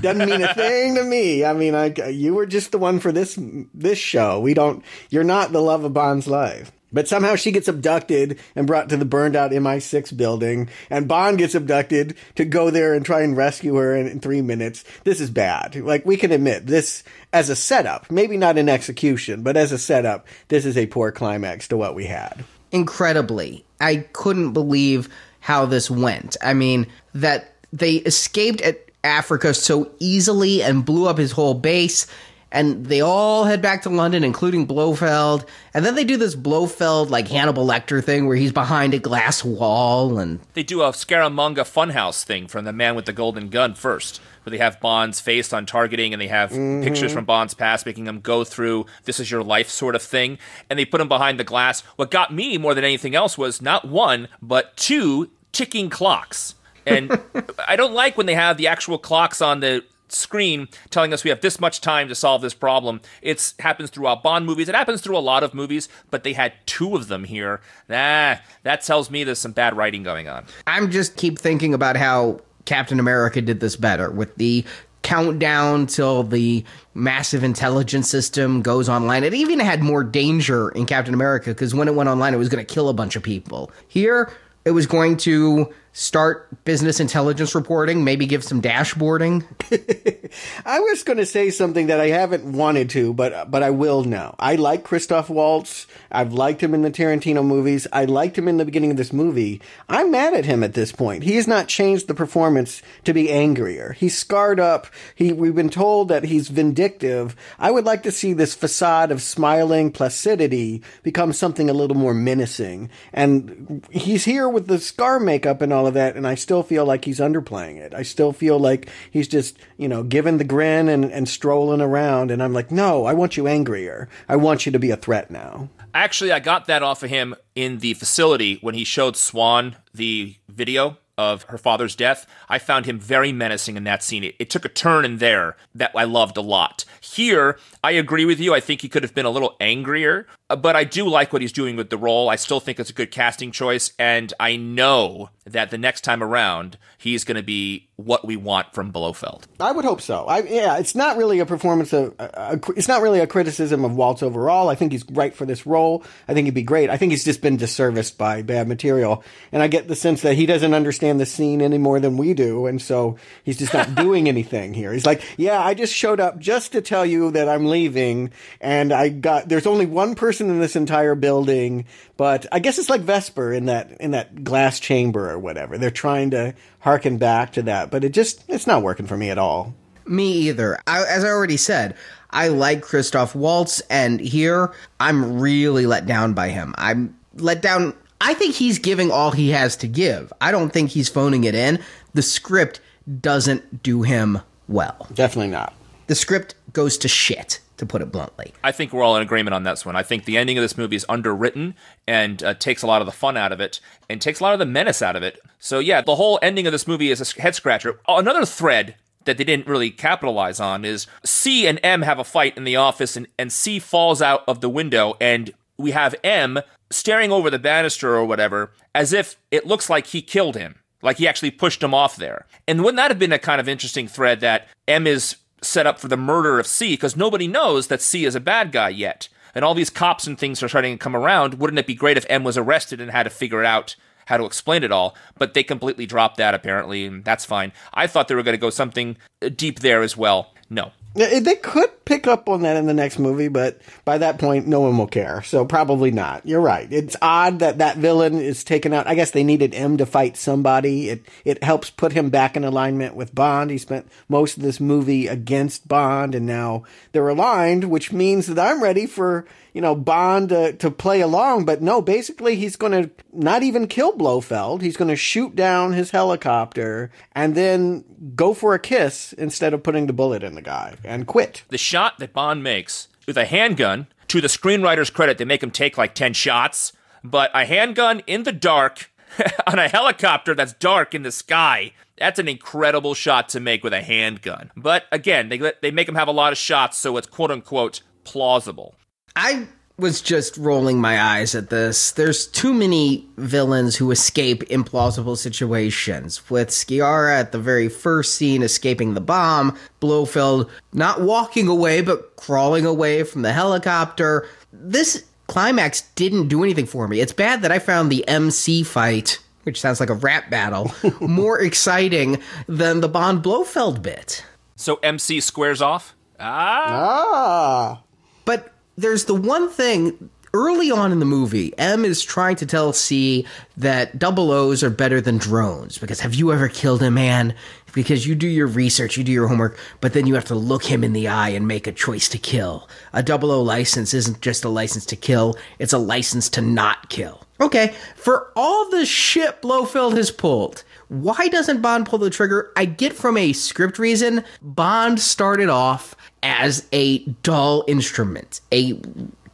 [0.00, 1.44] Doesn't mean a thing to me.
[1.44, 3.38] I mean, I, you were just the one for this
[3.74, 4.40] this show.
[4.40, 4.84] We don't.
[5.10, 6.72] You're not the love of Bond's life.
[6.92, 11.38] But somehow she gets abducted and brought to the burned out MI6 building, and Bond
[11.38, 14.84] gets abducted to go there and try and rescue her in, in, three minutes.
[15.04, 15.74] This is bad.
[15.76, 19.78] Like, we can admit this as a setup, maybe not an execution, but as a
[19.78, 22.44] setup, this is a poor climax to what we had.
[22.72, 23.64] Incredibly.
[23.80, 25.08] I couldn't believe
[25.40, 26.36] how this went.
[26.42, 32.06] I mean, that they escaped at Africa so easily and blew up his whole base
[32.52, 35.46] and they all head back to London, including Blofeld.
[35.72, 39.42] And then they do this Blofeld like Hannibal Lecter thing where he's behind a glass
[39.42, 43.74] wall, and they do a Scaramanga Funhouse thing from the Man with the Golden Gun
[43.74, 46.84] first, where they have Bond's face on targeting, and they have mm-hmm.
[46.84, 50.38] pictures from Bond's past, making him go through "This is your life" sort of thing,
[50.68, 51.80] and they put him behind the glass.
[51.96, 56.54] What got me more than anything else was not one but two ticking clocks.
[56.86, 57.20] And
[57.66, 61.30] I don't like when they have the actual clocks on the screen telling us we
[61.30, 63.00] have this much time to solve this problem.
[63.22, 64.68] It happens throughout Bond movies.
[64.68, 67.60] It happens through a lot of movies, but they had two of them here.
[67.90, 70.44] Ah, that tells me there's some bad writing going on.
[70.66, 74.64] I'm just keep thinking about how Captain America did this better with the
[75.02, 76.64] countdown till the
[76.94, 79.24] massive intelligence system goes online.
[79.24, 82.48] It even had more danger in Captain America because when it went online, it was
[82.48, 83.72] going to kill a bunch of people.
[83.88, 84.32] Here,
[84.64, 89.44] it was going to start business intelligence reporting, maybe give some dashboarding.
[90.64, 94.04] I was going to say something that I haven't wanted to, but but I will
[94.04, 94.34] now.
[94.38, 95.86] I like Christoph Waltz.
[96.10, 97.86] I've liked him in the Tarantino movies.
[97.92, 99.60] I liked him in the beginning of this movie.
[99.88, 101.24] I'm mad at him at this point.
[101.24, 103.92] He has not changed the performance to be angrier.
[103.92, 104.86] He's scarred up.
[105.14, 107.36] He we've been told that he's vindictive.
[107.58, 112.14] I would like to see this facade of smiling placidity become something a little more
[112.14, 112.90] menacing.
[113.12, 116.62] And he's here with the scar makeup and all all of that, and I still
[116.62, 117.92] feel like he's underplaying it.
[117.92, 122.30] I still feel like he's just, you know, giving the grin and, and strolling around,
[122.30, 124.08] and I'm like, no, I want you angrier.
[124.28, 125.70] I want you to be a threat now.
[125.92, 130.36] Actually, I got that off of him in the facility when he showed Swann the
[130.48, 132.26] video of her father's death.
[132.48, 134.24] I found him very menacing in that scene.
[134.24, 136.84] It, it, took a turn in there that I loved a lot.
[137.02, 138.54] Here, I agree with you.
[138.54, 141.42] I think he could have been a little angrier, uh, but I do like what
[141.42, 142.28] he's doing with the role.
[142.30, 146.22] I still think it's a good casting choice, and I know that the next time
[146.22, 149.46] around, he's going to be what we want from Blofeld.
[149.58, 150.26] I would hope so.
[150.26, 153.84] I, yeah, it's not really a performance of, a, a, it's not really a criticism
[153.84, 154.68] of Waltz overall.
[154.68, 156.04] I think he's right for this role.
[156.28, 156.90] I think he'd be great.
[156.90, 160.34] I think he's just been disserviced by bad material, and I get the sense that
[160.34, 163.94] he doesn't understand the scene any more than we do, and so he's just not
[163.96, 164.92] doing anything here.
[164.92, 168.92] He's like, yeah, I just showed up just to tell you that I'm leaving, and
[168.92, 171.86] I got there's only one person in this entire building,
[172.18, 175.78] but I guess it's like Vesper in that in that glass chamber or whatever.
[175.78, 179.30] They're trying to harken back to that, but it just it's not working for me
[179.30, 179.74] at all.
[180.04, 180.78] Me either.
[180.86, 181.96] I, as I already said,
[182.30, 186.74] I like Christoph Waltz, and here I'm really let down by him.
[186.76, 187.94] I'm let down.
[188.20, 190.30] I think he's giving all he has to give.
[190.42, 191.82] I don't think he's phoning it in.
[192.12, 192.80] The script
[193.20, 195.06] doesn't do him well.
[195.14, 195.72] Definitely not.
[196.08, 198.52] The script goes to shit to put it bluntly.
[198.62, 199.96] I think we're all in agreement on this one.
[199.96, 201.74] I think the ending of this movie is underwritten
[202.06, 204.52] and uh, takes a lot of the fun out of it and takes a lot
[204.52, 205.40] of the menace out of it.
[205.58, 207.98] So, yeah, the whole ending of this movie is a head scratcher.
[208.06, 208.94] Another thread
[209.24, 212.76] that they didn't really capitalize on is C and M have a fight in the
[212.76, 217.50] office, and, and C falls out of the window, and we have M staring over
[217.50, 220.76] the banister or whatever as if it looks like he killed him.
[221.00, 222.46] Like he actually pushed him off there.
[222.68, 225.98] And wouldn't that have been a kind of interesting thread that M is set up
[225.98, 229.28] for the murder of C because nobody knows that C is a bad guy yet.
[229.54, 231.54] And all these cops and things are starting to come around.
[231.54, 234.44] Wouldn't it be great if M was arrested and had to figure out how to
[234.44, 235.14] explain it all?
[235.36, 237.72] But they completely dropped that apparently, and that's fine.
[237.92, 240.54] I thought they were going to go something uh, deep there as well.
[240.70, 240.92] No.
[241.14, 244.38] Yeah, eh, They could pick up on that in the next movie, but by that
[244.38, 245.42] point, no one will care.
[245.42, 246.46] So probably not.
[246.46, 246.90] You're right.
[246.90, 249.06] It's odd that that villain is taken out.
[249.06, 251.10] I guess they needed M to fight somebody.
[251.10, 253.70] It it helps put him back in alignment with Bond.
[253.70, 258.58] He spent most of this movie against Bond, and now they're aligned, which means that
[258.58, 261.64] I'm ready for you know Bond to, to play along.
[261.64, 264.82] But no, basically he's going to not even kill Blofeld.
[264.82, 268.04] He's going to shoot down his helicopter and then
[268.34, 271.64] go for a kiss instead of putting the bullet in the guy and quit.
[271.68, 275.70] The shot that Bond makes with a handgun, to the screenwriter's credit, they make him
[275.70, 276.92] take like 10 shots,
[277.22, 279.12] but a handgun in the dark
[279.66, 281.92] on a helicopter that's dark in the sky.
[282.18, 284.70] That's an incredible shot to make with a handgun.
[284.76, 288.02] But again, they they make him have a lot of shots, so it's quote unquote
[288.24, 288.94] plausible.
[289.36, 289.66] I
[289.98, 292.10] was just rolling my eyes at this.
[292.12, 296.48] There's too many villains who escape implausible situations.
[296.50, 302.36] With Sciarra at the very first scene escaping the bomb, Blofeld not walking away but
[302.36, 304.48] crawling away from the helicopter.
[304.72, 307.20] This climax didn't do anything for me.
[307.20, 310.90] It's bad that I found the MC fight, which sounds like a rap battle,
[311.20, 314.44] more exciting than the Bond Blofeld bit.
[314.74, 316.14] So MC squares off?
[316.40, 316.84] Ah.
[316.88, 318.02] Ah,
[318.44, 322.92] But there's the one thing early on in the movie, M is trying to tell
[322.92, 323.46] C
[323.76, 325.98] that double O's are better than drones.
[325.98, 327.54] Because have you ever killed a man?
[327.94, 330.84] Because you do your research, you do your homework, but then you have to look
[330.84, 332.88] him in the eye and make a choice to kill.
[333.12, 337.10] A double O license isn't just a license to kill, it's a license to not
[337.10, 337.46] kill.
[337.60, 342.72] Okay, for all the shit Blofeld has pulled, why doesn't Bond pull the trigger?
[342.76, 349.00] I get from a script reason, Bond started off as a dull instrument, a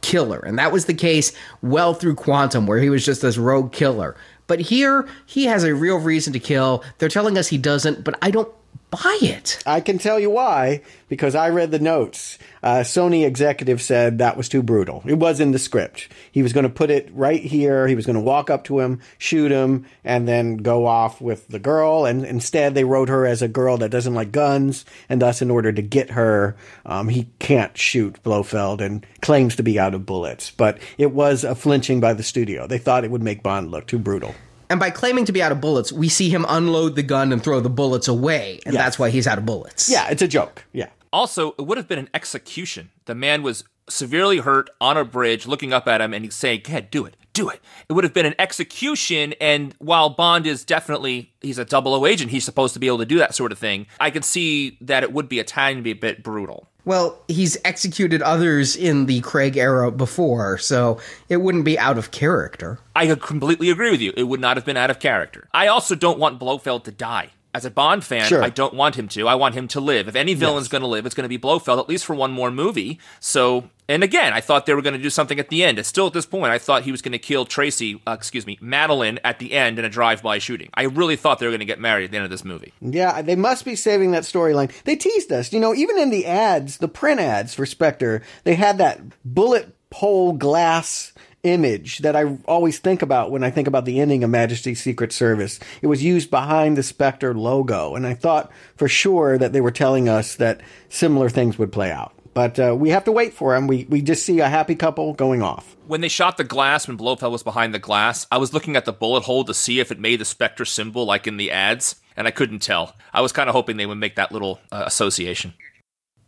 [0.01, 0.39] killer.
[0.39, 4.15] And that was the case well through Quantum, where he was just this rogue killer.
[4.47, 6.83] But here, he has a real reason to kill.
[6.97, 8.51] They're telling us he doesn't, but I don't
[8.91, 9.61] buy it.
[9.65, 12.37] I can tell you why because I read the notes.
[12.61, 15.03] Uh, Sony executive said that was too brutal.
[15.05, 16.09] It was in the script.
[16.31, 17.87] He was going to put it right here.
[17.87, 21.47] He was going to walk up to him, shoot him, and then go off with
[21.47, 22.05] the girl.
[22.05, 25.51] And instead, they wrote her as a girl that doesn't like guns, and thus, in
[25.51, 26.55] order to get her,
[26.85, 30.51] um, he can't shoot Blofeld and claims to be out of bullets.
[30.51, 32.67] But it was a flinching by the studio.
[32.67, 34.35] They thought it would make Bond look too brutal.
[34.69, 37.43] And by claiming to be out of bullets, we see him unload the gun and
[37.43, 38.59] throw the bullets away.
[38.65, 38.83] And Yes.
[38.83, 39.89] that's why he's out of bullets.
[39.89, 40.65] Yeah, it's a joke.
[40.73, 40.87] Yeah.
[41.11, 42.91] Also, it would have been an execution.
[43.05, 46.61] The man was severely hurt on a bridge, looking up at him, and he's saying,
[46.63, 47.59] "Go ahead, do it, do it."
[47.89, 49.33] It would have been an execution.
[49.41, 52.99] And while Bond is definitely he's a double O agent, he's supposed to be able
[52.99, 53.87] to do that sort of thing.
[53.99, 56.68] I could see that it would be a time to be a bit brutal.
[56.85, 62.11] Well, he's executed others in the Craig era before, so it wouldn't be out of
[62.11, 62.79] character.
[62.95, 64.13] I completely agree with you.
[64.15, 65.47] It would not have been out of character.
[65.53, 67.31] I also don't want Blofeld to die.
[67.53, 68.43] As a Bond fan, Sure.
[68.43, 69.27] I don't want him to.
[69.27, 70.07] I want him to live.
[70.07, 72.31] If any villain's going to live, it's going to be Blofeld, at least for one
[72.31, 72.99] more movie.
[73.19, 75.79] So, and again, I thought they were going to do something at the end.
[75.79, 78.45] And still at this point, I thought he was going to kill Tracy, uh, excuse
[78.45, 80.69] me, Madeleine at the end in a drive-by shooting.
[80.75, 82.71] I really thought they were going to get married at the end of this movie.
[82.81, 84.71] Yeah, they must be saving that storyline.
[84.83, 85.51] They teased us.
[85.51, 89.75] You know, even in the ads, the print ads for Spectre, they had that bullet
[89.89, 91.13] pole glass
[91.43, 95.11] image that I always think about when I think about the ending of Majesty's Secret
[95.11, 95.59] Service.
[95.81, 99.71] It was used behind the Spectre logo, and I thought for sure that they were
[99.71, 102.13] telling us that similar things would play out.
[102.33, 103.67] But uh, we have to wait for them.
[103.67, 105.75] We we just see a happy couple going off.
[105.87, 108.85] When they shot the glass, when Blofeld was behind the glass, I was looking at
[108.85, 111.95] the bullet hole to see if it made the Spectre symbol like in the ads,
[112.15, 112.95] and I couldn't tell.
[113.13, 115.53] I was kind of hoping they would make that little uh, association.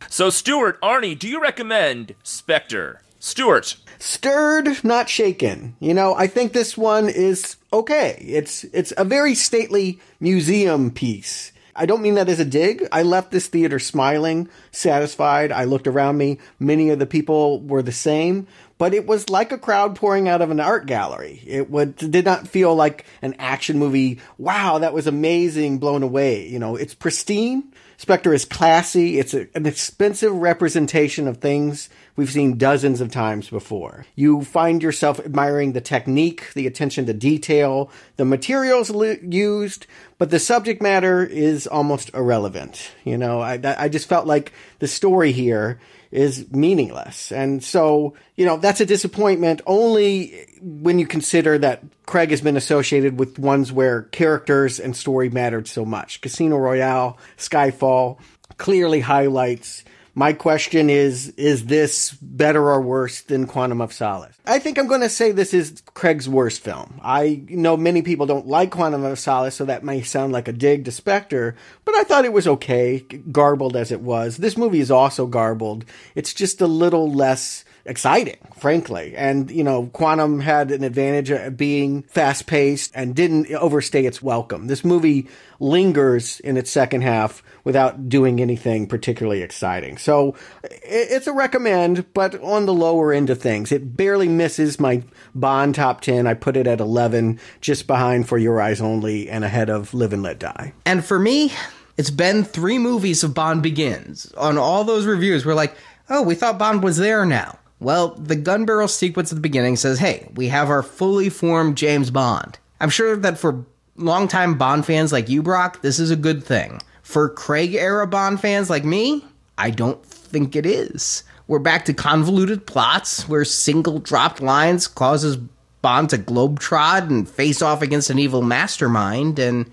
[0.08, 3.00] So, Stuart, Arnie, do you recommend Spectre?
[3.24, 5.76] Stuart, stirred, not shaken.
[5.78, 8.16] You know, I think this one is okay.
[8.20, 11.52] It's it's a very stately museum piece.
[11.76, 12.86] I don't mean that as a dig.
[12.90, 15.52] I left this theater smiling, satisfied.
[15.52, 16.38] I looked around me.
[16.58, 20.42] Many of the people were the same, but it was like a crowd pouring out
[20.42, 21.44] of an art gallery.
[21.46, 24.18] It would did not feel like an action movie.
[24.36, 26.48] Wow, that was amazing, blown away.
[26.48, 27.72] You know, it's pristine.
[27.98, 29.20] Spectre is classy.
[29.20, 34.06] It's a, an expensive representation of things we've seen dozens of times before.
[34.14, 39.86] You find yourself admiring the technique, the attention to detail, the materials li- used,
[40.18, 42.90] but the subject matter is almost irrelevant.
[43.04, 45.80] You know, I, I just felt like the story here
[46.10, 47.32] is meaningless.
[47.32, 52.58] And so, you know, that's a disappointment only when you consider that Craig has been
[52.58, 56.20] associated with ones where characters and story mattered so much.
[56.20, 58.18] Casino Royale, Skyfall.
[58.58, 59.84] clearly highlights.
[60.14, 64.36] My question is, is this better or worse than Quantum of Solace?
[64.44, 67.00] I think I'm going to say this is Craig's worst film.
[67.02, 70.52] I know many people don't like Quantum of Solace, so that may sound like a
[70.52, 71.56] dig to Spectre,
[71.86, 74.36] but I thought it was okay, garbled as it was.
[74.36, 75.86] This movie is also garbled.
[76.14, 79.14] It's just a little less exciting, frankly.
[79.16, 84.22] And, you know, Quantum had an advantage of being fast paced and didn't overstay its
[84.22, 84.66] welcome.
[84.66, 85.28] This movie
[85.60, 89.96] lingers in its second half without doing anything particularly exciting.
[89.98, 93.72] So it's a recommend, but on the lower end of things.
[93.72, 95.02] It barely misses my
[95.34, 96.26] Bond top 10.
[96.26, 100.12] I put it at 11, just behind For Your Eyes Only and ahead of Live
[100.12, 100.72] and Let Die.
[100.84, 101.52] And for me,
[101.96, 104.32] it's been three movies of Bond Begins.
[104.36, 105.74] On all those reviews, we're like,
[106.08, 107.58] oh, we thought Bond was there now.
[107.82, 111.76] Well, the gun barrel sequence at the beginning says, hey, we have our fully formed
[111.76, 112.58] James Bond.
[112.80, 113.64] I'm sure that for
[113.96, 116.80] longtime Bond fans like you, Brock, this is a good thing.
[117.02, 119.24] For Craig era Bond fans like me,
[119.58, 121.24] I don't think it is.
[121.48, 125.36] We're back to convoluted plots where single dropped lines causes
[125.82, 129.40] Bond to globetrot and face off against an evil mastermind.
[129.40, 129.70] And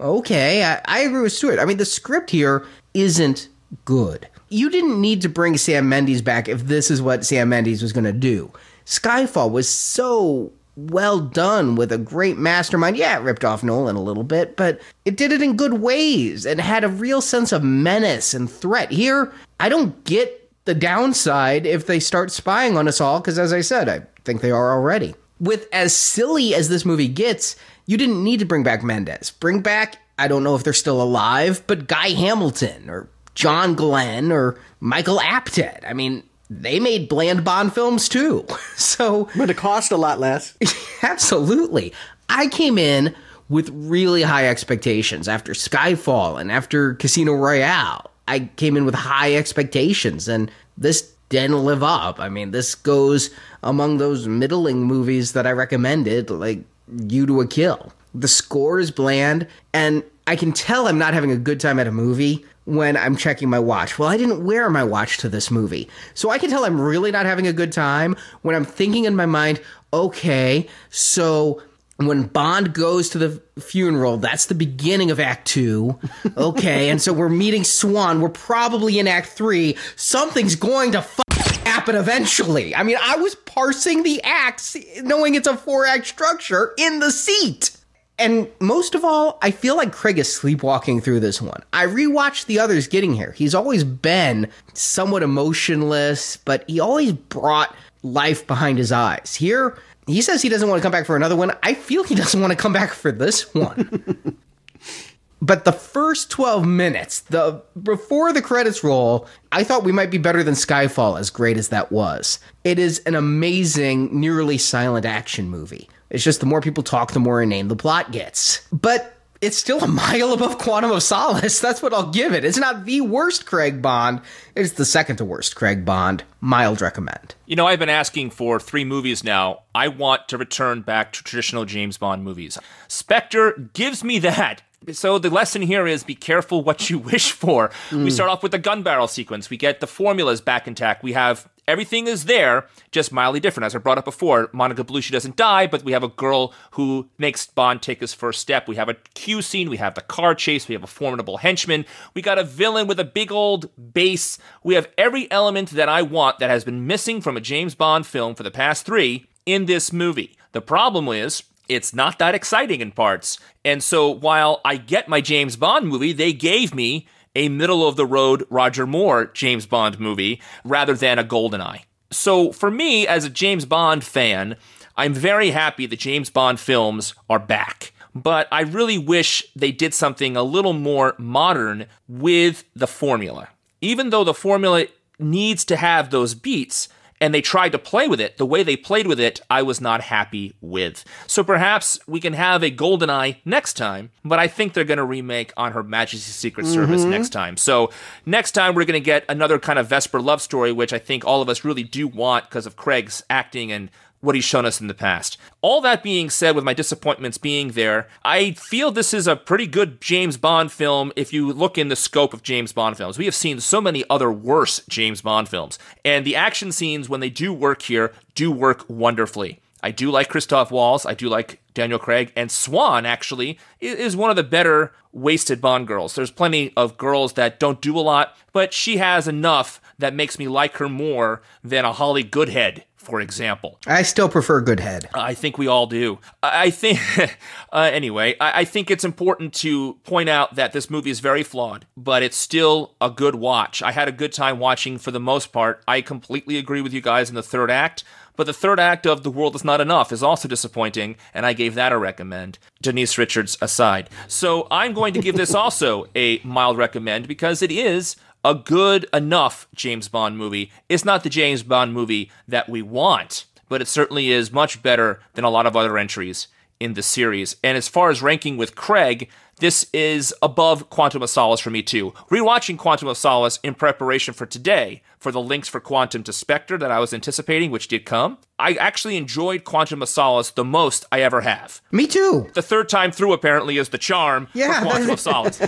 [0.00, 1.60] okay, I, I agree with Stuart.
[1.60, 3.48] I mean, the script here isn't
[3.84, 4.28] good.
[4.52, 7.92] You didn't need to bring Sam Mendes back if this is what Sam Mendes was
[7.92, 8.52] going to do.
[8.84, 12.98] Skyfall was so well done with a great mastermind.
[12.98, 16.44] Yeah, it ripped off Nolan a little bit, but it did it in good ways
[16.44, 18.90] and had a real sense of menace and threat.
[18.90, 23.52] Here, I don't get the downside if they start spying on us all, because as
[23.52, 25.14] I said, I think they are already.
[25.40, 27.56] With as silly as this movie gets,
[27.86, 29.30] you didn't need to bring back Mendes.
[29.30, 34.30] Bring back, I don't know if they're still alive, but Guy Hamilton or John Glenn
[34.32, 35.84] or Michael Apted.
[35.88, 38.46] I mean, they made bland Bond films too.
[38.74, 40.58] So, but it cost a lot less.
[41.02, 41.94] absolutely.
[42.28, 43.14] I came in
[43.48, 48.10] with really high expectations after Skyfall and after Casino Royale.
[48.26, 52.18] I came in with high expectations, and this didn't live up.
[52.18, 53.30] I mean, this goes
[53.62, 57.92] among those middling movies that I recommended, like View to a Kill.
[58.14, 61.86] The score is bland, and I can tell I'm not having a good time at
[61.86, 63.98] a movie when I'm checking my watch.
[63.98, 65.88] Well, I didn't wear my watch to this movie.
[66.14, 69.16] So I can tell I'm really not having a good time when I'm thinking in
[69.16, 69.60] my mind,
[69.92, 71.60] okay, so
[71.96, 75.98] when Bond goes to the funeral, that's the beginning of Act Two.
[76.36, 78.20] Okay, and so we're meeting Swann.
[78.20, 79.76] We're probably in Act Three.
[79.96, 81.20] Something's going to f-
[81.64, 82.74] happen eventually.
[82.74, 87.10] I mean, I was parsing the acts, knowing it's a four act structure in the
[87.10, 87.76] seat.
[88.18, 91.62] And most of all, I feel like Craig is sleepwalking through this one.
[91.72, 93.32] I rewatched the others getting here.
[93.32, 99.34] He's always been somewhat emotionless, but he always brought life behind his eyes.
[99.34, 101.52] Here, he says he doesn't want to come back for another one.
[101.62, 104.36] I feel he doesn't want to come back for this one.
[105.42, 110.18] but the first 12 minutes, the before the credits roll, I thought we might be
[110.18, 112.40] better than Skyfall as great as that was.
[112.62, 115.88] It is an amazing nearly silent action movie.
[116.12, 118.68] It's just the more people talk, the more inane the plot gets.
[118.70, 121.58] But it's still a mile above Quantum of Solace.
[121.58, 122.44] That's what I'll give it.
[122.44, 124.20] It's not the worst Craig Bond.
[124.54, 126.22] It's the second to worst Craig Bond.
[126.42, 127.34] Mild recommend.
[127.46, 129.62] You know, I've been asking for three movies now.
[129.74, 132.58] I want to return back to traditional James Bond movies.
[132.88, 134.60] Spectre gives me that.
[134.92, 137.70] So the lesson here is be careful what you wish for.
[137.88, 138.04] Mm.
[138.04, 139.48] We start off with the gun barrel sequence.
[139.48, 141.02] We get the formulas back intact.
[141.02, 143.66] We have everything is there, just mildly different.
[143.66, 147.08] As I brought up before, Monica Bellucci doesn't die, but we have a girl who
[147.18, 148.68] makes Bond take his first step.
[148.68, 151.84] We have a Q scene, we have the car chase, we have a formidable henchman,
[152.14, 154.38] we got a villain with a big old base.
[154.62, 158.06] We have every element that I want that has been missing from a James Bond
[158.06, 160.36] film for the past three in this movie.
[160.52, 163.38] The problem is, it's not that exciting in parts.
[163.64, 167.96] And so while I get my James Bond movie, they gave me a middle of
[167.96, 171.82] the road Roger Moore James Bond movie rather than a GoldenEye.
[172.10, 174.56] So for me, as a James Bond fan,
[174.96, 177.92] I'm very happy that James Bond films are back.
[178.14, 183.48] But I really wish they did something a little more modern with the formula.
[183.80, 184.86] Even though the formula
[185.18, 186.88] needs to have those beats,
[187.22, 188.36] and they tried to play with it.
[188.36, 191.04] The way they played with it, I was not happy with.
[191.28, 195.04] So perhaps we can have a GoldenEye next time, but I think they're going to
[195.04, 197.10] remake On Her Majesty's Secret Service mm-hmm.
[197.10, 197.56] next time.
[197.56, 197.92] So
[198.26, 201.24] next time we're going to get another kind of Vesper love story, which I think
[201.24, 203.88] all of us really do want because of Craig's acting and
[204.22, 205.36] what he's shown us in the past.
[205.60, 209.66] All that being said, with my disappointments being there, I feel this is a pretty
[209.66, 213.18] good James Bond film if you look in the scope of James Bond films.
[213.18, 217.20] We have seen so many other worse James Bond films, and the action scenes, when
[217.20, 219.60] they do work here, do work wonderfully.
[219.82, 221.04] I do like Christoph Waltz.
[221.04, 222.32] I do like Daniel Craig.
[222.36, 226.14] And Swann, actually, is one of the better wasted Bond girls.
[226.14, 230.38] There's plenty of girls that don't do a lot, but she has enough that makes
[230.38, 233.78] me like her more than a Holly Goodhead, for example.
[233.86, 235.08] I still prefer Goodhead.
[235.12, 236.18] I think we all do.
[236.42, 237.00] I think,
[237.72, 241.42] uh, anyway, I, I think it's important to point out that this movie is very
[241.42, 243.82] flawed, but it's still a good watch.
[243.82, 245.82] I had a good time watching for the most part.
[245.86, 248.04] I completely agree with you guys in the third act,
[248.36, 251.52] but the third act of The World Is Not Enough is also disappointing, and I
[251.52, 254.08] gave that a recommend, Denise Richards aside.
[254.28, 259.06] So I'm going to give this also a mild recommend because it is a good
[259.12, 260.70] enough James Bond movie.
[260.88, 265.20] It's not the James Bond movie that we want, but it certainly is much better
[265.34, 266.48] than a lot of other entries
[266.80, 267.56] in the series.
[267.62, 271.82] And as far as ranking with Craig, this is above Quantum of Solace for me
[271.82, 272.10] too.
[272.30, 276.76] Rewatching Quantum of Solace in preparation for today, for the links for Quantum to Spectre
[276.78, 281.04] that I was anticipating, which did come, I actually enjoyed Quantum of Solace the most
[281.12, 281.80] I ever have.
[281.92, 282.50] Me too.
[282.54, 285.60] The third time through apparently is the charm Yeah, for Quantum of Solace.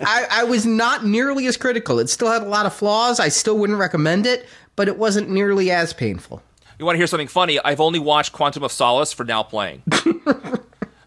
[0.00, 1.98] I, I was not nearly as critical.
[1.98, 3.18] It still had a lot of flaws.
[3.18, 4.46] I still wouldn't recommend it,
[4.76, 6.42] but it wasn't nearly as painful.
[6.78, 7.58] You want to hear something funny?
[7.60, 9.82] I've only watched Quantum of Solace for now playing.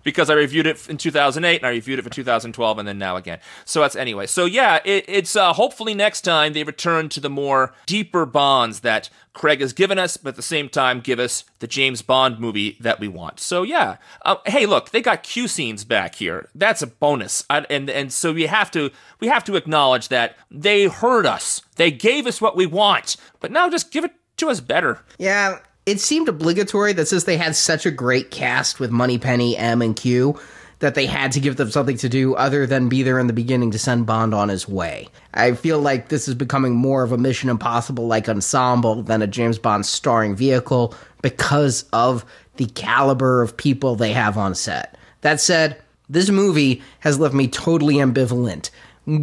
[0.03, 3.15] because I reviewed it in 2008 and I reviewed it for 2012 and then now
[3.15, 3.39] again.
[3.65, 4.27] So that's anyway.
[4.27, 8.81] So yeah, it, it's uh, hopefully next time they return to the more deeper bonds
[8.81, 12.39] that Craig has given us, but at the same time give us the James Bond
[12.39, 13.39] movie that we want.
[13.39, 16.49] So yeah, uh, hey, look, they got Q scenes back here.
[16.53, 20.37] That's a bonus, I, and and so we have to we have to acknowledge that
[20.51, 21.61] they heard us.
[21.77, 24.99] They gave us what we want, but now just give it to us better.
[25.17, 29.81] Yeah, it seemed obligatory that since they had such a great cast with Moneypenny, M,
[29.81, 30.39] and Q,
[30.79, 33.33] that they had to give them something to do other than be there in the
[33.33, 35.07] beginning to send Bond on his way.
[35.33, 39.27] I feel like this is becoming more of a Mission Impossible like ensemble than a
[39.27, 42.25] James Bond starring vehicle because of
[42.57, 44.97] the caliber of people they have on set.
[45.21, 48.69] That said, this movie has left me totally ambivalent.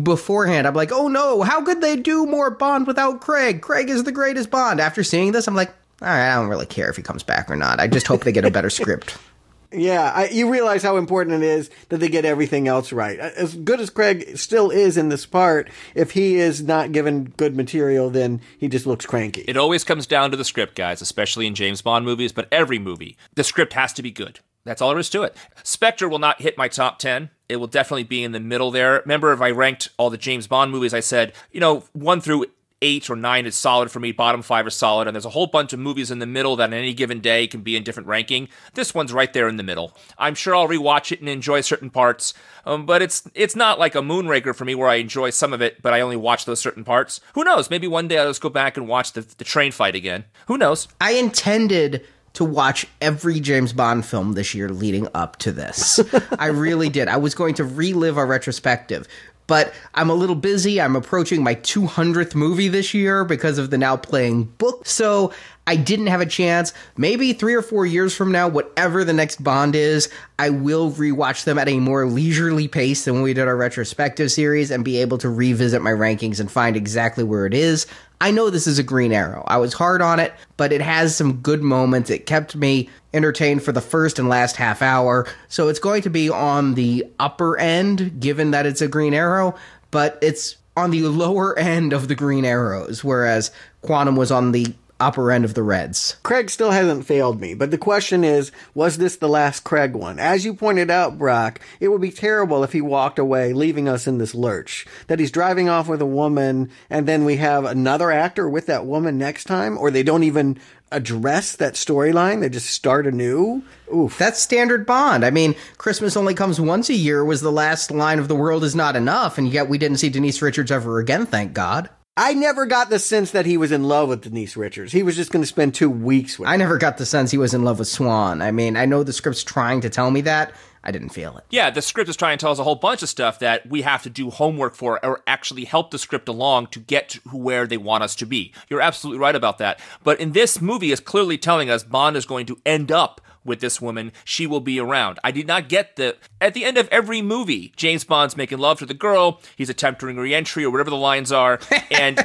[0.02, 3.62] Beforehand, I'm like, oh no, how could they do more Bond without Craig?
[3.62, 4.80] Craig is the greatest Bond.
[4.80, 7.80] After seeing this, I'm like, I don't really care if he comes back or not.
[7.80, 9.16] I just hope they get a better script.
[9.72, 13.18] Yeah, I, you realize how important it is that they get everything else right.
[13.20, 17.56] As good as Craig still is in this part, if he is not given good
[17.56, 19.42] material, then he just looks cranky.
[19.42, 22.80] It always comes down to the script, guys, especially in James Bond movies, but every
[22.80, 23.16] movie.
[23.34, 24.40] The script has to be good.
[24.64, 25.36] That's all there is to it.
[25.62, 27.30] Spectre will not hit my top 10.
[27.48, 29.00] It will definitely be in the middle there.
[29.00, 32.46] Remember, if I ranked all the James Bond movies, I said, you know, one through
[32.82, 35.46] eight or nine is solid for me, bottom five is solid, and there's a whole
[35.46, 38.08] bunch of movies in the middle that on any given day can be in different
[38.08, 38.48] ranking.
[38.74, 39.96] This one's right there in the middle.
[40.18, 42.34] I'm sure I'll rewatch it and enjoy certain parts,
[42.64, 45.60] um, but it's it's not like a Moonraker for me where I enjoy some of
[45.60, 47.20] it, but I only watch those certain parts.
[47.34, 47.70] Who knows?
[47.70, 50.24] Maybe one day I'll just go back and watch the, the train fight again.
[50.46, 50.88] Who knows?
[51.00, 56.00] I intended to watch every James Bond film this year leading up to this.
[56.38, 57.08] I really did.
[57.08, 59.08] I was going to relive our retrospective.
[59.50, 60.80] But I'm a little busy.
[60.80, 64.86] I'm approaching my 200th movie this year because of the now playing book.
[64.86, 65.32] So
[65.66, 66.72] I didn't have a chance.
[66.96, 70.08] Maybe three or four years from now, whatever the next Bond is,
[70.38, 74.32] I will rewatch them at a more leisurely pace than when we did our retrospective
[74.32, 77.86] series and be able to revisit my rankings and find exactly where it is.
[78.20, 79.44] I know this is a Green Arrow.
[79.46, 82.10] I was hard on it, but it has some good moments.
[82.10, 85.26] It kept me entertained for the first and last half hour.
[85.48, 89.54] So it's going to be on the upper end, given that it's a Green Arrow,
[89.90, 94.74] but it's on the lower end of the Green Arrows, whereas Quantum was on the
[95.00, 96.16] upper end of the Reds.
[96.22, 100.18] Craig still hasn't failed me, but the question is, was this the last Craig one?
[100.18, 104.06] As you pointed out, Brock, it would be terrible if he walked away, leaving us
[104.06, 104.86] in this lurch.
[105.06, 108.86] That he's driving off with a woman, and then we have another actor with that
[108.86, 110.58] woman next time, or they don't even
[110.92, 112.40] address that storyline.
[112.40, 113.62] They just start anew.
[113.94, 114.18] Oof.
[114.18, 115.24] That's standard Bond.
[115.24, 118.64] I mean, Christmas only comes once a year was the last line of The World
[118.64, 121.90] is Not Enough, and yet we didn't see Denise Richards ever again, thank God.
[122.16, 124.92] I never got the sense that he was in love with Denise Richards.
[124.92, 126.52] He was just going to spend two weeks with her.
[126.52, 128.42] I never got the sense he was in love with Swann.
[128.42, 130.52] I mean, I know the script's trying to tell me that.
[130.82, 131.44] I didn't feel it.
[131.50, 133.82] Yeah, the script is trying to tell us a whole bunch of stuff that we
[133.82, 137.66] have to do homework for or actually help the script along to get to where
[137.66, 138.52] they want us to be.
[138.68, 139.78] You're absolutely right about that.
[140.02, 143.60] But in this movie is clearly telling us Bond is going to end up with
[143.60, 144.12] this woman.
[144.24, 145.18] She will be around.
[145.24, 148.78] I did not get the at the end of every movie, James Bond's making love
[148.78, 151.60] to the girl, he's attempting re-entry or whatever the lines are,
[151.90, 152.24] and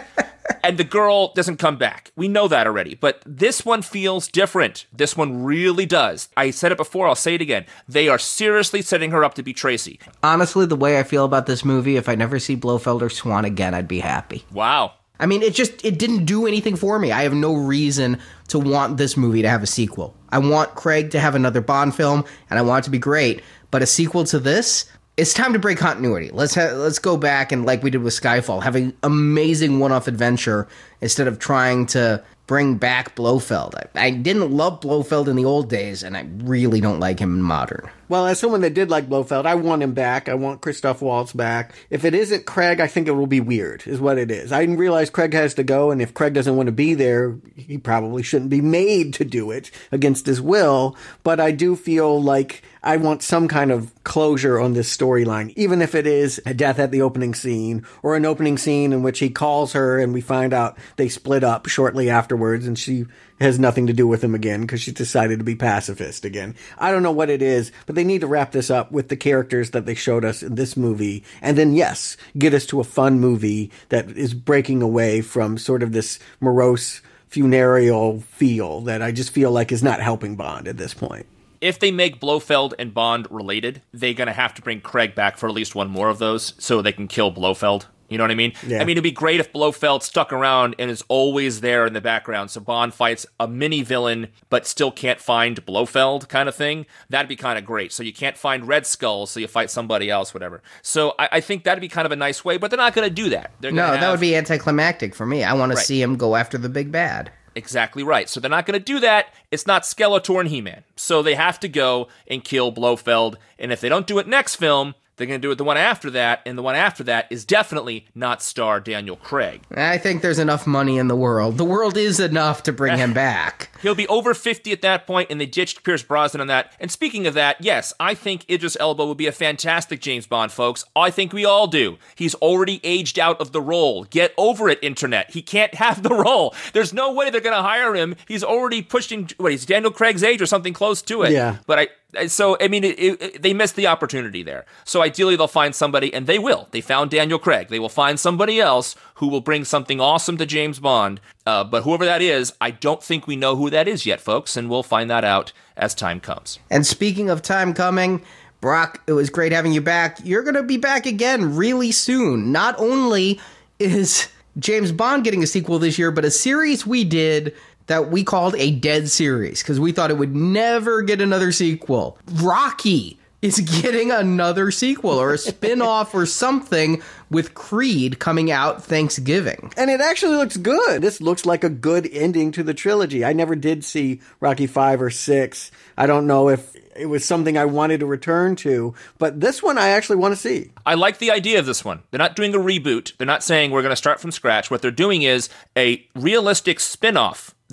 [0.63, 2.11] and the girl doesn't come back.
[2.15, 2.95] We know that already.
[2.95, 4.85] But this one feels different.
[4.93, 6.29] This one really does.
[6.37, 7.65] I said it before, I'll say it again.
[7.87, 9.99] They are seriously setting her up to be Tracy.
[10.23, 13.45] Honestly, the way I feel about this movie, if I never see Blofeld or Swann
[13.45, 14.45] again, I'd be happy.
[14.51, 14.93] Wow.
[15.19, 17.11] I mean, it just it didn't do anything for me.
[17.11, 18.19] I have no reason
[18.49, 20.15] to want this movie to have a sequel.
[20.29, 23.41] I want Craig to have another Bond film, and I want it to be great.
[23.71, 24.85] But a sequel to this,
[25.17, 26.29] it's time to break continuity.
[26.31, 30.07] Let's ha- let's go back and like we did with Skyfall, have an amazing one-off
[30.07, 30.67] adventure
[31.01, 33.75] instead of trying to bring back Blofeld.
[33.75, 37.35] I, I didn't love Blofeld in the old days, and I really don't like him
[37.35, 37.89] in modern.
[38.07, 40.29] Well, as someone that did like Blofeld, I want him back.
[40.29, 41.73] I want Christoph Waltz back.
[41.89, 44.51] If it isn't Craig, I think it will be weird, is what it is.
[44.51, 47.35] I didn't realize Craig has to go, and if Craig doesn't want to be there,
[47.55, 50.95] he probably shouldn't be made to do it against his will.
[51.23, 55.81] But I do feel like I want some kind of closure on this storyline, even
[55.81, 59.17] if it is a death at the opening scene or an opening scene in which
[59.17, 63.05] he calls her and we find out they split up shortly afterwards and she
[63.39, 66.55] has nothing to do with him again because she's decided to be pacifist again.
[66.77, 69.17] I don't know what it is, but they need to wrap this up with the
[69.17, 71.23] characters that they showed us in this movie.
[71.41, 75.83] And then, yes, get us to a fun movie that is breaking away from sort
[75.83, 80.77] of this morose funereal feel that I just feel like is not helping Bond at
[80.77, 81.25] this point
[81.61, 85.35] if they make Blofeld and Bond related, they're going to have to bring Craig back
[85.37, 87.87] for at least one more of those so they can kill Blofeld.
[88.07, 88.53] You know what I mean?
[88.65, 88.81] Yeah.
[88.81, 92.01] I mean, it'd be great if Blofeld stuck around and is always there in the
[92.01, 92.51] background.
[92.51, 96.85] So Bond fights a mini villain, but still can't find Blofeld, kind of thing.
[97.09, 97.91] That'd be kind of great.
[97.91, 100.61] So you can't find Red Skull, so you fight somebody else, whatever.
[100.83, 103.07] So I, I think that'd be kind of a nice way, but they're not going
[103.09, 103.51] to do that.
[103.59, 105.43] They're No, gonna that would be anticlimactic for me.
[105.43, 105.79] I want Right.
[105.79, 107.31] to see him go after the big bad.
[107.55, 108.29] Exactly right.
[108.29, 109.33] So they're not going to do that.
[109.49, 110.83] It's not Skeletor and He Man.
[110.97, 113.37] So they have to go and kill Blofeld.
[113.57, 115.77] And if they don't do it next film, they're going to do it the one
[115.77, 116.41] after that.
[116.45, 119.61] And the one after that is definitely not star Daniel Craig.
[119.75, 121.57] I think there's enough money in the world.
[121.57, 123.69] The world is enough to bring him back.
[123.81, 126.73] He'll be over 50 at that point, and they ditched Pierce Brosnan on that.
[126.79, 130.51] And speaking of that, yes, I think Idris Elba would be a fantastic James Bond,
[130.51, 130.83] folks.
[130.95, 131.97] I think we all do.
[132.15, 134.05] He's already aged out of the role.
[134.05, 135.31] Get over it, Internet.
[135.31, 136.53] He can't have the role.
[136.73, 138.15] There's no way they're going to hire him.
[138.27, 141.31] He's already pushing, what, he's Daniel Craig's age or something close to it.
[141.31, 141.57] Yeah.
[141.67, 141.87] But I, I-
[142.27, 144.65] so, I mean, it, it, they missed the opportunity there.
[144.83, 146.67] So ideally, they'll find somebody, and they will.
[146.71, 147.69] They found Daniel Craig.
[147.69, 151.21] They will find somebody else who will bring something awesome to James Bond.
[151.45, 154.57] Uh, but whoever that is, I don't think we know who that is yet, folks,
[154.57, 156.59] and we'll find that out as time comes.
[156.69, 158.23] And speaking of time coming,
[158.61, 160.17] Brock, it was great having you back.
[160.23, 162.51] You're going to be back again really soon.
[162.51, 163.39] Not only
[163.79, 164.27] is
[164.57, 167.53] James Bond getting a sequel this year, but a series we did
[167.87, 172.17] that we called a dead series because we thought it would never get another sequel.
[172.41, 179.71] Rocky is getting another sequel or a spin-off or something with Creed coming out Thanksgiving.
[179.77, 181.01] And it actually looks good.
[181.01, 183.23] This looks like a good ending to the trilogy.
[183.23, 185.71] I never did see Rocky 5 or 6.
[185.97, 189.77] I don't know if it was something I wanted to return to, but this one
[189.77, 190.71] I actually want to see.
[190.85, 192.03] I like the idea of this one.
[192.09, 193.15] They're not doing a reboot.
[193.17, 194.71] They're not saying we're going to start from scratch.
[194.71, 197.17] What they're doing is a realistic spin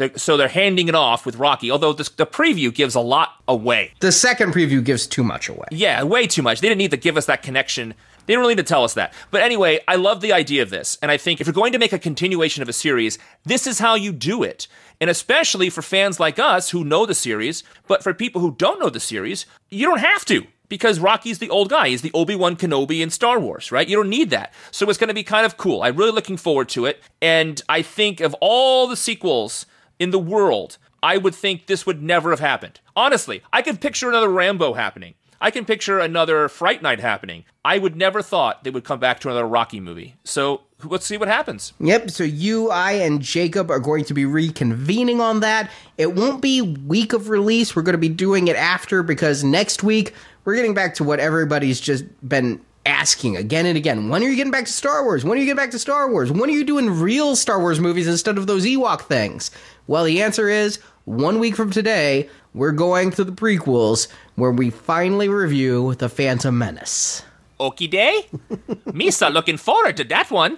[0.00, 0.16] off.
[0.16, 3.92] So they're handing it off with Rocky, although this, the preview gives a lot away.
[4.00, 5.66] The second preview gives too much away.
[5.70, 6.60] Yeah, way too much.
[6.60, 7.94] They didn't need to give us that connection.
[8.24, 9.12] They didn't really need to tell us that.
[9.30, 10.96] But anyway, I love the idea of this.
[11.02, 13.80] And I think if you're going to make a continuation of a series, this is
[13.80, 14.68] how you do it.
[15.00, 18.78] And especially for fans like us who know the series, but for people who don't
[18.78, 20.46] know the series, you don't have to.
[20.68, 21.88] Because Rocky's the old guy.
[21.88, 23.86] He's the Obi Wan Kenobi in Star Wars, right?
[23.86, 24.54] You don't need that.
[24.70, 25.82] So it's going to be kind of cool.
[25.82, 27.02] I'm really looking forward to it.
[27.20, 29.66] And I think of all the sequels
[30.02, 32.80] in the world, I would think this would never have happened.
[32.96, 35.14] Honestly, I could picture another Rambo happening.
[35.40, 37.44] I can picture another Fright Night happening.
[37.64, 40.16] I would never thought they would come back to another Rocky movie.
[40.24, 41.72] So let's see what happens.
[41.78, 45.70] Yep, so you, I, and Jacob are going to be reconvening on that.
[45.98, 47.76] It won't be week of release.
[47.76, 50.14] We're going to be doing it after because next week
[50.44, 54.08] we're getting back to what everybody's just been asking again and again.
[54.08, 55.24] When are you getting back to Star Wars?
[55.24, 56.30] When are you getting back to Star Wars?
[56.32, 59.50] When are you doing real Star Wars movies instead of those Ewok things?
[59.86, 64.70] Well, the answer is one week from today, we're going to the prequels where we
[64.70, 67.22] finally review The Phantom Menace.
[67.60, 68.26] Okie day?
[68.88, 70.56] Misa looking forward to that one.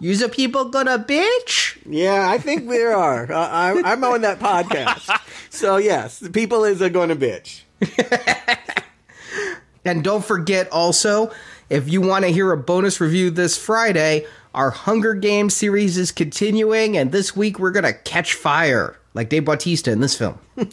[0.00, 1.78] Use a people gonna bitch?
[1.88, 3.32] Yeah, I think there are.
[3.32, 5.10] Uh, I, I'm on that podcast.
[5.56, 7.62] So, yes, people is a going to bitch.
[9.88, 11.30] And don't forget also,
[11.70, 16.12] if you want to hear a bonus review this Friday, our Hunger Games series is
[16.12, 20.38] continuing, and this week we're gonna catch fire like Dave Bautista in this film.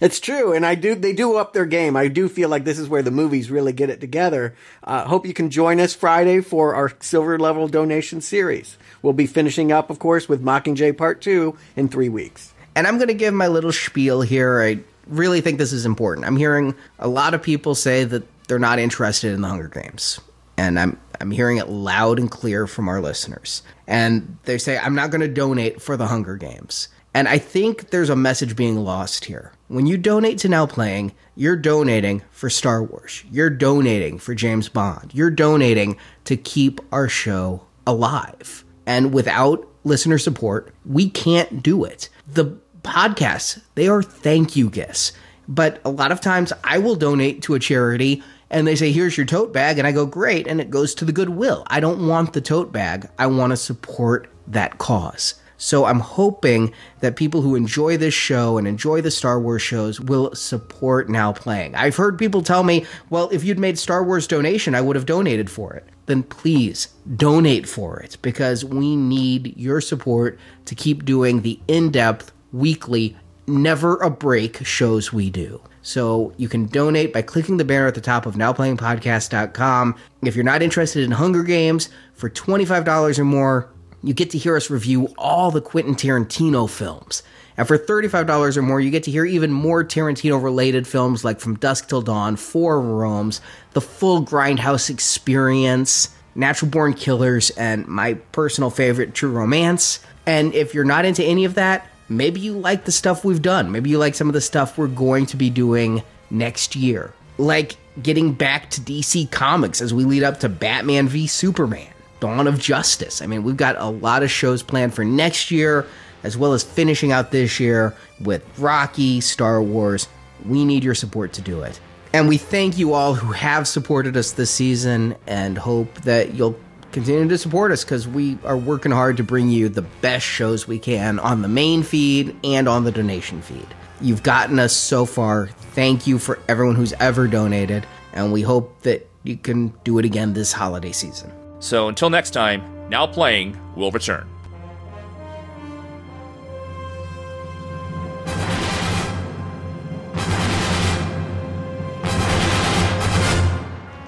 [0.00, 0.94] It's true, and I do.
[0.94, 1.96] They do up their game.
[1.96, 4.54] I do feel like this is where the movies really get it together.
[4.82, 8.76] Uh, hope you can join us Friday for our silver level donation series.
[9.02, 12.54] We'll be finishing up, of course, with Mockingjay Part Two in three weeks.
[12.74, 14.60] And I'm gonna give my little spiel here.
[14.60, 16.26] I really think this is important.
[16.26, 20.20] I'm hearing a lot of people say that they're not interested in the Hunger Games.
[20.56, 23.62] And I'm I'm hearing it loud and clear from our listeners.
[23.86, 26.88] And they say I'm not going to donate for the Hunger Games.
[27.14, 29.52] And I think there's a message being lost here.
[29.68, 33.24] When you donate to Now Playing, you're donating for Star Wars.
[33.30, 35.12] You're donating for James Bond.
[35.14, 38.64] You're donating to keep our show alive.
[38.86, 42.08] And without listener support, we can't do it.
[42.26, 42.58] The
[42.88, 45.12] podcasts, they are thank you gifts.
[45.46, 49.16] But a lot of times I will donate to a charity and they say, here's
[49.16, 49.78] your tote bag.
[49.78, 50.46] And I go, great.
[50.46, 51.64] And it goes to the Goodwill.
[51.68, 53.08] I don't want the tote bag.
[53.18, 55.34] I want to support that cause.
[55.60, 60.00] So I'm hoping that people who enjoy this show and enjoy the Star Wars shows
[60.00, 61.74] will support Now Playing.
[61.74, 65.04] I've heard people tell me, well, if you'd made Star Wars donation, I would have
[65.04, 65.84] donated for it.
[66.06, 71.90] Then please donate for it because we need your support to keep doing the in
[71.90, 73.16] depth, weekly,
[73.46, 75.60] never a break shows we do.
[75.82, 79.96] So you can donate by clicking the banner at the top of nowplayingpodcast.com.
[80.22, 83.70] If you're not interested in Hunger Games, for $25 or more,
[84.02, 87.22] you get to hear us review all the Quentin Tarantino films.
[87.56, 91.40] And for $35 or more, you get to hear even more Tarantino related films like
[91.40, 93.40] From Dusk Till Dawn, Four Rooms,
[93.72, 99.98] The Full Grindhouse Experience, Natural Born Killers, and my personal favorite, True Romance.
[100.24, 103.70] And if you're not into any of that, maybe you like the stuff we've done.
[103.70, 107.12] Maybe you like some of the stuff we're going to be doing next year.
[107.36, 111.88] Like getting back to DC Comics as we lead up to Batman v Superman.
[112.20, 113.22] Dawn of Justice.
[113.22, 115.86] I mean, we've got a lot of shows planned for next year,
[116.22, 120.08] as well as finishing out this year with Rocky, Star Wars.
[120.44, 121.78] We need your support to do it.
[122.12, 126.58] And we thank you all who have supported us this season and hope that you'll
[126.92, 130.66] continue to support us because we are working hard to bring you the best shows
[130.66, 133.66] we can on the main feed and on the donation feed.
[134.00, 135.48] You've gotten us so far.
[135.74, 140.04] Thank you for everyone who's ever donated, and we hope that you can do it
[140.04, 141.32] again this holiday season.
[141.60, 144.26] So until next time, Now Playing will return.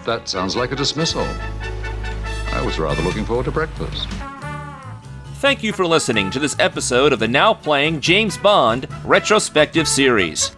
[0.07, 1.27] That sounds like a dismissal.
[2.53, 4.09] I was rather looking forward to breakfast.
[5.37, 10.55] Thank you for listening to this episode of the Now Playing James Bond retrospective series.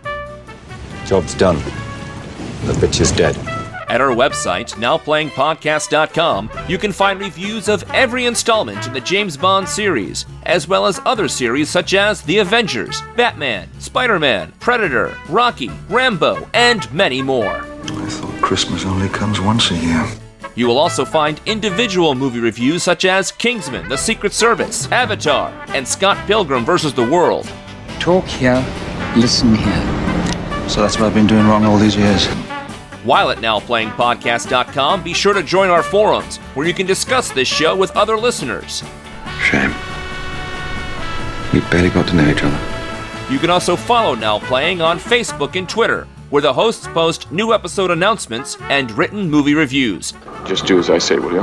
[1.05, 1.56] Job's done.
[2.66, 3.36] The bitch is dead.
[3.89, 9.69] At our website, nowplayingpodcast.com, you can find reviews of every installment in the James Bond
[9.69, 15.70] series, as well as other series such as The Avengers, Batman, Spider Man, Predator, Rocky,
[15.90, 17.56] Rambo, and many more.
[17.56, 20.09] I thought Christmas only comes once a year.
[20.55, 25.87] You will also find individual movie reviews such as Kingsman, The Secret Service, Avatar, and
[25.87, 26.93] Scott Pilgrim vs.
[26.93, 27.51] the World.
[27.99, 28.65] Talk here,
[29.16, 30.69] listen here.
[30.69, 32.27] So that's what I've been doing wrong all these years.
[33.05, 37.74] While at nowplayingpodcast.com, be sure to join our forums where you can discuss this show
[37.74, 38.85] with other listeners.
[39.41, 39.74] Shame.
[41.53, 43.33] We barely got to know each other.
[43.33, 47.53] You can also follow Now Playing on Facebook and Twitter, where the hosts post new
[47.53, 50.15] episode announcements and written movie reviews.
[50.47, 51.43] Just do as I say, will you?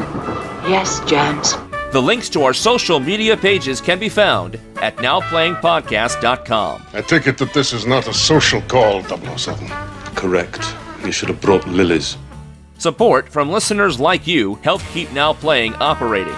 [0.67, 1.53] Yes, James.
[1.91, 6.87] The links to our social media pages can be found at nowplayingpodcast.com.
[6.93, 9.67] I take it that this is not a social call, 007.
[10.15, 10.75] Correct.
[11.05, 12.17] You should have brought lilies.
[12.79, 16.35] Support from listeners like you help keep Now Playing operating.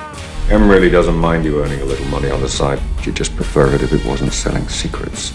[0.50, 2.82] Em really doesn't mind you earning a little money on the side.
[3.02, 5.32] She'd just prefer it if it wasn't selling secrets.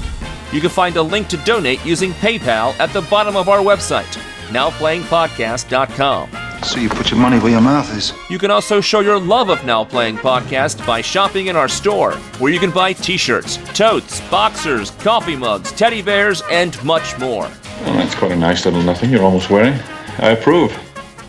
[0.52, 4.04] You can find a link to donate using PayPal at the bottom of our website,
[4.48, 6.30] nowplayingpodcast.com.
[6.62, 8.12] So you put your money where your mouth is.
[8.30, 12.14] You can also show your love of Now Playing Podcast by shopping in our store,
[12.38, 17.50] where you can buy t shirts, totes, boxers, coffee mugs, teddy bears, and much more.
[17.82, 19.78] Well, that's quite a nice little nothing you're almost wearing.
[20.18, 20.76] I approve.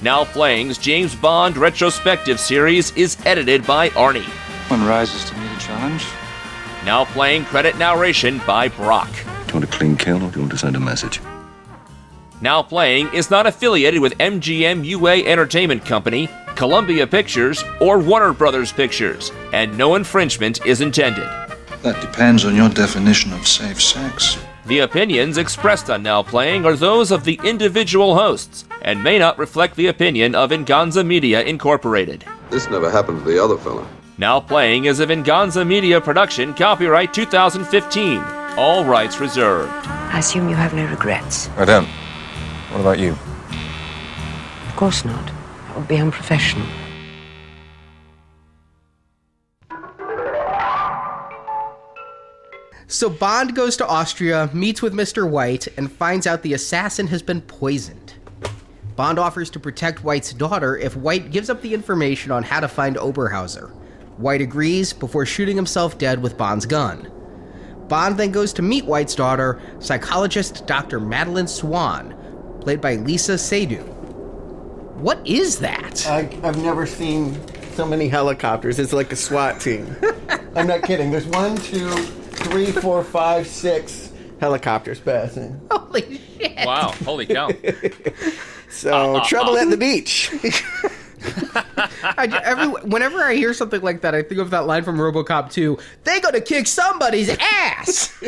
[0.01, 4.29] Now Playing's James Bond retrospective series is edited by Arnie.
[4.69, 6.05] One rises to meet a challenge.
[6.87, 9.11] Now Playing credit narration by Brock.
[9.11, 11.19] Do you want a clean kill or do you want to send a message?
[12.39, 18.71] Now Playing is not affiliated with MGM UA Entertainment Company, Columbia Pictures, or Warner Brothers
[18.71, 21.25] Pictures, and no infringement is intended.
[21.83, 24.37] That depends on your definition of safe sex.
[24.67, 29.37] The opinions expressed on Now Playing are those of the individual hosts and may not
[29.37, 32.23] reflect the opinion of Vinganza Media Incorporated.
[32.49, 33.85] This never happened to the other fella.
[34.19, 38.19] Now Playing is a Vinganza Media production, copyright 2015.
[38.57, 39.71] All rights reserved.
[39.85, 41.49] I assume you have no regrets.
[41.49, 41.85] I don't.
[42.71, 43.11] What about you?
[43.11, 45.23] Of course not.
[45.67, 46.65] That would be unprofessional.
[52.87, 55.29] So Bond goes to Austria, meets with Mr.
[55.29, 58.15] White, and finds out the assassin has been poisoned.
[58.95, 62.67] Bond offers to protect White's daughter if White gives up the information on how to
[62.67, 63.71] find Oberhauser.
[64.17, 67.11] White agrees before shooting himself dead with Bond's gun.
[67.87, 70.99] Bond then goes to meet White's daughter, psychologist Dr.
[70.99, 72.15] Madeleine Swann,
[72.61, 73.85] played by Léa Seydoux.
[74.97, 76.05] What is that?
[76.07, 77.39] I, I've never seen
[77.73, 78.79] so many helicopters.
[78.79, 79.95] It's like a SWAT team.
[80.55, 81.11] I'm not kidding.
[81.11, 85.61] There's one, two, three, four, five, six helicopters passing.
[85.71, 86.65] Holy shit.
[86.65, 87.49] Wow, holy cow.
[88.69, 89.61] So, uh, uh, trouble uh.
[89.61, 90.29] at the beach.
[91.23, 95.51] I, every, whenever I hear something like that, I think of that line from RoboCop
[95.51, 95.77] 2.
[96.03, 98.13] They gonna kick somebody's ass.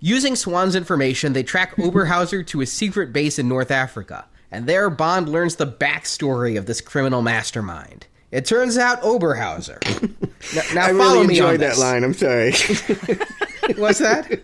[0.00, 4.90] Using Swann's information, they track Oberhauser to a secret base in North Africa, and there
[4.90, 8.08] Bond learns the backstory of this criminal mastermind.
[8.32, 9.78] It turns out Oberhauser.
[10.56, 11.78] Now, now I follow really me on enjoyed that this.
[11.78, 12.02] line.
[12.02, 12.50] I'm sorry.
[13.76, 14.40] What's that?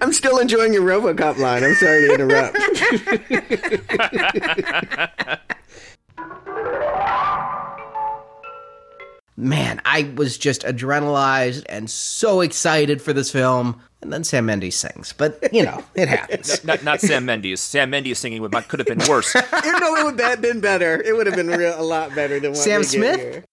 [0.00, 1.64] I'm still enjoying your RoboCop line.
[1.64, 2.56] I'm sorry to interrupt.
[9.36, 13.80] Man, I was just adrenalized and so excited for this film.
[14.00, 16.64] And then Sam Mendes sings, but you know, it happens.
[16.66, 17.60] not, not Sam Mendes.
[17.60, 19.34] Sam Mendes singing would could have been worse.
[19.64, 21.00] you know, it would have been better.
[21.02, 23.44] It would have been real, a lot better than what Sam we get Smith?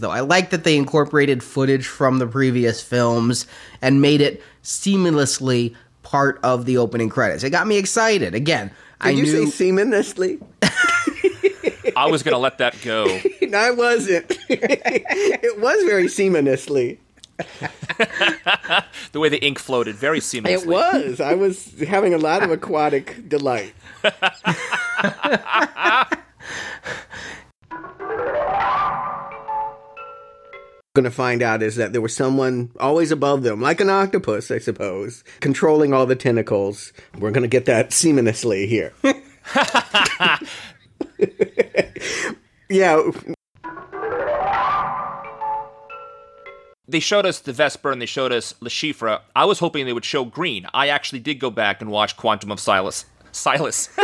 [0.00, 0.08] Here.
[0.08, 0.14] though.
[0.14, 3.46] I like that they incorporated footage from the previous films
[3.82, 7.44] and made it seamlessly part of the opening credits.
[7.44, 8.34] It got me excited.
[8.34, 10.40] Again, Did I you knew say seamlessly?
[11.96, 13.18] I was going to let that go.
[13.50, 14.26] No, I wasn't.
[14.48, 16.98] it was very seamlessly.
[19.12, 20.50] The way the ink floated very seamlessly.
[20.62, 21.20] It was.
[21.20, 23.74] I was having a lot of aquatic delight.
[30.96, 34.50] Going to find out is that there was someone always above them, like an octopus,
[34.50, 36.92] I suppose, controlling all the tentacles.
[37.16, 38.92] We're going to get that seamlessly here.
[42.68, 43.08] yeah,
[46.88, 49.20] They showed us the Vesper and they showed us Le Chiffre.
[49.36, 50.66] I was hoping they would show Greene.
[50.74, 53.04] I actually did go back and watch Quantum of Silas.
[53.30, 53.90] Silas.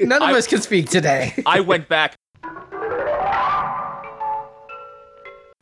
[0.00, 1.34] none of I- us can speak today.
[1.44, 2.14] I went back.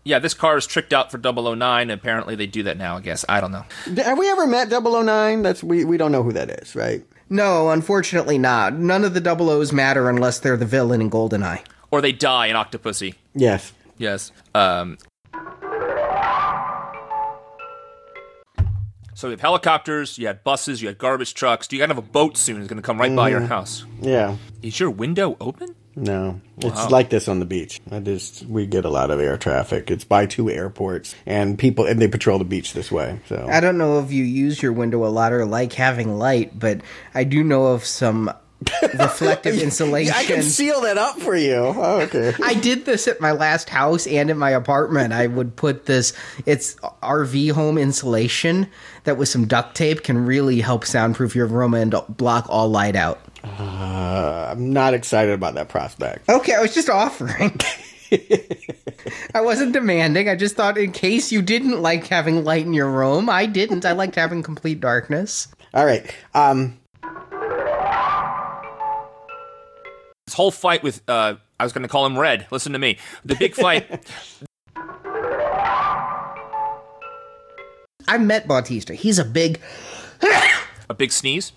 [0.07, 1.91] Yeah, this car is tricked out for 009.
[1.91, 2.97] Apparently, they do that now.
[2.97, 3.65] I guess I don't know.
[4.05, 5.43] have we ever met 009?
[5.43, 7.03] That's we we don't know who that is, right?
[7.29, 8.75] No, unfortunately not.
[8.75, 11.65] None of the double O's matter unless they're the villain in GoldenEye.
[11.91, 13.15] Or they die in Octopussy.
[13.35, 13.73] Yes.
[13.99, 14.31] Yes.
[14.55, 14.97] Um,
[19.15, 21.67] so you have helicopters, you had buses, you had garbage trucks.
[21.67, 22.61] Do you got to have a boat soon.
[22.61, 23.49] It's going to come right by your Mhm.
[23.49, 23.85] house.
[24.01, 24.37] Yeah.
[24.63, 25.75] Is your window open?
[25.99, 26.69] No, Wow.
[26.71, 27.81] it's like this on the beach.
[27.91, 29.91] I just we get a lot of air traffic.
[29.91, 33.19] It's by two airports, and people and they patrol the beach this way.
[33.29, 36.59] So I don't know if you use your window a lot or like having light,
[36.59, 36.83] but
[37.15, 38.31] I do know of some
[38.99, 40.15] reflective insulation.
[40.17, 41.55] I can seal that up for you.
[41.55, 42.35] Oh, okay.
[42.43, 45.13] I did this at my last house and in my apartment.
[45.13, 46.13] I would put this,
[46.47, 48.69] it's RV home insulation
[49.05, 52.97] that with some duct tape can really help soundproof your room and block all light
[52.97, 53.21] out.
[53.59, 56.29] Uh, I'm not excited about that prospect.
[56.29, 57.59] Okay, I was just offering.
[59.35, 60.29] I wasn't demanding.
[60.29, 63.85] I just thought in case you didn't like having light in your room, I didn't.
[63.85, 65.49] I liked having complete darkness.
[65.75, 66.13] All right.
[66.35, 66.79] Um,
[70.27, 72.49] This whole fight with, uh, I was going to call him Red.
[72.51, 72.99] Listen to me.
[73.25, 73.87] The big fight.
[78.09, 78.95] I met Bautista.
[78.95, 79.61] He's a big.
[80.91, 81.53] a big sneeze.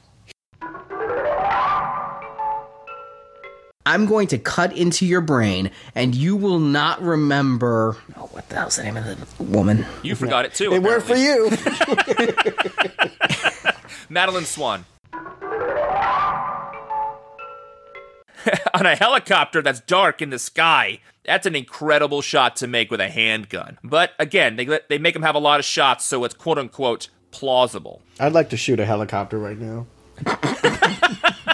[3.86, 7.96] I'm going to cut into your brain, and you will not remember.
[8.18, 9.86] Oh, what the hell's the name of the woman?
[10.04, 10.74] You forgot it too.
[10.74, 11.50] it worked for you.
[14.10, 14.86] Madeleine Swann.
[18.74, 21.00] On a helicopter that's dark in the sky.
[21.26, 23.78] That's an incredible shot to make with a handgun.
[23.84, 27.10] But again, they they make him have a lot of shots, so it's quote unquote
[27.32, 28.02] plausible.
[28.20, 29.88] I'd like to shoot a helicopter right now.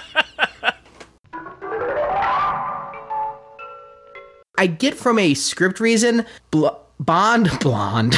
[4.57, 6.67] I get from a script reason, bl-
[6.99, 8.17] Bond blonde.